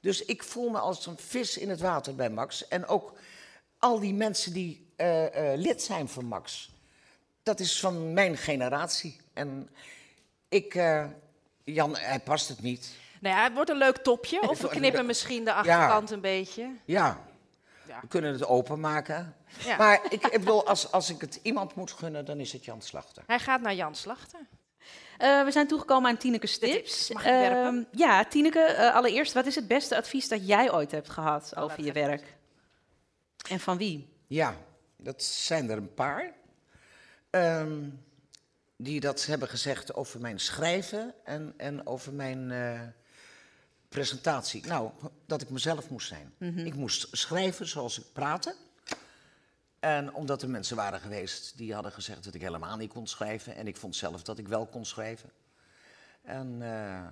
Dus 0.01 0.25
ik 0.25 0.43
voel 0.43 0.71
me 0.71 0.79
als 0.79 1.07
een 1.07 1.19
vis 1.19 1.59
in 1.59 1.71
het 1.71 1.81
water 1.81 2.15
bij 2.15 2.31
Max. 2.31 2.69
En 2.69 2.87
ook 2.87 3.13
al 3.79 4.01
die 4.01 4.15
mensen 4.15 4.53
die 4.53 4.93
eh, 4.97 5.53
eh, 5.53 5.59
lid 5.59 5.83
zijn 5.83 6.09
van 6.09 6.25
Max. 6.25 6.71
Dat 7.43 7.61
is 7.61 7.81
van 7.81 8.13
mijn 8.13 8.37
generatie. 8.37 9.21
En 9.33 9.71
ik, 10.49 10.75
Jan, 11.65 11.97
hij 11.97 12.21
past 12.21 12.49
het 12.49 12.63
niet. 12.63 12.91
Nou 13.21 13.37
ja, 13.37 13.43
het 13.43 13.53
wordt 13.55 13.71
een 13.71 13.77
leuk 13.77 13.97
topje. 13.97 14.41
Of 14.51 14.61
we 14.61 14.69
knippen 14.69 15.07
misschien 15.07 15.45
de 15.45 15.53
achterkant 15.53 16.11
een 16.11 16.21
beetje. 16.21 16.71
Ja, 16.85 17.23
Ja. 17.93 18.01
we 18.01 18.07
kunnen 18.07 18.33
het 18.33 18.47
openmaken. 18.47 19.37
Ja. 19.65 19.77
Maar 19.77 20.01
ik, 20.09 20.27
ik 20.27 20.39
bedoel, 20.39 20.67
als, 20.67 20.93
als 20.93 21.11
ik 21.11 21.21
het 21.21 21.39
iemand 21.43 21.75
moet 21.75 21.93
gunnen, 21.93 22.25
dan 22.25 22.39
is 22.39 22.53
het 22.53 22.65
Jan 22.65 22.83
Slachter. 22.83 23.23
Hij 23.27 23.39
gaat 23.39 23.61
naar 23.61 23.75
Jan 23.75 23.95
Slachter. 23.95 24.41
Eh, 25.19 25.45
we 25.45 25.51
zijn 25.51 25.67
toegekomen 25.67 26.11
aan 26.11 26.17
Tineke's 26.17 26.59
tips. 26.59 26.73
tips. 26.73 27.13
Mag 27.13 27.25
ik 27.25 27.31
werpen? 27.31 27.65
Ehm, 27.65 27.83
ja, 28.01 28.25
Tineke, 28.25 28.61
eh, 28.61 28.95
allereerst, 28.95 29.33
wat 29.33 29.47
is 29.47 29.55
het 29.55 29.69
beste 29.69 29.97
advies 29.97 30.29
dat 30.29 30.47
jij 30.47 30.73
ooit 30.73 30.91
hebt 30.91 31.09
gehad 31.11 31.57
over 31.57 31.77
dat 31.77 31.87
je 31.87 31.93
werk? 31.93 32.37
En 33.49 33.61
van 33.61 33.77
wie? 33.79 34.09
Ja, 34.27 34.57
dat 34.97 35.23
zijn 35.23 35.71
er 35.71 35.77
een 35.77 35.95
paar. 35.95 36.33
ehm, 37.31 37.89
die 38.77 39.01
dat 39.01 39.27
hebben 39.27 39.49
gezegd 39.49 39.95
over 39.95 40.21
mijn 40.21 40.41
schrijven 40.41 41.15
en, 41.25 41.55
en 41.57 41.87
over 41.87 42.13
mijn 42.13 42.51
eh, 42.51 42.81
presentatie. 43.93 44.67
Nou, 44.67 44.91
dat 45.27 45.43
ik 45.43 45.51
mezelf 45.51 45.91
moest 45.91 46.09
zijn. 46.09 46.35
Ik 46.67 46.75
moest 46.75 47.09
schrijven 47.11 47.69
zoals 47.69 47.99
ik 47.99 48.05
praatte. 48.13 48.55
En 49.81 50.15
omdat 50.15 50.43
er 50.43 50.51
mensen 50.51 50.77
waren 50.77 51.01
geweest 51.01 51.57
die 51.57 51.75
hadden 51.75 51.93
gezegd 51.93 52.25
dat 52.25 52.35
ik 52.35 52.41
helemaal 52.41 52.77
niet 52.77 52.93
kon 52.93 53.07
schrijven. 53.07 53.55
En 53.55 53.67
ik 53.67 53.77
vond 53.77 53.97
zelf 53.97 54.23
dat 54.23 54.39
ik 54.39 54.49
wel 54.49 54.67
kon 54.67 54.85
schrijven. 54.85 55.31
En 56.23 56.63
eh, 56.63 57.07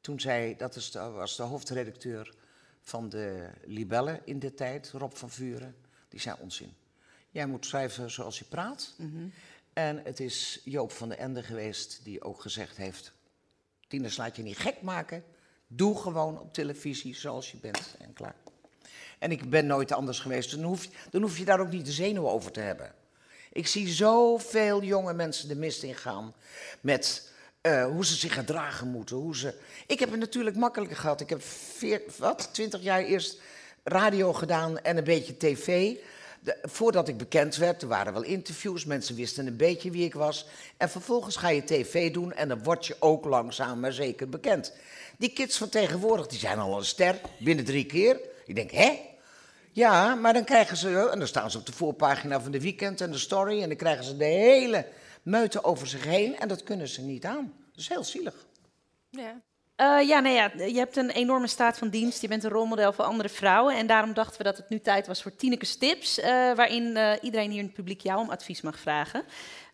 toen 0.00 0.20
zei, 0.20 0.56
dat 0.56 0.76
is 0.76 0.90
de, 0.90 0.98
was 0.98 1.36
de 1.36 1.42
hoofdredacteur 1.42 2.34
van 2.80 3.08
de 3.08 3.50
Libelle 3.64 4.20
in 4.24 4.38
de 4.38 4.54
tijd, 4.54 4.90
Rob 4.90 5.12
van 5.12 5.30
Vuren. 5.30 5.76
Die 6.08 6.20
zei 6.20 6.36
onzin. 6.40 6.74
Jij 7.30 7.46
moet 7.46 7.66
schrijven 7.66 8.10
zoals 8.10 8.38
je 8.38 8.44
praat. 8.44 8.94
En 9.72 10.04
het 10.04 10.20
is 10.20 10.60
Joop 10.64 10.92
van 10.92 11.08
den 11.08 11.18
Ende 11.18 11.42
geweest 11.42 12.04
die 12.04 12.22
ook 12.22 12.40
gezegd 12.40 12.76
heeft... 12.76 13.12
Tinus, 13.88 14.16
laat 14.16 14.36
je 14.36 14.42
niet 14.42 14.58
gek 14.58 14.82
maken. 14.82 15.24
Doe 15.66 15.98
gewoon 15.98 16.40
op 16.40 16.52
televisie 16.52 17.16
zoals 17.16 17.50
je 17.50 17.56
bent 17.56 17.94
en 17.98 18.12
klaar. 18.12 18.34
En 19.18 19.30
ik 19.30 19.50
ben 19.50 19.66
nooit 19.66 19.92
anders 19.92 20.20
geweest. 20.20 20.50
Dan 20.50 20.62
hoef, 20.62 20.84
je- 20.84 20.90
dan 21.10 21.22
hoef 21.22 21.38
je 21.38 21.44
daar 21.44 21.60
ook 21.60 21.70
niet 21.70 21.86
de 21.86 21.92
zenuwen 21.92 22.30
over 22.30 22.50
te 22.52 22.60
hebben. 22.60 22.92
Ik 23.52 23.66
zie 23.66 23.88
zoveel 23.88 24.82
jonge 24.82 25.12
mensen 25.14 25.48
de 25.48 25.56
mist 25.56 25.82
ingaan 25.82 26.34
met 26.80 27.32
eh, 27.60 27.84
hoe 27.86 28.06
ze 28.06 28.14
zich 28.14 28.34
gedragen 28.34 28.88
moeten. 28.88 29.16
Hoe 29.16 29.36
ze... 29.36 29.54
Ik 29.86 29.98
heb 30.00 30.10
het 30.10 30.20
natuurlijk 30.20 30.56
makkelijker 30.56 30.96
gehad. 30.96 31.20
Ik 31.20 31.28
heb 31.28 31.42
veer, 31.42 32.02
wat, 32.18 32.48
20 32.52 32.82
jaar 32.82 33.00
eerst 33.02 33.40
radio 33.82 34.32
gedaan 34.32 34.78
en 34.78 34.96
een 34.96 35.04
beetje 35.04 35.36
tv. 35.36 35.96
Voordat 36.62 37.08
ik 37.08 37.16
bekend 37.16 37.56
werd, 37.56 37.82
er 37.82 37.88
waren 37.88 38.12
wel 38.12 38.22
interviews, 38.22 38.84
mensen 38.84 39.14
wisten 39.14 39.46
een 39.46 39.56
beetje 39.56 39.90
wie 39.90 40.04
ik 40.04 40.14
was. 40.14 40.46
En 40.76 40.90
vervolgens 40.90 41.36
ga 41.36 41.48
je 41.48 41.64
tv 41.64 42.12
doen 42.12 42.32
en 42.32 42.48
dan 42.48 42.62
word 42.62 42.86
je 42.86 42.96
ook 42.98 43.24
langzaam 43.24 43.80
maar 43.80 43.92
zeker 43.92 44.28
bekend. 44.28 44.72
Die 45.18 45.32
kids 45.32 45.58
van 45.58 45.68
tegenwoordig, 45.68 46.26
die 46.26 46.38
zijn 46.38 46.58
al 46.58 46.78
een 46.78 46.84
ster 46.84 47.20
binnen 47.38 47.64
drie 47.64 47.86
keer. 47.86 48.20
Ik 48.46 48.54
denk, 48.54 48.70
hè? 48.70 49.00
Ja, 49.72 50.14
maar 50.14 50.32
dan 50.32 50.44
krijgen 50.44 50.76
ze, 50.76 51.08
en 51.12 51.18
dan 51.18 51.28
staan 51.28 51.50
ze 51.50 51.58
op 51.58 51.66
de 51.66 51.72
voorpagina 51.72 52.40
van 52.40 52.52
de 52.52 52.60
weekend 52.60 53.00
en 53.00 53.10
de 53.10 53.18
story, 53.18 53.62
en 53.62 53.68
dan 53.68 53.76
krijgen 53.76 54.04
ze 54.04 54.16
de 54.16 54.24
hele 54.24 54.86
meute 55.22 55.64
over 55.64 55.86
zich 55.86 56.04
heen 56.04 56.38
en 56.38 56.48
dat 56.48 56.62
kunnen 56.62 56.88
ze 56.88 57.02
niet 57.02 57.24
aan. 57.24 57.52
Dat 57.70 57.80
is 57.80 57.88
heel 57.88 58.04
zielig. 58.04 58.34
Ja. 59.10 59.42
Eh, 59.76 60.08
ja, 60.08 60.20
nee, 60.20 60.34
ja, 60.34 60.50
je 60.56 60.78
hebt 60.78 60.96
een 60.96 61.10
enorme 61.10 61.46
staat 61.46 61.78
van 61.78 61.88
dienst. 61.88 62.20
Je 62.20 62.28
bent 62.28 62.44
een 62.44 62.50
rolmodel 62.50 62.92
voor 62.92 63.04
andere 63.04 63.28
vrouwen. 63.28 63.76
En 63.76 63.86
daarom 63.86 64.14
dachten 64.14 64.38
we 64.38 64.44
dat 64.44 64.56
het 64.56 64.68
nu 64.68 64.80
tijd 64.80 65.06
was 65.06 65.22
voor 65.22 65.36
Tineke's 65.36 65.76
tips. 65.76 66.20
eh, 66.20 66.30
waarin 66.30 66.96
eh, 66.96 67.12
iedereen 67.22 67.50
hier 67.50 67.58
in 67.58 67.64
het 67.64 67.74
publiek 67.74 68.00
jou 68.00 68.20
om 68.20 68.30
advies 68.30 68.60
mag 68.60 68.78
vragen. 68.78 69.24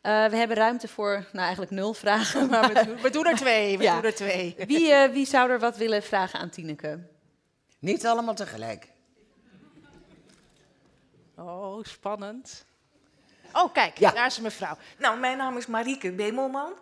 Eh, 0.01 0.27
we 0.27 0.37
hebben 0.37 0.57
ruimte 0.57 0.89
voor, 0.89 1.13
nou 1.13 1.39
eigenlijk 1.39 1.71
nul 1.71 1.95
vragen. 1.95 2.49
Maar 2.51 2.73
we 2.73 2.85
doen, 2.85 3.01
we 3.03 3.11
doen 3.11 3.27
er 3.27 3.37
twee. 3.37 3.79
We 3.79 3.83
Ja. 3.85 3.95
doen 3.95 4.05
er 4.05 4.15
twee. 4.15 4.55
Wie, 4.67 4.93
eh, 4.93 5.11
wie 5.13 5.27
zou 5.27 5.51
er 5.51 5.59
wat 5.59 5.77
willen 5.77 6.03
vragen 6.03 6.41
aan 6.41 6.51
Tineke? 6.51 7.01
Niet 7.79 8.07
allemaal 8.07 8.35
tegelijk. 8.35 8.89
Oh, 11.37 11.85
spannend. 11.85 12.65
Oh, 13.53 13.73
kijk, 13.73 13.99
Ja. 13.99 14.11
daar 14.11 14.27
is 14.27 14.37
een 14.37 14.43
mevrouw. 14.43 14.77
Nou, 14.99 15.19
mijn 15.19 15.37
naam 15.37 15.57
is 15.57 15.67
Marieke 15.67 16.13
Bemelman. 16.13 16.73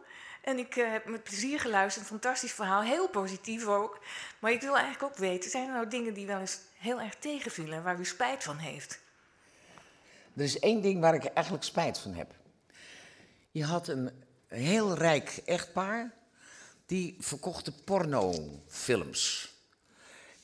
En 0.43 0.59
ik 0.59 0.77
eh, 0.77 0.91
heb 0.91 1.05
met 1.05 1.23
plezier 1.23 1.61
geluisterd. 1.61 2.07
Fantastisch 2.07 2.53
verhaal, 2.53 2.83
heel 2.83 3.09
positief 3.09 3.67
ook. 3.67 4.01
Maar 4.39 4.51
ik 4.53 4.61
wil 4.61 4.77
eigenlijk 4.77 5.13
ook 5.13 5.19
weten, 5.19 5.51
zijn 5.51 5.67
er 5.67 5.73
nou 5.75 5.89
dingen 5.89 6.15
die 6.15 6.27
wel 6.27 6.39
eens 6.41 6.59
heel 6.79 7.01
erg 7.01 7.15
tegenvielen... 7.15 7.83
waar 7.83 7.99
u 7.99 8.05
spijt 8.05 8.45
van 8.45 8.57
heeft? 8.57 9.01
Er 10.37 10.43
is 10.45 10.59
één 10.59 10.81
ding 10.83 11.01
waar 11.01 11.15
ik 11.15 11.25
eigenlijk 11.25 11.65
spijt 11.65 11.99
van 11.99 12.13
heb. 12.13 12.33
Je 13.59 13.65
had 13.65 13.89
een 13.89 14.11
heel 14.47 14.95
rijk 14.95 15.41
echtpaar 15.45 16.11
die 16.87 17.17
verkochte 17.21 17.73
pornofilms. 17.73 19.53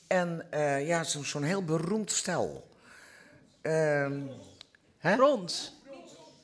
En 0.06 0.46
eh, 0.50 0.86
ja, 0.86 1.04
zo- 1.04 1.22
zo'n 1.22 1.42
heel 1.42 1.64
beroemd 1.64 2.10
stel. 2.12 2.68
Hè? 4.98 5.16
Brons. 5.16 5.72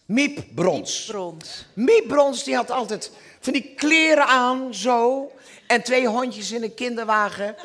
Miep 0.07 0.45
Brons. 0.55 1.05
Brons. 1.05 1.67
Miep 1.75 2.09
Brons 2.09 2.45
die 2.45 2.55
had 2.55 2.71
altijd 2.71 3.11
van 3.41 3.53
die 3.53 3.75
kleren 3.75 4.27
aan, 4.27 4.75
zo. 4.75 5.31
En 5.67 5.83
twee 5.83 6.09
hondjes 6.09 6.53
in 6.53 6.63
een 6.63 6.75
kinderwagen. 6.75 7.55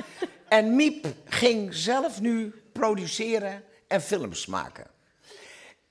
En 0.47 0.75
Miep 0.75 1.05
ging 1.25 1.73
zelf 1.73 2.21
nu 2.21 2.53
produceren 2.71 3.63
en 3.87 4.01
films 4.01 4.45
maken. 4.45 4.87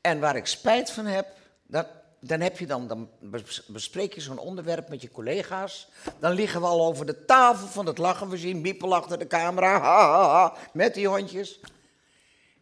En 0.00 0.20
waar 0.20 0.36
ik 0.36 0.46
spijt 0.46 0.90
van 0.90 1.06
heb, 1.06 1.26
dat, 1.66 1.86
dan, 2.26 2.40
heb 2.40 2.58
je 2.58 2.66
dan, 2.66 2.88
dan 2.88 3.10
bes- 3.20 3.66
bespreek 3.66 4.14
je 4.14 4.20
zo'n 4.20 4.38
onderwerp 4.38 4.88
met 4.88 5.02
je 5.02 5.10
collega's. 5.10 5.88
Dan 6.18 6.32
liggen 6.32 6.60
we 6.60 6.66
al 6.66 6.86
over 6.86 7.06
de 7.06 7.24
tafel 7.24 7.66
van 7.66 7.86
het 7.86 7.98
lachen. 7.98 8.28
We 8.28 8.36
zien 8.36 8.60
Miep 8.60 8.82
al 8.82 8.94
achter 8.94 9.18
de 9.18 9.26
camera, 9.26 9.80
ha, 9.80 10.10
ha, 10.10 10.28
ha, 10.28 10.56
met 10.72 10.94
die 10.94 11.08
hondjes. 11.08 11.60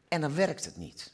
En 0.09 0.20
dan 0.20 0.35
werkt 0.35 0.64
het 0.64 0.77
niet. 0.77 1.12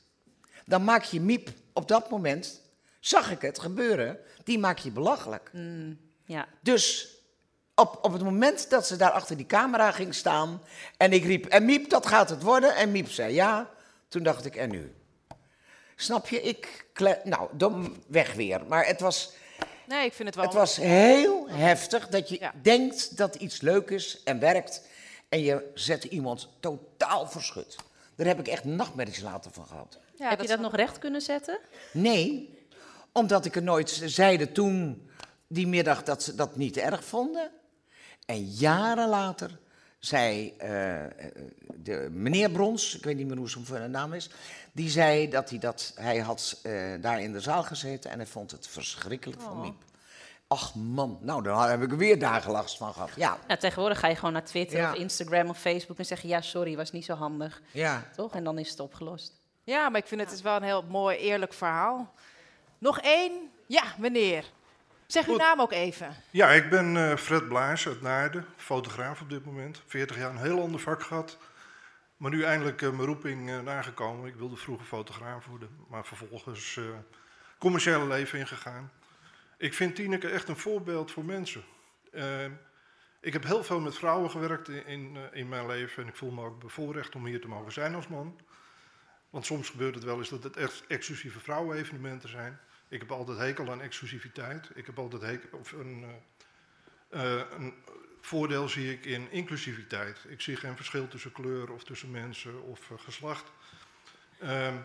Dan 0.67 0.85
maak 0.85 1.03
je 1.03 1.21
Miep 1.21 1.51
op 1.73 1.89
dat 1.89 2.11
moment, 2.11 2.61
zag 3.01 3.31
ik 3.31 3.41
het 3.41 3.59
gebeuren, 3.59 4.19
die 4.45 4.59
maak 4.59 4.79
je 4.79 4.91
belachelijk. 4.91 5.51
Ja. 6.25 6.47
Dus 6.63 7.15
op, 7.75 7.99
op 8.03 8.13
het 8.13 8.23
moment 8.23 8.71
dat 8.71 8.87
ze 8.87 8.97
daar 8.97 9.11
achter 9.11 9.37
die 9.37 9.47
camera 9.47 9.93
ging 9.93 10.15
staan 10.15 10.63
en 10.97 11.13
ik 11.13 11.25
riep, 11.25 11.47
en 11.47 11.65
Miep, 11.65 11.91
dat 11.91 12.07
gaat 12.07 12.31
het 12.31 12.43
worden. 12.43 12.77
En 12.77 12.93
Miep 12.93 13.11
zei 13.11 13.35
ja, 13.35 13.71
toen 14.09 14.23
dacht 14.23 14.45
ik, 14.45 14.57
en 14.57 14.71
nu? 14.71 14.98
Snap 16.01 16.29
je, 16.29 16.43
ik, 16.43 16.87
kle- 16.93 17.21
nou, 17.25 17.49
dom, 17.53 17.97
weg 18.07 18.33
weer. 18.35 18.61
Maar 18.69 18.87
het 18.87 19.01
was, 19.01 19.33
Nee, 19.87 20.05
ik 20.07 20.13
vind 20.13 20.29
het 20.29 20.37
wel... 20.37 20.45
het 20.45 20.55
was 20.55 20.77
heel 20.77 21.49
heftig 21.49 22.09
dat 22.09 22.29
je 22.29 22.37
Ja. 22.41 22.53
denkt 22.63 23.17
dat 23.17 23.35
iets 23.35 23.61
leuk 23.61 23.91
is 23.91 24.21
en 24.25 24.39
werkt. 24.39 24.83
En 25.29 25.41
je 25.41 25.71
zet 25.75 26.05
iemand 26.05 26.49
totaal 26.61 27.29
verschut. 27.29 27.77
Daar 28.17 28.27
heb 28.27 28.39
ik 28.39 28.49
echt 28.49 28.65
nachtmerries 28.65 29.21
later 29.21 29.51
van 29.51 29.67
gehad. 29.67 29.99
Ja, 30.17 30.29
Heb 30.29 30.41
je 30.41 30.47
dat 30.47 30.61
nog 30.61 30.75
recht 30.77 30.99
kunnen 30.99 31.21
zetten? 31.21 31.59
Nee, 31.93 32.59
omdat 33.13 33.45
ik 33.45 33.57
er 33.57 33.63
nooit 33.63 33.91
ze 33.91 34.09
zeiden 34.09 34.53
toen 34.53 35.09
die 35.47 35.67
middag 35.67 36.03
dat 36.03 36.23
ze 36.23 36.35
dat 36.35 36.57
niet 36.57 36.77
erg 36.77 37.05
vonden. 37.05 37.51
En 38.27 38.45
jaren 38.45 39.09
later 39.09 39.59
zei 39.99 40.55
eh, 40.59 41.05
eh, 41.05 41.11
de 41.77 42.09
meneer 42.11 42.51
Brons, 42.51 42.97
ik 42.97 43.05
weet 43.05 43.17
niet 43.17 43.27
meer 43.27 43.37
hoe 43.37 43.49
zijn 43.49 43.91
naam 43.91 44.13
is, 44.13 44.31
die 44.73 44.91
zei 44.91 45.29
dat 45.29 45.51
hij 45.51 45.59
dat, 45.59 45.93
hij 45.95 46.19
had 46.19 46.61
eh, 46.63 46.73
daar 47.01 47.21
in 47.21 47.33
de 47.33 47.41
zaal 47.41 47.63
gezeten 47.63 48.11
en 48.11 48.19
hij 48.19 48.27
vond 48.27 48.51
het 48.51 48.69
verschrikkelijk 48.69 49.41
van 49.41 49.61
Miep. 49.61 49.87
Ach 50.47 50.75
man, 50.75 51.19
nou 51.21 51.43
dan 51.43 51.69
heb 51.69 51.83
ik 51.83 51.91
er 51.91 51.97
weer 51.97 52.19
dagen 52.19 52.53
last 52.53 52.77
van 52.77 52.93
gehad. 52.93 53.11
Ja, 53.17 53.39
Ja, 53.49 53.57
tegenwoordig 53.57 53.99
ga 53.99 54.09
je 54.09 54.15
gewoon 54.15 54.33
naar 54.33 54.45
Twitter 54.45 54.79
Ja. 54.79 54.93
of 54.93 54.99
Instagram 54.99 55.49
of 55.49 55.59
Facebook 55.59 55.99
en 55.99 56.07
zeggen... 56.07 56.29
ja, 56.29 56.41
sorry, 56.41 56.77
was 56.77 56.93
niet 56.93 57.05
zo 57.05 57.15
handig. 57.15 57.63
ja. 57.73 58.05
Toch? 58.17 58.35
En 58.35 58.45
dan 58.45 58.59
is 58.59 58.71
het 58.71 58.81
opgelost. 58.81 59.33
Ja, 59.65 59.89
maar 59.89 60.01
ik 60.01 60.07
vind 60.07 60.21
het 60.21 60.33
is 60.33 60.43
wel 60.43 60.57
een 60.57 60.63
heel 60.63 60.83
mooi, 60.83 61.17
eerlijk 61.17 61.53
verhaal. 61.53 62.13
Nog 62.79 63.01
één? 63.01 63.33
Ja, 63.67 63.83
meneer. 63.99 64.45
Zeg 65.09 65.27
uw 65.27 65.33
Goed. 65.33 65.43
naam 65.43 65.61
ook 65.61 65.73
even. 65.73 66.17
Ja, 66.31 66.51
ik 66.51 66.71
ben 66.71 66.97
eh, 66.97 67.17
Fred 67.17 67.49
Blaas 67.49 67.87
uit 67.87 68.01
Naarden, 68.03 68.47
fotograaf 68.57 69.21
op 69.21 69.31
dit 69.31 69.45
moment. 69.45 69.83
40 69.87 70.17
jaar 70.17 70.31
een 70.31 70.37
heel 70.39 70.61
ander 70.61 70.81
vak 70.81 71.03
gehad. 71.03 71.39
Maar 72.17 72.31
nu 72.31 72.43
eindelijk 72.43 72.83
eh, 72.83 72.91
mijn 72.91 73.07
roeping 73.09 73.51
eh, 73.51 73.61
nagekomen. 73.61 74.27
Ik 74.29 74.35
wilde 74.35 74.57
vroeger 74.57 74.87
fotograaf 74.87 75.47
worden, 75.47 75.69
maar 75.89 76.07
vervolgens 76.07 76.81
commerciële 77.59 78.07
leven 78.07 78.39
ingegaan. 78.39 78.93
Ik 79.59 79.75
vind 79.75 79.95
Tineke 79.95 80.29
echt 80.29 80.49
een 80.49 80.57
voorbeeld 80.57 81.11
voor 81.11 81.25
mensen. 81.25 81.65
Eh, 82.13 82.45
ik 83.21 83.33
heb 83.33 83.45
heel 83.45 83.65
veel 83.65 83.81
met 83.81 83.97
vrouwen 83.97 84.31
gewerkt 84.31 84.69
in, 84.69 84.87
in, 84.87 85.17
in 85.33 85.49
mijn 85.49 85.67
leven. 85.67 86.03
En 86.03 86.09
ik 86.09 86.17
voel 86.17 86.31
me 86.31 86.45
ook 86.45 86.61
bevoorrecht 86.61 87.15
om 87.15 87.27
hier 87.27 87.41
te 87.41 87.49
mogen 87.49 87.73
zijn 87.73 87.95
als 87.95 88.09
man. 88.09 88.41
Want 89.31 89.47
soms 89.47 89.69
gebeurt 89.71 89.95
het 89.95 90.05
wel 90.05 90.19
eens 90.19 90.29
dat 90.29 90.43
het 90.43 90.57
ex- 90.57 90.85
exclusieve 90.89 91.41
vrouwenevenementen 91.41 92.29
zijn. 92.29 92.61
Ik 92.89 93.01
heb 93.01 93.13
altijd 93.13 93.39
hekel 93.39 93.71
aan 93.71 93.81
exclusiviteit. 93.81 94.71
Ik 94.75 94.87
heb 94.87 94.99
altijd 94.99 95.23
hekel, 95.23 95.59
of 95.59 95.73
een, 95.73 96.05
eh, 97.09 97.35
eh, 97.35 97.45
een 97.59 97.75
voordeel 98.21 98.69
zie 98.69 98.93
ik 98.93 99.05
in 99.05 99.31
inclusiviteit. 99.31 100.25
Ik 100.29 100.41
zie 100.41 100.57
geen 100.57 100.77
verschil 100.77 101.09
tussen 101.09 101.33
kleur 101.33 101.73
of 101.73 101.85
tussen 101.85 102.11
mensen 102.11 102.63
of 102.63 102.91
eh, 102.91 102.99
geslacht. 102.99 103.45
Ehm, 104.39 104.77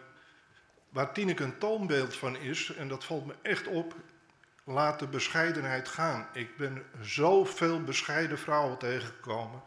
waar 0.89 1.13
Tineke 1.13 1.43
een 1.43 1.57
toonbeeld 1.57 2.15
van 2.15 2.37
is, 2.37 2.73
en 2.73 2.87
dat 2.87 3.03
valt 3.03 3.25
me 3.25 3.35
echt 3.41 3.67
op, 3.67 3.95
laat 4.63 4.99
de 4.99 5.07
bescheidenheid 5.07 5.87
gaan. 5.87 6.27
Ik 6.33 6.57
ben 6.57 6.85
zoveel 7.01 7.83
bescheiden 7.83 8.39
vrouwen 8.39 8.77
tegengekomen 8.77 9.61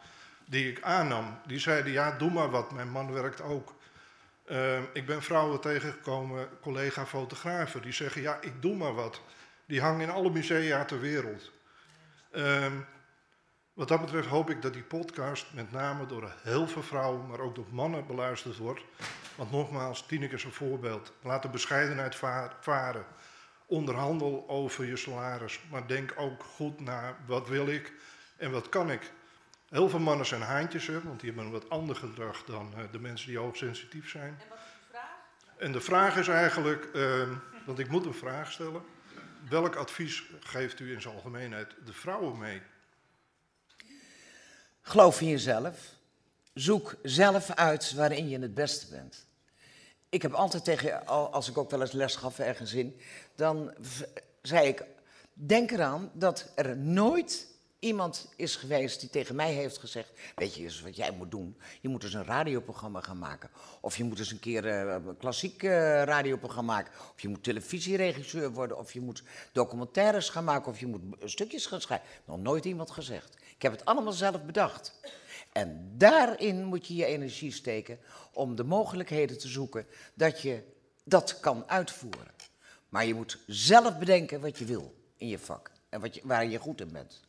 die 0.45 0.69
ik 0.69 0.81
aannam. 0.81 1.39
Die 1.45 1.59
zeiden, 1.59 1.91
ja, 1.91 2.11
doe 2.17 2.31
maar 2.31 2.49
wat, 2.49 2.71
mijn 2.71 2.89
man 2.89 3.11
werkt 3.11 3.41
ook. 3.41 3.75
Ehm, 4.47 4.83
ik 4.93 5.05
ben 5.05 5.21
vrouwen 5.23 5.59
tegengekomen, 5.61 6.49
collega-fotografen, 6.61 7.81
die 7.81 7.91
zeggen, 7.91 8.21
ja, 8.21 8.37
ik 8.41 8.61
doe 8.61 8.75
maar 8.75 8.93
wat. 8.93 9.21
Die 9.65 9.81
hangen 9.81 10.01
in 10.01 10.09
alle 10.09 10.29
musea 10.29 10.85
ter 10.85 10.99
wereld. 10.99 11.51
Ehm, 12.31 12.71
wat 13.73 13.87
dat 13.87 14.01
betreft 14.01 14.27
hoop 14.27 14.49
ik 14.49 14.61
dat 14.61 14.73
die 14.73 14.83
podcast 14.83 15.45
met 15.53 15.71
name 15.71 16.05
door 16.05 16.31
heel 16.43 16.67
veel 16.67 16.81
vrouwen, 16.83 17.27
maar 17.27 17.39
ook 17.39 17.55
door 17.55 17.65
mannen 17.71 18.07
beluisterd 18.07 18.57
wordt. 18.57 18.81
Want 19.35 19.51
nogmaals, 19.51 20.05
Tineke 20.05 20.35
is 20.35 20.43
een 20.43 20.51
voorbeeld. 20.51 21.13
Laat 21.21 21.41
de 21.41 21.49
bescheidenheid 21.49 22.15
va- 22.15 22.57
varen. 22.59 23.05
Onderhandel 23.65 24.45
over 24.47 24.85
je 24.85 24.95
salaris, 24.95 25.59
maar 25.71 25.87
denk 25.87 26.13
ook 26.17 26.43
goed 26.43 26.79
na 26.79 27.17
wat 27.25 27.47
wil 27.47 27.67
ik 27.67 27.93
en 28.37 28.51
wat 28.51 28.69
kan 28.69 28.91
ik. 28.91 29.11
Heel 29.69 29.89
veel 29.89 29.99
mannen 29.99 30.25
zijn 30.25 30.41
haantjes, 30.41 30.87
hè, 30.87 31.01
want 31.01 31.19
die 31.19 31.29
hebben 31.29 31.45
een 31.45 31.59
wat 31.59 31.69
ander 31.69 31.95
gedrag 31.95 32.43
dan 32.43 32.73
eh, 32.75 32.83
de 32.91 32.99
mensen 32.99 33.27
die 33.27 33.37
hoogsensitief 33.37 34.09
zijn. 34.09 34.37
En 34.39 34.49
wat 34.49 34.57
is 34.57 34.63
de 34.73 34.87
vraag? 34.89 35.57
En 35.57 35.71
de 35.71 35.81
vraag 35.81 36.17
is 36.17 36.27
eigenlijk, 36.27 36.89
ehm, 36.93 37.33
want 37.65 37.79
ik 37.79 37.89
moet 37.89 38.05
een 38.05 38.13
vraag 38.13 38.51
stellen. 38.51 38.81
Welk 39.49 39.75
advies 39.75 40.23
geeft 40.39 40.79
u 40.79 40.93
in 40.93 41.01
zijn 41.01 41.13
algemeenheid 41.15 41.75
de 41.85 41.93
vrouwen 41.93 42.37
mee? 42.37 42.61
Geloof 44.81 45.21
in 45.21 45.27
jezelf. 45.27 45.95
Zoek 46.53 46.95
zelf 47.03 47.51
uit 47.51 47.93
waarin 47.93 48.29
je 48.29 48.39
het 48.39 48.53
beste 48.53 48.87
bent. 48.91 49.25
Ik 50.09 50.21
heb 50.21 50.33
altijd 50.33 50.63
tegen, 50.63 51.05
al- 51.05 51.31
als 51.33 51.49
ik 51.49 51.57
ook 51.57 51.69
wel 51.69 51.81
eens 51.81 51.91
les 51.91 52.15
gaf 52.15 52.39
ergens 52.39 52.73
in, 52.73 52.99
dan 53.35 53.73
zei 54.41 54.67
ik, 54.67 54.83
denk 55.33 55.71
eraan 55.71 56.11
dat 56.13 56.51
er 56.55 56.77
nooit 56.77 57.47
iemand 57.87 58.29
is 58.35 58.55
geweest 58.55 58.99
die 58.99 59.09
tegen 59.09 59.35
mij 59.35 59.53
heeft 59.53 59.77
gezegd, 59.77 60.09
weet 60.35 60.55
je 60.55 60.63
eens 60.63 60.81
wat 60.81 60.95
jij 60.95 61.11
moet 61.11 61.31
doen? 61.31 61.57
Je 61.81 61.89
moet 61.89 62.03
eens 62.03 62.13
een 62.13 62.25
radioprogramma 62.25 63.01
gaan 63.01 63.17
maken. 63.17 63.49
Of 63.81 63.97
je 63.97 64.03
moet 64.03 64.19
eens 64.19 64.31
een 64.31 64.39
keer 64.39 64.65
eh, 64.67 64.93
een 64.93 65.17
klassiek 65.17 65.63
eh, 65.63 65.69
radioprogramma 66.03 66.73
maken. 66.73 66.93
Of 67.13 67.21
je 67.21 67.27
moet 67.27 67.43
televisieregisseur 67.43 68.51
worden. 68.51 68.77
Of 68.77 68.93
je 68.93 69.01
moet 69.01 69.23
documentaires 69.51 70.29
gaan 70.29 70.43
maken. 70.43 70.71
Of 70.71 70.79
je 70.79 70.87
moet 70.87 71.01
stukjes 71.23 71.65
gaan 71.65 71.81
schrijven. 71.81 72.07
Nog 72.25 72.39
nooit 72.39 72.65
iemand 72.65 72.91
gezegd. 72.91 73.35
Ik 73.55 73.61
heb 73.61 73.71
het 73.71 73.85
allemaal 73.85 74.13
zelf 74.13 74.43
bedacht. 74.43 74.99
En 75.51 75.93
daarin 75.97 76.63
moet 76.65 76.87
je 76.87 76.95
je 76.95 77.05
energie 77.05 77.51
steken 77.51 77.99
om 78.33 78.55
de 78.55 78.63
mogelijkheden 78.63 79.37
te 79.37 79.47
zoeken 79.47 79.85
dat 80.13 80.41
je 80.41 80.63
dat 81.03 81.39
kan 81.39 81.63
uitvoeren. 81.67 82.27
Maar 82.89 83.05
je 83.05 83.13
moet 83.13 83.37
zelf 83.47 83.97
bedenken 83.97 84.41
wat 84.41 84.57
je 84.57 84.65
wil 84.65 84.95
in 85.17 85.27
je 85.27 85.39
vak 85.39 85.71
en 85.89 86.01
wat 86.01 86.15
je, 86.15 86.21
waar 86.23 86.45
je 86.45 86.59
goed 86.59 86.81
in 86.81 86.91
bent. 86.91 87.26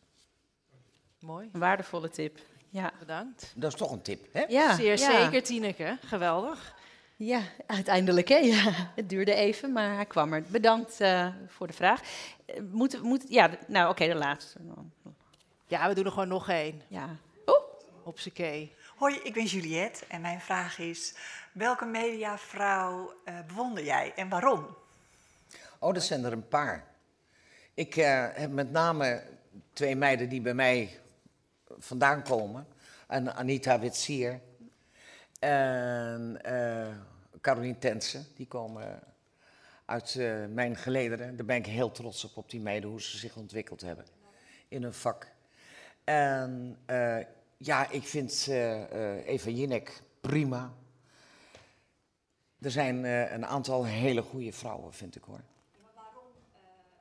Mooi, 1.20 1.48
Een 1.52 1.60
waardevolle 1.60 2.08
tip. 2.10 2.38
Ja, 2.70 2.92
bedankt. 2.98 3.52
Dat 3.54 3.72
is 3.72 3.78
toch 3.78 3.92
een 3.92 4.02
tip, 4.02 4.26
hè? 4.32 4.44
ja 4.48 4.74
Zeer 4.74 4.98
ja. 4.98 5.20
zeker, 5.22 5.42
Tineke. 5.42 5.98
Geweldig. 6.04 6.74
Ja, 7.16 7.40
uiteindelijk. 7.66 8.28
Hè? 8.28 8.36
Ja, 8.36 8.72
het 8.94 9.08
duurde 9.08 9.34
even, 9.34 9.72
maar 9.72 9.94
hij 9.94 10.06
kwam 10.06 10.32
er. 10.32 10.42
Bedankt 10.48 11.00
eh, 11.00 11.28
voor 11.46 11.66
de 11.66 11.72
vraag. 11.72 12.00
Eh, 12.46 12.60
Moet, 12.70 13.02
moet, 13.02 13.24
ja, 13.28 13.50
nou 13.66 13.90
oké, 13.90 14.06
de 14.06 14.14
laatste. 14.14 14.58
dan. 14.66 14.92
Ja, 15.66 15.88
we 15.88 15.94
doen 15.94 16.04
er 16.04 16.10
gewoon 16.10 16.28
nog 16.28 16.48
één. 16.48 16.82
Ja. 16.88 17.16
Oh, 17.44 17.64
Op 18.02 18.18
z'n 18.20 18.32
kee. 18.32 18.74
Hoi, 18.96 19.14
ik 19.22 19.34
ben 19.34 19.44
Juliette 19.44 20.04
en 20.08 20.20
mijn 20.20 20.40
vraag 20.40 20.78
is: 20.78 21.14
welke 21.52 21.84
mediavrouw 21.84 23.12
eh 23.24 23.34
bewonder 23.46 23.84
jij 23.84 24.12
en 24.16 24.28
waarom? 24.28 24.76
Oh, 25.78 25.94
dat 25.94 26.02
zijn 26.02 26.24
er 26.24 26.32
een 26.32 26.48
paar. 26.48 26.84
Ik 27.74 27.96
eh, 27.96 28.26
heb 28.32 28.50
met 28.50 28.70
name 28.70 29.22
twee 29.72 29.96
meiden 29.96 30.28
die 30.28 30.40
bij 30.40 30.54
mij 30.54 30.98
vandaan 31.78 32.22
komen. 32.22 32.66
En 33.06 33.34
Anita 33.34 33.78
Witsier 33.78 34.40
en 35.38 36.40
eh 36.42 36.96
Caroline 37.40 37.78
Tensen. 37.78 38.26
Die 38.36 38.46
komen 38.46 39.00
uit 39.84 40.14
eh, 40.14 40.44
mijn 40.46 40.76
gelederen. 40.76 41.36
Daar 41.36 41.46
ben 41.46 41.56
ik 41.56 41.66
heel 41.66 41.90
trots 41.90 42.24
op, 42.24 42.36
op 42.36 42.50
die 42.50 42.60
meiden, 42.60 42.90
hoe 42.90 43.02
ze 43.02 43.18
zich 43.18 43.36
ontwikkeld 43.36 43.80
hebben 43.80 44.04
in 44.68 44.82
hun 44.82 44.94
vak. 44.94 45.32
En 46.04 46.78
eh, 46.86 47.18
ja, 47.56 47.90
ik 47.90 48.02
vind 48.02 48.46
Eva 49.24 49.50
Jinek 49.50 50.02
prima. 50.20 50.72
Er 52.60 52.70
zijn 52.70 53.04
een 53.04 53.46
aantal 53.46 53.84
hele 53.84 54.22
goede 54.22 54.52
vrouwen, 54.52 54.92
vind 54.92 55.16
ik 55.16 55.22
hoor. 55.22 55.40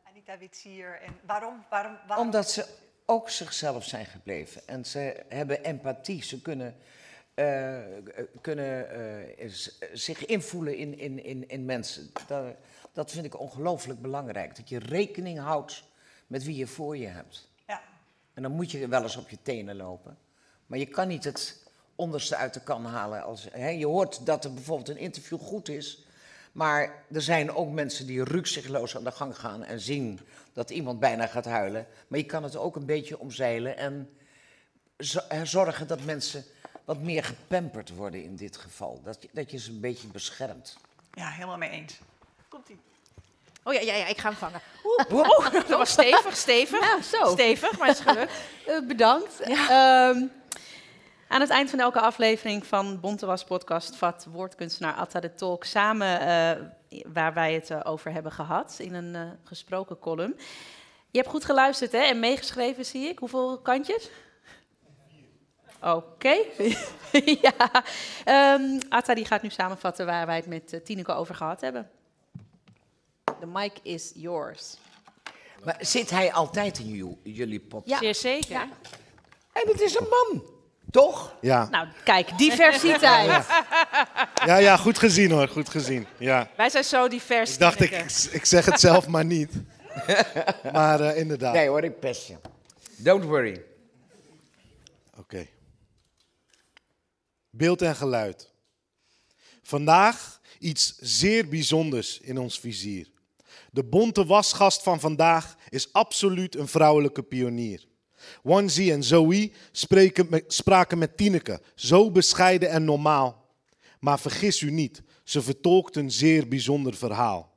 Anita 0.03 0.37
Witsier 0.37 1.01
en 1.01 1.19
waarom? 1.25 1.65
waarom, 1.69 1.97
waarom? 2.07 2.25
Omdat 2.25 2.51
ze 2.51 2.86
ook 3.09 3.29
zichzelf 3.29 3.85
zijn 3.85 4.05
gebleven. 4.05 4.67
En 4.67 4.85
ze 4.85 5.23
hebben 5.27 5.63
empathie. 5.63 6.23
Ze 6.23 6.41
kunnen 6.41 6.75
eh, 7.37 7.77
kunnen 8.41 8.89
eh, 9.37 9.49
zich 9.93 10.25
invoelen 10.25 10.77
in, 10.77 10.99
in, 10.99 11.23
in, 11.23 11.49
in 11.49 11.65
mensen. 11.65 12.11
Dat, 12.27 12.45
dat 12.93 13.11
vind 13.11 13.25
ik 13.25 13.39
ongelooflijk 13.39 14.01
belangrijk. 14.01 14.55
Dat 14.55 14.69
je 14.69 14.79
rekening 14.79 15.39
houdt 15.39 15.83
met 16.27 16.43
wie 16.43 16.55
je 16.55 16.67
voor 16.67 16.97
je 16.97 17.07
hebt. 17.07 17.49
Ja. 17.67 17.81
En 18.33 18.41
dan 18.41 18.51
moet 18.51 18.71
je 18.71 18.87
wel 18.87 19.03
eens 19.03 19.17
op 19.17 19.29
je 19.29 19.37
tenen 19.41 19.75
lopen. 19.75 20.17
Maar 20.65 20.79
je 20.79 20.85
kan 20.85 21.07
niet 21.07 21.23
het 21.23 21.63
onderste 21.95 22.35
uit 22.35 22.53
de 22.53 22.63
kan 22.63 22.85
halen. 22.85 23.23
Als, 23.23 23.47
hè, 23.51 23.69
je 23.69 23.85
hoort 23.85 24.25
dat 24.25 24.45
er 24.45 24.53
bijvoorbeeld 24.53 24.89
een 24.89 24.97
interview 24.97 25.39
goed 25.39 25.69
is. 25.69 26.06
Maar 26.57 27.03
er 27.13 27.21
zijn 27.21 27.51
ook 27.55 27.69
mensen 27.71 28.05
die 28.07 28.23
rukzichtloos 28.23 28.95
aan 28.95 29.03
de 29.03 29.11
gang 29.11 29.37
gaan 29.39 29.63
en 29.63 29.79
zien 29.79 30.19
dat 30.53 30.69
iemand 30.69 30.99
bijna 30.99 31.27
gaat 31.27 31.45
huilen. 31.45 31.87
Maar 32.07 32.19
je 32.19 32.25
kan 32.25 32.43
het 32.43 32.55
ook 32.55 32.75
een 32.75 32.85
beetje 32.85 33.19
omzeilen 33.19 33.77
en 33.77 34.09
zo- 34.99 35.21
zorgen 35.43 35.87
dat 35.87 36.03
mensen 36.03 36.45
wat 36.85 36.99
meer 36.99 37.23
gepamperd 37.23 37.95
worden 37.95 38.23
in 38.23 38.35
dit 38.35 38.57
geval. 38.57 39.01
Dat 39.03 39.17
je, 39.21 39.29
dat 39.31 39.51
je 39.51 39.59
ze 39.59 39.69
een 39.71 39.79
beetje 39.79 40.07
beschermt. 40.07 40.77
ja, 41.13 41.29
helemaal 41.29 41.57
mee 41.57 41.69
eens. 41.69 41.99
Komt-ie. 42.49 42.79
Oh 43.63 43.73
ja, 43.73 43.79
ja, 43.81 43.95
ja, 43.95 44.07
ik 44.07 44.17
ga 44.17 44.29
hem 44.29 44.37
vangen. 44.37 44.61
Oeh, 45.11 45.27
oeh, 45.29 45.51
dat 45.51 45.67
was 45.69 45.89
stevig, 45.91 46.37
stevig. 46.37 46.79
Ja, 46.79 47.01
zo. 47.01 47.31
Stevig, 47.31 47.77
maar 47.77 47.87
het 47.87 47.97
is 47.97 48.03
gelukt. 48.03 48.31
Eh, 48.67 48.87
bedankt. 48.87 49.39
Ehm, 49.39 50.23
aan 51.27 51.41
het 51.41 51.49
eind 51.49 51.69
van 51.69 51.79
elke 51.79 51.99
aflevering 52.01 52.65
van 52.65 52.99
Bontewas 52.99 53.43
podcast 53.43 53.95
vat 53.95 54.27
woordkunstenaar 54.31 54.93
Atta 54.93 55.19
de 55.19 55.33
Tolk 55.33 55.63
samen 55.63 56.19
eh, 56.19 56.63
waar 57.13 57.33
wij 57.33 57.53
het 57.53 57.69
eh, 57.69 57.79
over 57.83 58.11
hebben 58.11 58.31
gehad 58.31 58.75
in 58.79 58.93
een 58.93 59.15
eh, 59.15 59.21
gesproken 59.43 59.99
column. 59.99 60.35
Je 61.11 61.17
hebt 61.19 61.29
goed 61.29 61.45
geluisterd 61.45 61.91
hè? 61.91 61.97
en 61.97 62.19
meegeschreven 62.19 62.85
zie 62.85 63.07
ik. 63.07 63.19
Hoeveel 63.19 63.57
kantjes? 63.61 64.09
Oké. 65.81 66.35
ja. 67.41 67.83
Ehm, 68.23 68.79
Atta 68.89 69.13
die 69.13 69.25
gaat 69.25 69.41
nu 69.41 69.49
samenvatten 69.49 70.05
waar 70.05 70.25
wij 70.25 70.35
het 70.35 70.47
met 70.47 70.85
Tineke 70.85 71.11
over 71.11 71.35
gehad 71.35 71.61
hebben. 71.61 71.89
The 73.39 73.45
mic 73.47 73.73
is 73.83 74.11
yours. 74.15 74.77
Maar 75.63 75.77
zit 75.79 76.09
hij 76.09 76.33
altijd 76.33 76.79
in 76.79 76.87
ju- 76.87 77.17
jullie 77.23 77.59
podcast? 77.59 78.01
Zeer 78.01 78.15
zeker. 78.15 78.49
Ja. 78.51 78.67
Hé, 79.53 79.63
dat 79.65 79.81
is 79.81 79.95
een 79.95 80.07
man, 80.09 80.43
toch? 80.91 81.35
Ja. 81.41 81.67
Nou, 81.71 81.87
kijk, 82.03 82.37
diversiteit. 82.37 83.45
ja, 84.45 84.57
ja, 84.57 84.77
goed 84.77 84.97
gezien 84.97 85.31
hoor, 85.31 85.47
goed 85.47 85.69
gezien. 85.69 86.07
Ja. 86.17 86.49
Wij 86.57 86.69
zijn 86.69 86.83
zo 86.83 87.07
divers. 87.07 87.53
Ik 87.53 87.59
dacht, 87.59 87.81
ik, 87.81 87.91
ik 88.31 88.45
zeg 88.45 88.65
het 88.65 88.79
zelf 88.79 89.07
maar 89.07 89.25
niet. 89.25 89.51
Maar 90.73 91.01
eh, 91.01 91.17
inderdaad. 91.17 91.53
Nee 91.53 91.67
hoor, 91.67 91.83
ik 91.83 91.99
pest 91.99 92.27
je. 92.27 92.35
Don't 92.97 93.23
worry. 93.23 93.63
Oké. 95.17 95.47
Beeld 97.49 97.81
en 97.81 97.95
geluid. 97.95 98.51
Vandaag 99.63 100.39
iets 100.59 100.97
zeer 100.99 101.47
bijzonders 101.47 102.19
in 102.19 102.37
ons 102.37 102.59
vizier. 102.59 103.11
De 103.71 103.83
bonte 103.83 104.25
wasgast 104.25 104.83
van 104.83 104.99
vandaag 104.99 105.55
is 105.69 105.93
absoluut 105.93 106.55
een 106.55 106.67
vrouwelijke 106.67 107.23
pionier. 107.23 107.86
Wanzi 108.43 108.91
en 108.91 109.03
Zoe 109.03 109.51
spreken 109.71 110.43
spraken 110.47 110.97
met 110.97 111.17
Tineke, 111.17 111.61
zo 111.75 112.11
bescheiden 112.11 112.69
en 112.69 112.85
normaal. 112.85 113.45
Maar 113.99 114.19
vergis 114.19 114.61
u 114.61 114.71
niet, 114.71 115.01
ze 115.23 115.41
vertolkt 115.41 115.95
een 115.95 116.11
zeer 116.11 116.47
bijzonder 116.47 116.93
verhaal. 116.93 117.55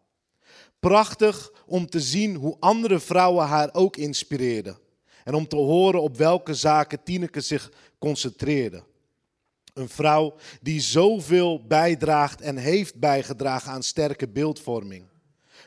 Prachtig 0.80 1.52
om 1.66 1.86
te 1.86 2.00
zien 2.00 2.34
hoe 2.34 2.56
andere 2.60 3.00
vrouwen 3.00 3.46
haar 3.46 3.68
ook 3.72 3.96
inspireerden. 3.96 4.78
En 5.24 5.34
om 5.34 5.48
te 5.48 5.56
horen 5.56 6.02
op 6.02 6.16
welke 6.16 6.54
zaken 6.54 7.02
Tineke 7.02 7.40
zich 7.40 7.72
concentreerde. 7.98 8.82
Een 9.74 9.88
vrouw 9.88 10.34
die 10.60 10.80
zoveel 10.80 11.66
bijdraagt 11.66 12.40
en 12.40 12.56
heeft 12.56 12.94
bijgedragen 12.94 13.72
aan 13.72 13.82
sterke 13.82 14.28
beeldvorming. 14.28 15.04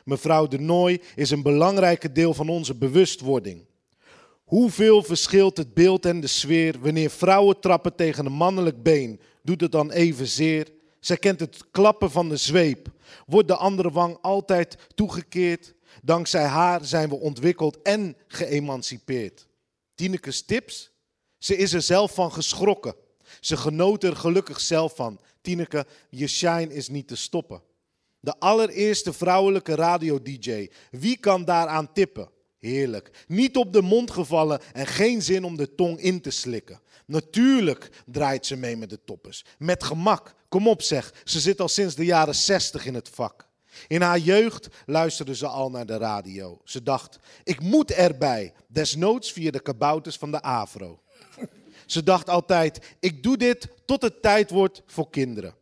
Mevrouw 0.04 0.46
de 0.46 0.58
Nooy 0.58 1.02
is 1.14 1.30
een 1.30 1.42
belangrijke 1.42 2.12
deel 2.12 2.34
van 2.34 2.48
onze 2.48 2.74
bewustwording. 2.74 3.64
Hoeveel 4.44 5.02
verschilt 5.02 5.56
het 5.56 5.74
beeld 5.74 6.06
en 6.06 6.20
de 6.20 6.26
sfeer 6.26 6.80
wanneer 6.80 7.10
vrouwen 7.10 7.60
trappen 7.60 7.94
tegen 7.94 8.26
een 8.26 8.32
mannelijk 8.32 8.82
been? 8.82 9.20
Doet 9.42 9.60
het 9.60 9.72
dan 9.72 9.90
evenzeer? 9.90 10.72
Zij 11.00 11.16
kent 11.16 11.40
het 11.40 11.70
klappen 11.70 12.10
van 12.10 12.28
de 12.28 12.36
zweep. 12.36 12.88
Wordt 13.26 13.48
de 13.48 13.56
andere 13.56 13.90
wang 13.90 14.18
altijd 14.20 14.76
toegekeerd? 14.94 15.74
Dankzij 16.02 16.44
haar 16.44 16.84
zijn 16.84 17.08
we 17.08 17.14
ontwikkeld 17.14 17.82
en 17.82 18.16
geëmancipeerd. 18.26 19.46
Tineke's 19.94 20.44
tips? 20.44 20.90
Ze 21.38 21.56
is 21.56 21.72
er 21.72 21.82
zelf 21.82 22.14
van 22.14 22.32
geschrokken. 22.32 22.94
Ze 23.40 23.56
genoot 23.56 24.04
er 24.04 24.16
gelukkig 24.16 24.60
zelf 24.60 24.94
van. 24.94 25.20
Tineke, 25.40 25.86
je 26.10 26.26
shine 26.26 26.74
is 26.74 26.88
niet 26.88 27.08
te 27.08 27.16
stoppen. 27.16 27.62
De 28.20 28.38
allereerste 28.38 29.12
vrouwelijke 29.12 29.74
radio-dj. 29.74 30.70
Wie 30.90 31.16
kan 31.16 31.44
daaraan 31.44 31.92
tippen? 31.92 32.28
Heerlijk. 32.64 33.10
Niet 33.28 33.56
op 33.56 33.72
de 33.72 33.82
mond 33.82 34.10
gevallen 34.10 34.60
en 34.72 34.86
geen 34.86 35.22
zin 35.22 35.44
om 35.44 35.56
de 35.56 35.74
tong 35.74 36.00
in 36.00 36.20
te 36.20 36.30
slikken. 36.30 36.80
Natuurlijk 37.06 37.90
draait 38.06 38.46
ze 38.46 38.56
mee 38.56 38.76
met 38.76 38.90
de 38.90 39.04
toppers. 39.04 39.44
Met 39.58 39.84
gemak. 39.84 40.34
Kom 40.48 40.68
op 40.68 40.82
zeg, 40.82 41.14
ze 41.24 41.40
zit 41.40 41.60
al 41.60 41.68
sinds 41.68 41.94
de 41.94 42.04
jaren 42.04 42.34
60 42.34 42.86
in 42.86 42.94
het 42.94 43.08
vak. 43.08 43.48
In 43.86 44.02
haar 44.02 44.18
jeugd 44.18 44.68
luisterde 44.86 45.34
ze 45.34 45.46
al 45.46 45.70
naar 45.70 45.86
de 45.86 45.96
radio. 45.96 46.60
Ze 46.64 46.82
dacht, 46.82 47.18
ik 47.42 47.60
moet 47.60 47.90
erbij. 47.90 48.52
Desnoods 48.66 49.32
via 49.32 49.50
de 49.50 49.60
kabouters 49.60 50.16
van 50.16 50.30
de 50.30 50.42
AVRO. 50.42 51.00
Ze 51.86 52.02
dacht 52.02 52.28
altijd, 52.28 52.96
ik 53.00 53.22
doe 53.22 53.36
dit 53.36 53.68
tot 53.84 54.02
het 54.02 54.22
tijd 54.22 54.50
wordt 54.50 54.82
voor 54.86 55.10
kinderen. 55.10 55.54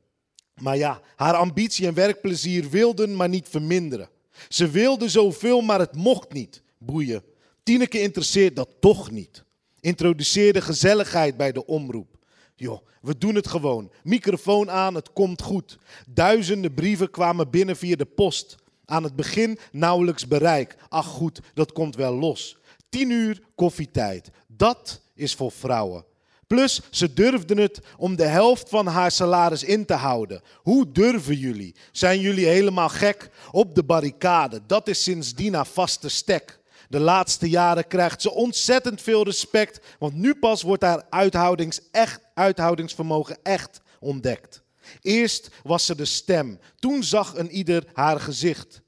Maar 0.55 0.77
ja, 0.77 1.01
haar 1.17 1.35
ambitie 1.35 1.87
en 1.87 1.95
werkplezier 1.95 2.71
wilden 2.71 3.17
maar 3.17 3.29
niet 3.29 3.49
verminderen. 3.49 4.09
Ze 4.49 4.71
wilde 4.71 5.09
zoveel, 5.09 5.61
maar 5.61 5.79
het 5.79 5.97
mocht 5.97 6.33
niet. 6.33 6.63
Boeien. 6.85 7.23
Tineke 7.63 8.01
interesseert 8.01 8.57
dat 8.57 8.69
toch 8.81 9.11
niet. 9.11 9.45
Introduceerde 9.81 10.61
gezelligheid 10.61 11.37
bij 11.37 11.53
de 11.53 11.67
omroep. 11.67 12.19
Joh, 12.57 12.87
we 13.01 13.19
doen 13.19 13.35
het 13.35 13.49
gewoon. 13.49 13.91
Microfoon 14.03 14.71
aan, 14.71 14.95
het 14.95 15.13
komt 15.13 15.43
goed. 15.43 15.79
Duizenden 16.07 16.75
brieven 16.75 17.11
kwamen 17.11 17.51
binnen 17.51 17.77
via 17.77 17.97
de 17.97 18.05
post. 18.05 18.57
Aan 18.85 19.03
het 19.03 19.17
begin 19.17 19.59
nauwelijks 19.73 20.29
bereik. 20.29 20.77
Ach 20.89 21.07
goed, 21.07 21.41
dat 21.55 21.73
komt 21.73 21.97
wel 21.97 22.15
los. 22.15 22.57
Tien 22.89 23.11
uur 23.11 23.43
koffietijd. 23.55 24.31
Dat 24.47 25.01
is 25.15 25.35
voor 25.35 25.53
vrouwen. 25.53 26.05
Plus, 26.47 26.81
ze 26.91 27.13
durfden 27.13 27.59
het 27.59 27.81
om 27.97 28.17
de 28.17 28.27
helft 28.27 28.69
van 28.69 28.87
haar 28.87 29.11
salaris 29.11 29.65
in 29.65 29.85
te 29.85 29.95
houden. 29.95 30.43
Hoe 30.57 30.93
durven 30.93 31.37
jullie? 31.37 31.75
Zijn 31.93 32.21
jullie 32.21 32.47
helemaal 32.47 32.89
gek? 32.89 33.31
Op 33.51 33.75
de 33.75 33.83
barricade, 33.83 34.61
dat 34.67 34.89
is 34.89 35.03
sindsdien 35.03 35.55
haar 35.55 35.67
vaste 35.67 36.09
stek. 36.09 36.61
De 36.93 37.01
laatste 37.01 37.49
jaren 37.49 37.87
krijgt 37.87 38.23
ze 38.23 38.33
ontzettend 38.33 39.03
veel 39.03 39.25
respect, 39.25 39.81
want 39.99 40.15
nu 40.15 40.35
pas 40.35 40.63
wordt 40.63 40.83
haar 40.83 41.07
uithoudings 41.11 41.81
echt, 41.91 42.21
uithoudingsvermogen 42.35 43.39
echt 43.43 43.81
ontdekt. 44.01 44.63
Eerst 45.01 45.49
was 45.63 45.87
ze 45.87 45.95
de 45.95 46.05
stem, 46.05 46.59
toen 46.79 47.03
zag 47.03 47.37
een 47.37 47.51
ieder 47.51 47.85
haar 47.93 48.21
gezicht. 48.21 48.81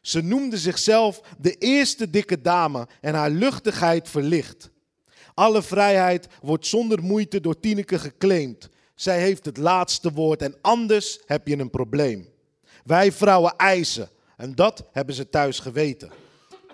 Ze 0.00 0.22
noemde 0.22 0.58
zichzelf 0.58 1.20
de 1.38 1.54
eerste 1.54 2.10
dikke 2.10 2.40
dame 2.40 2.88
en 3.00 3.14
haar 3.14 3.30
luchtigheid 3.30 4.08
verlicht. 4.08 4.70
Alle 5.34 5.62
vrijheid 5.62 6.28
wordt 6.42 6.66
zonder 6.66 7.02
moeite 7.02 7.40
door 7.40 7.60
Tineke 7.60 7.98
geclaimd. 7.98 8.68
Zij 8.94 9.20
heeft 9.20 9.44
het 9.44 9.56
laatste 9.56 10.12
woord 10.12 10.42
en 10.42 10.54
anders 10.60 11.20
heb 11.26 11.48
je 11.48 11.58
een 11.58 11.70
probleem. 11.70 12.28
Wij 12.84 13.12
vrouwen 13.12 13.56
eisen 13.56 14.08
en 14.36 14.54
dat 14.54 14.84
hebben 14.92 15.14
ze 15.14 15.28
thuis 15.28 15.58
geweten. 15.58 16.26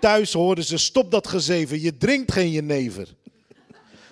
Thuis 0.05 0.33
hoorden 0.33 0.63
ze 0.63 0.77
stop 0.77 1.11
dat 1.11 1.27
gezeven, 1.27 1.81
je 1.81 1.97
drinkt 1.97 2.31
geen 2.31 2.51
jenever. 2.51 3.15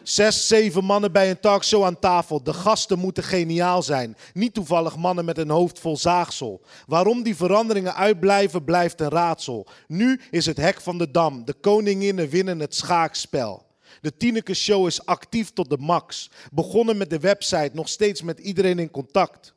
Zes, 0.04 0.48
zeven 0.48 0.84
mannen 0.84 1.12
bij 1.12 1.30
een 1.30 1.40
talkshow 1.40 1.84
aan 1.84 2.00
tafel. 2.00 2.44
De 2.44 2.54
gasten 2.54 3.00
moeten 3.00 3.24
geniaal 3.24 3.84
zijn. 3.84 4.18
Niet 4.34 4.54
toevallig 4.54 4.98
mannen 4.98 5.26
met 5.26 5.38
een 5.38 5.50
hoofd 5.50 5.80
vol 5.80 5.98
zaagsel. 5.98 6.62
Waarom 6.88 7.24
die 7.24 7.36
veranderingen 7.36 7.96
uitblijven, 7.96 8.64
blijft 8.64 9.02
een 9.02 9.10
raadsel. 9.10 9.68
Nu 9.88 10.20
is 10.32 10.46
het 10.46 10.58
hek 10.58 10.82
van 10.82 10.98
de 10.98 11.12
dam. 11.12 11.46
De 11.46 11.54
koninginnen 11.54 12.30
winnen 12.30 12.60
het 12.60 12.76
schaakspel. 12.76 13.66
De 14.02 14.18
Tineke 14.18 14.54
Show 14.54 14.88
is 14.88 15.06
actief 15.06 15.54
tot 15.54 15.70
de 15.70 15.78
max. 15.78 16.30
Begonnen 16.52 16.98
met 16.98 17.10
de 17.10 17.20
website, 17.20 17.72
nog 17.74 17.90
steeds 17.90 18.22
met 18.22 18.40
iedereen 18.40 18.80
in 18.80 18.92
contact. 18.92 19.54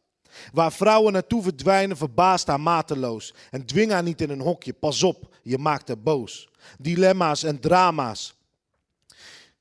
Waar 0.52 0.72
vrouwen 0.72 1.12
naartoe 1.12 1.42
verdwijnen, 1.42 1.96
verbaast 1.96 2.46
haar 2.46 2.60
mateloos. 2.60 3.34
En 3.50 3.66
dwing 3.66 3.90
haar 3.90 4.02
niet 4.02 4.20
in 4.20 4.30
een 4.30 4.40
hokje, 4.40 4.72
pas 4.72 5.02
op, 5.02 5.34
je 5.42 5.58
maakt 5.58 5.88
haar 5.88 5.98
boos. 5.98 6.48
Dilemma's 6.78 7.42
en 7.42 7.60
drama's, 7.60 8.36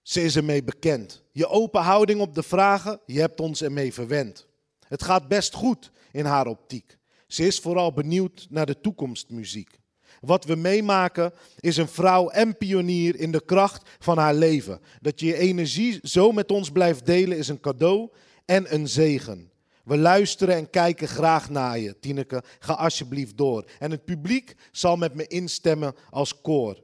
ze 0.05 0.23
is 0.23 0.35
ermee 0.35 0.63
bekend. 0.63 1.23
Je 1.31 1.47
open 1.47 1.81
houding 1.81 2.21
op 2.21 2.35
de 2.35 2.43
vragen, 2.43 2.99
je 3.05 3.19
hebt 3.19 3.39
ons 3.39 3.61
ermee 3.61 3.93
verwend. 3.93 4.47
Het 4.87 5.03
gaat 5.03 5.27
best 5.27 5.53
goed 5.53 5.91
in 6.11 6.25
haar 6.25 6.47
optiek. 6.47 6.97
Ze 7.27 7.45
is 7.45 7.59
vooral 7.59 7.93
benieuwd 7.93 8.47
naar 8.49 8.65
de 8.65 8.81
toekomstmuziek. 8.81 9.79
Wat 10.21 10.45
we 10.45 10.55
meemaken 10.55 11.33
is 11.59 11.77
een 11.77 11.87
vrouw 11.87 12.29
en 12.29 12.57
pionier 12.57 13.15
in 13.19 13.31
de 13.31 13.45
kracht 13.45 13.89
van 13.99 14.17
haar 14.17 14.33
leven. 14.33 14.79
Dat 15.01 15.19
je 15.19 15.25
je 15.25 15.37
energie 15.37 15.99
zo 16.01 16.31
met 16.31 16.51
ons 16.51 16.69
blijft 16.69 17.05
delen 17.05 17.37
is 17.37 17.47
een 17.47 17.59
cadeau 17.59 18.09
en 18.45 18.73
een 18.73 18.87
zegen. 18.87 19.51
We 19.85 19.97
luisteren 19.97 20.55
en 20.55 20.69
kijken 20.69 21.07
graag 21.07 21.49
naar 21.49 21.79
je, 21.79 21.99
Tineke. 21.99 22.43
Ga 22.59 22.73
alsjeblieft 22.73 23.37
door. 23.37 23.65
En 23.79 23.91
het 23.91 24.05
publiek 24.05 24.55
zal 24.71 24.95
met 24.95 25.13
me 25.13 25.27
instemmen 25.27 25.95
als 26.09 26.41
koor. 26.41 26.83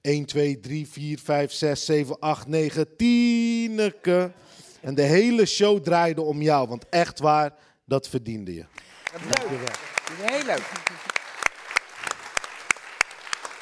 1, 0.00 0.24
2, 0.24 0.60
3, 0.60 0.88
4, 0.88 1.18
5, 1.18 1.52
6, 1.52 1.84
7, 1.84 2.18
8, 2.18 2.46
9, 2.46 2.96
Tineke. 2.96 4.32
En 4.80 4.94
de 4.94 5.02
hele 5.02 5.46
show 5.46 5.82
draaide 5.82 6.22
om 6.22 6.42
jou, 6.42 6.68
want 6.68 6.88
echt 6.88 7.18
waar, 7.18 7.54
dat 7.84 8.08
verdiende 8.08 8.54
je. 8.54 8.64
Leuk. 9.12 9.70
Heel 10.12 10.44
leuk. 10.44 10.70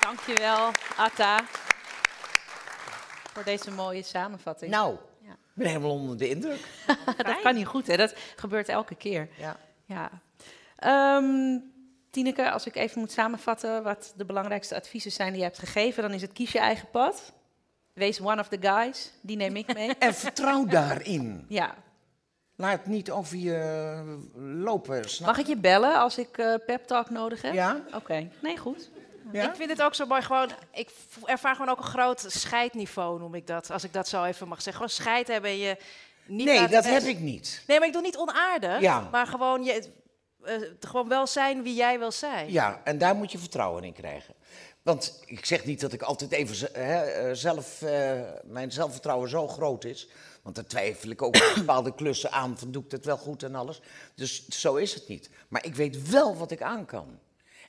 Dankjewel, 0.01 0.70
Atta, 0.97 1.45
voor 3.32 3.45
deze 3.45 3.70
mooie 3.70 4.03
samenvatting. 4.03 4.70
Nou, 4.70 4.97
ben 5.61 5.68
helemaal 5.68 5.90
onder 5.90 6.16
de 6.16 6.28
indruk. 6.28 6.61
dat 7.16 7.40
kan 7.42 7.54
niet 7.54 7.66
goed, 7.66 7.86
hè? 7.86 7.96
Dat 7.96 8.14
gebeurt 8.36 8.68
elke 8.68 8.94
keer. 8.94 9.28
Ja. 9.38 9.56
Ja. 9.86 10.11
Ehm, 10.76 11.58
Tineke, 12.11 12.50
als 12.50 12.66
ik 12.66 12.76
even 12.76 13.00
moet 13.00 13.12
samenvatten 13.12 13.82
wat 13.82 14.12
de 14.16 14.24
belangrijkste 14.24 14.74
adviezen 14.76 15.12
zijn 15.12 15.28
die 15.30 15.38
je 15.38 15.44
hebt 15.46 15.58
gegeven, 15.58 16.02
dan 16.02 16.12
is 16.12 16.22
het 16.22 16.32
kies 16.32 16.52
je 16.52 16.58
eigen 16.58 16.88
pad. 16.90 17.32
Wees 17.92 18.20
one 18.20 18.40
of 18.40 18.48
the 18.48 18.58
guys, 18.61 19.12
die 19.20 19.36
neem 19.36 19.56
ik 19.56 19.74
mee. 19.74 19.94
En 19.98 20.14
vertrouw 20.14 20.64
daarin. 20.64 21.44
ja. 21.48 21.74
Laat 22.56 22.86
niet 22.86 23.11
over 23.11 23.36
je 23.36 24.18
lopen. 24.36 25.08
Snap 25.11 25.28
Mag 25.28 25.38
ik 25.38 25.46
je 25.46 25.56
bellen 25.56 25.94
als 25.98 26.18
ik 26.18 26.38
eh 26.38 26.54
pep 26.66 26.86
talk 26.86 27.11
nodig 27.11 27.42
heb? 27.42 27.52
Ja. 27.52 27.80
Oké, 27.94 28.28
nee, 28.42 28.56
goed. 28.56 28.90
Ja? 29.33 29.49
Ik 29.49 29.57
vind 29.57 29.71
het 29.71 29.83
ook 29.83 29.95
zo 29.95 30.07
mooi. 30.07 30.23
Gewoon, 30.23 30.51
ik 30.73 30.91
ervaar 31.25 31.55
gewoon 31.55 31.71
ook 31.71 31.79
een 31.79 31.85
groot 31.85 32.25
scheidniveau, 32.27 33.18
noem 33.18 33.35
ik 33.35 33.47
dat. 33.47 33.71
Als 33.71 33.85
ik 33.85 33.93
dat 33.93 34.09
zo 34.09 34.25
even 34.25 34.49
mag 34.49 34.62
zeggen. 34.62 34.83
Gewoon 34.83 35.05
scheid 35.05 35.29
hebben 35.29 35.51
en 35.51 35.59
je 35.59 35.77
niet 36.27 36.47
Nee, 36.47 36.68
dat 36.68 36.85
heb 36.85 37.03
ik 37.03 37.18
niet. 37.18 37.62
Nee, 37.66 37.79
maar 37.79 37.87
ik 37.87 37.93
doe 37.93 38.03
niet 38.03 38.16
onaardig. 38.16 38.81
Ja. 38.81 39.09
Maar 39.11 39.27
gewoon, 39.27 39.64
je, 39.64 39.89
eh, 40.43 40.55
gewoon 40.81 41.09
wel 41.09 41.27
zijn 41.27 41.62
wie 41.62 41.75
jij 41.75 41.99
wil 41.99 42.12
zijn. 42.12 42.53
Ja, 42.53 42.81
en 42.85 42.99
daar 42.99 43.14
moet 43.14 43.33
je 43.33 43.39
vertrouwen 43.39 43.85
in 43.85 43.93
krijgen. 43.93 44.35
Want 44.83 45.23
ik 45.27 45.45
zeg 45.45 45.64
niet 45.64 45.81
dat 45.81 45.93
ik 45.93 46.03
altijd 46.03 46.33
even 46.33 46.68
hè, 46.73 47.01
eh, 47.01 47.35
zelf, 47.35 47.83
eh, 47.83 48.21
mijn 48.45 48.73
zelfvertrouwen 48.73 49.29
zo 49.29 49.49
groot 49.49 49.85
is. 49.85 50.09
Want 50.43 50.55
daar 50.55 50.66
twijfel 50.66 51.11
ik 51.11 51.23
ook 51.23 51.33
bepaalde 51.55 51.95
klussen 51.95 52.33
aan, 52.33 52.59
van 52.59 52.71
doe 52.71 52.85
ik 52.85 52.91
het 52.91 53.05
wel 53.05 53.16
goed 53.16 53.43
en 53.43 53.55
alles. 53.55 53.81
Dus 54.14 54.49
zo 54.49 54.75
is 54.75 54.95
het 54.95 55.09
niet. 55.09 55.31
Maar 55.49 55.64
ik 55.64 55.75
weet 55.75 56.11
wel 56.11 56.37
wat 56.37 56.51
ik 56.51 56.62
aan 56.62 56.87
kan. 56.87 57.18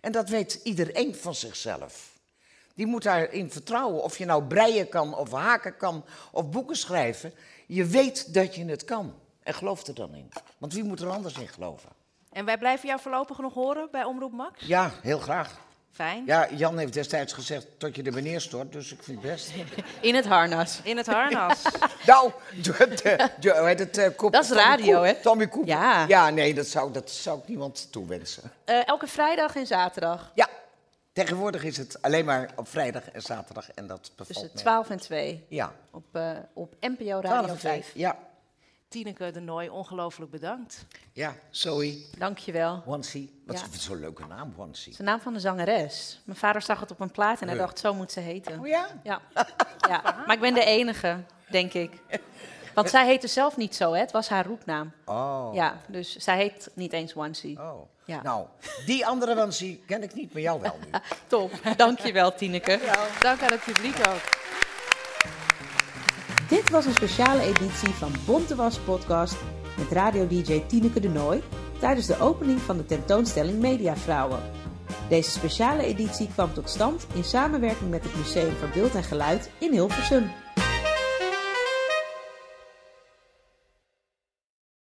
En 0.02 0.12
dat 0.12 0.30
weet 0.30 0.60
iedereen 0.64 1.16
van 1.16 1.36
zichzelf. 1.36 2.10
Die 2.76 2.86
moet 2.86 3.04
daarin 3.04 3.52
vertrouwen. 3.52 4.04
Of 4.04 4.18
je 4.18 4.26
nou 4.26 4.44
breien 4.44 4.90
kan, 4.90 5.16
of 5.16 5.32
haken 5.32 5.78
kan, 5.78 6.06
of 6.32 6.50
boeken 6.50 6.76
schrijven. 6.76 7.34
Je 7.68 7.86
weet 7.86 8.34
dat 8.34 8.56
je 8.56 8.66
het 8.66 8.86
kan. 8.86 9.14
En 9.44 9.54
geloof 9.54 9.88
er 9.88 9.94
dan 9.96 10.16
in. 10.16 10.30
Want 10.58 10.74
wie 10.74 10.84
moet 10.84 11.00
er 11.00 11.10
anders 11.10 11.38
in 11.38 11.48
geloven? 11.48 11.90
En 12.32 12.46
wij 12.46 12.58
blijven 12.58 12.88
jou 12.88 13.02
voorlopig 13.02 13.38
nog 13.38 13.54
horen 13.54 13.88
bij 13.92 14.04
Omroep 14.04 14.32
Max. 14.32 14.66
Ja, 14.66 14.92
heel 15.02 15.20
graag. 15.20 15.60
Fijn. 15.92 16.24
Ja, 16.26 16.48
Jan 16.52 16.78
heeft 16.78 16.94
destijds 16.94 17.34
gezegd 17.34 17.68
tot 17.78 17.96
je 17.96 18.04
er 18.04 18.12
beneden 18.12 18.42
stort, 18.42 18.72
dus 18.72 18.92
ik 18.94 19.04
vind 19.04 19.22
het 19.22 19.32
best. 19.32 19.52
In 20.02 20.16
het 20.16 20.26
harnas. 20.28 20.80
In 20.84 20.98
het 20.98 21.08
harnas. 21.08 21.62
nou, 22.08 22.32
de, 22.62 22.72
de, 23.04 23.30
de- 23.40 23.58
hoe 23.58 23.68
heet 23.68 23.80
het? 23.80 23.98
eh, 23.98 24.10
Koep- 24.16 24.32
Dat 24.34 24.42
is 24.44 24.48
Tommy 24.48 24.64
radio, 24.64 25.02
hè? 25.04 25.14
Tommy 25.16 25.48
Koep. 25.48 25.66
Ja. 25.68 26.06
Ja, 26.08 26.30
nee, 26.30 26.54
dat 26.54 26.68
zou, 26.68 26.92
dat 26.92 27.12
zou 27.12 27.40
ik 27.40 27.48
niemand 27.48 27.88
toewensen. 27.92 28.52
Eh, 28.66 28.88
elke 28.88 29.08
vrijdag 29.08 29.56
en 29.56 29.68
zaterdag 29.68 30.32
Ja, 30.36 30.48
tegenwoordig 31.14 31.64
is 31.64 31.78
het 31.78 32.02
alleen 32.02 32.26
maar 32.26 32.50
op 32.56 32.68
vrijdag 32.68 33.10
en 33.12 33.22
zaterdag 33.22 33.72
en 33.72 33.88
dat 33.88 34.00
bevalt 34.16 34.28
tussen 34.28 34.50
me. 34.54 34.60
12 34.60 34.90
en 34.90 35.00
2 35.00 35.46
Ja, 35.50 35.72
op, 35.92 36.04
eh, 36.12 36.32
op 36.54 36.74
NPO 36.80 37.06
Radio 37.06 37.20
12 37.22 37.48
en 37.50 37.58
5. 37.58 37.84
5. 37.84 37.92
Ja, 37.96 38.18
Tineke 38.92 39.32
de 39.32 39.40
Nooi, 39.40 39.70
ongelooflijk 39.70 40.32
bedankt. 40.32 40.86
ja, 41.14 41.36
Zoe. 41.50 42.06
Dankjewel. 42.18 42.84
Wansie. 42.86 43.42
Wat 43.46 43.60
Ja. 43.60 43.66
is 43.74 43.84
zo'n 43.84 44.00
leuke 44.00 44.26
naam, 44.26 44.54
Wansie. 44.56 44.84
Het 44.84 44.92
is 44.92 44.98
de 44.98 45.04
naam 45.04 45.20
van 45.22 45.34
de 45.34 45.40
zangeres. 45.40 46.22
Mijn 46.26 46.38
vader 46.38 46.62
zag 46.62 46.80
het 46.80 46.92
op 46.92 47.00
een 47.00 47.12
plaat 47.12 47.42
en 47.42 47.48
hij 47.48 47.58
dacht, 47.58 47.80
zo 47.80 47.94
moet 47.94 48.12
ze 48.12 48.20
heten. 48.20 48.60
Oh 48.60 48.68
ja? 48.68 48.88
Ja. 49.04 49.22
ja, 49.90 50.02
maar 50.26 50.36
ik 50.36 50.42
ben 50.42 50.54
de 50.54 50.64
enige, 50.66 51.24
denk 51.50 51.74
ik. 51.74 51.92
Want 52.74 52.90
zij 52.90 53.06
heette 53.06 53.28
zelf 53.28 53.58
niet 53.58 53.76
zo, 53.76 53.94
hè? 53.94 54.00
het 54.00 54.12
was 54.12 54.30
haar 54.30 54.46
roepnaam. 54.46 54.92
Oh. 55.06 55.50
Ja, 55.54 55.82
dus 55.88 56.16
zij 56.16 56.38
heet 56.38 56.70
niet 56.74 56.94
eens 56.94 57.14
Onesie. 57.16 57.60
Oh. 57.60 57.82
Ja. 58.06 58.22
Nou, 58.22 58.46
die 58.86 59.06
andere 59.06 59.36
Wansie 59.36 59.84
ken 59.88 60.04
ik 60.04 60.14
niet, 60.14 60.34
maar 60.34 60.42
jou 60.42 60.62
wel 60.62 60.78
nu. 60.86 61.00
Top, 61.28 61.52
dankjewel 61.78 62.36
Tineke. 62.36 62.80
Dank 63.20 63.42
aan 63.42 63.52
het 63.52 63.64
publiek 63.64 63.98
ook. 64.10 64.40
Dit 66.52 66.70
was 66.70 66.86
een 66.86 66.94
speciale 66.94 67.42
editie 67.42 67.90
van 67.90 68.12
Bonte 68.26 68.56
Was 68.56 68.80
Podcast 68.80 69.36
met 69.78 69.92
radio-dj 69.92 70.64
Tineke 70.68 71.00
de 71.00 71.10
Nooi 71.10 71.42
tijdens 71.80 72.08
de 72.08 72.20
opening 72.20 72.60
van 72.60 72.78
de 72.78 72.86
tentoonstelling 72.86 73.60
Mediavrouwen. 73.60 74.40
Deze 75.10 75.32
speciale 75.32 75.84
editie 75.84 76.28
kwam 76.28 76.54
tot 76.54 76.70
stand 76.70 77.08
in 77.14 77.24
samenwerking 77.24 77.90
met 77.90 78.04
het 78.04 78.16
Museum 78.16 78.56
voor 78.56 78.70
Beeld 78.74 78.96
en 78.96 79.04
Geluid 79.04 79.50
in 79.58 79.72
Hilversum. 79.72 80.32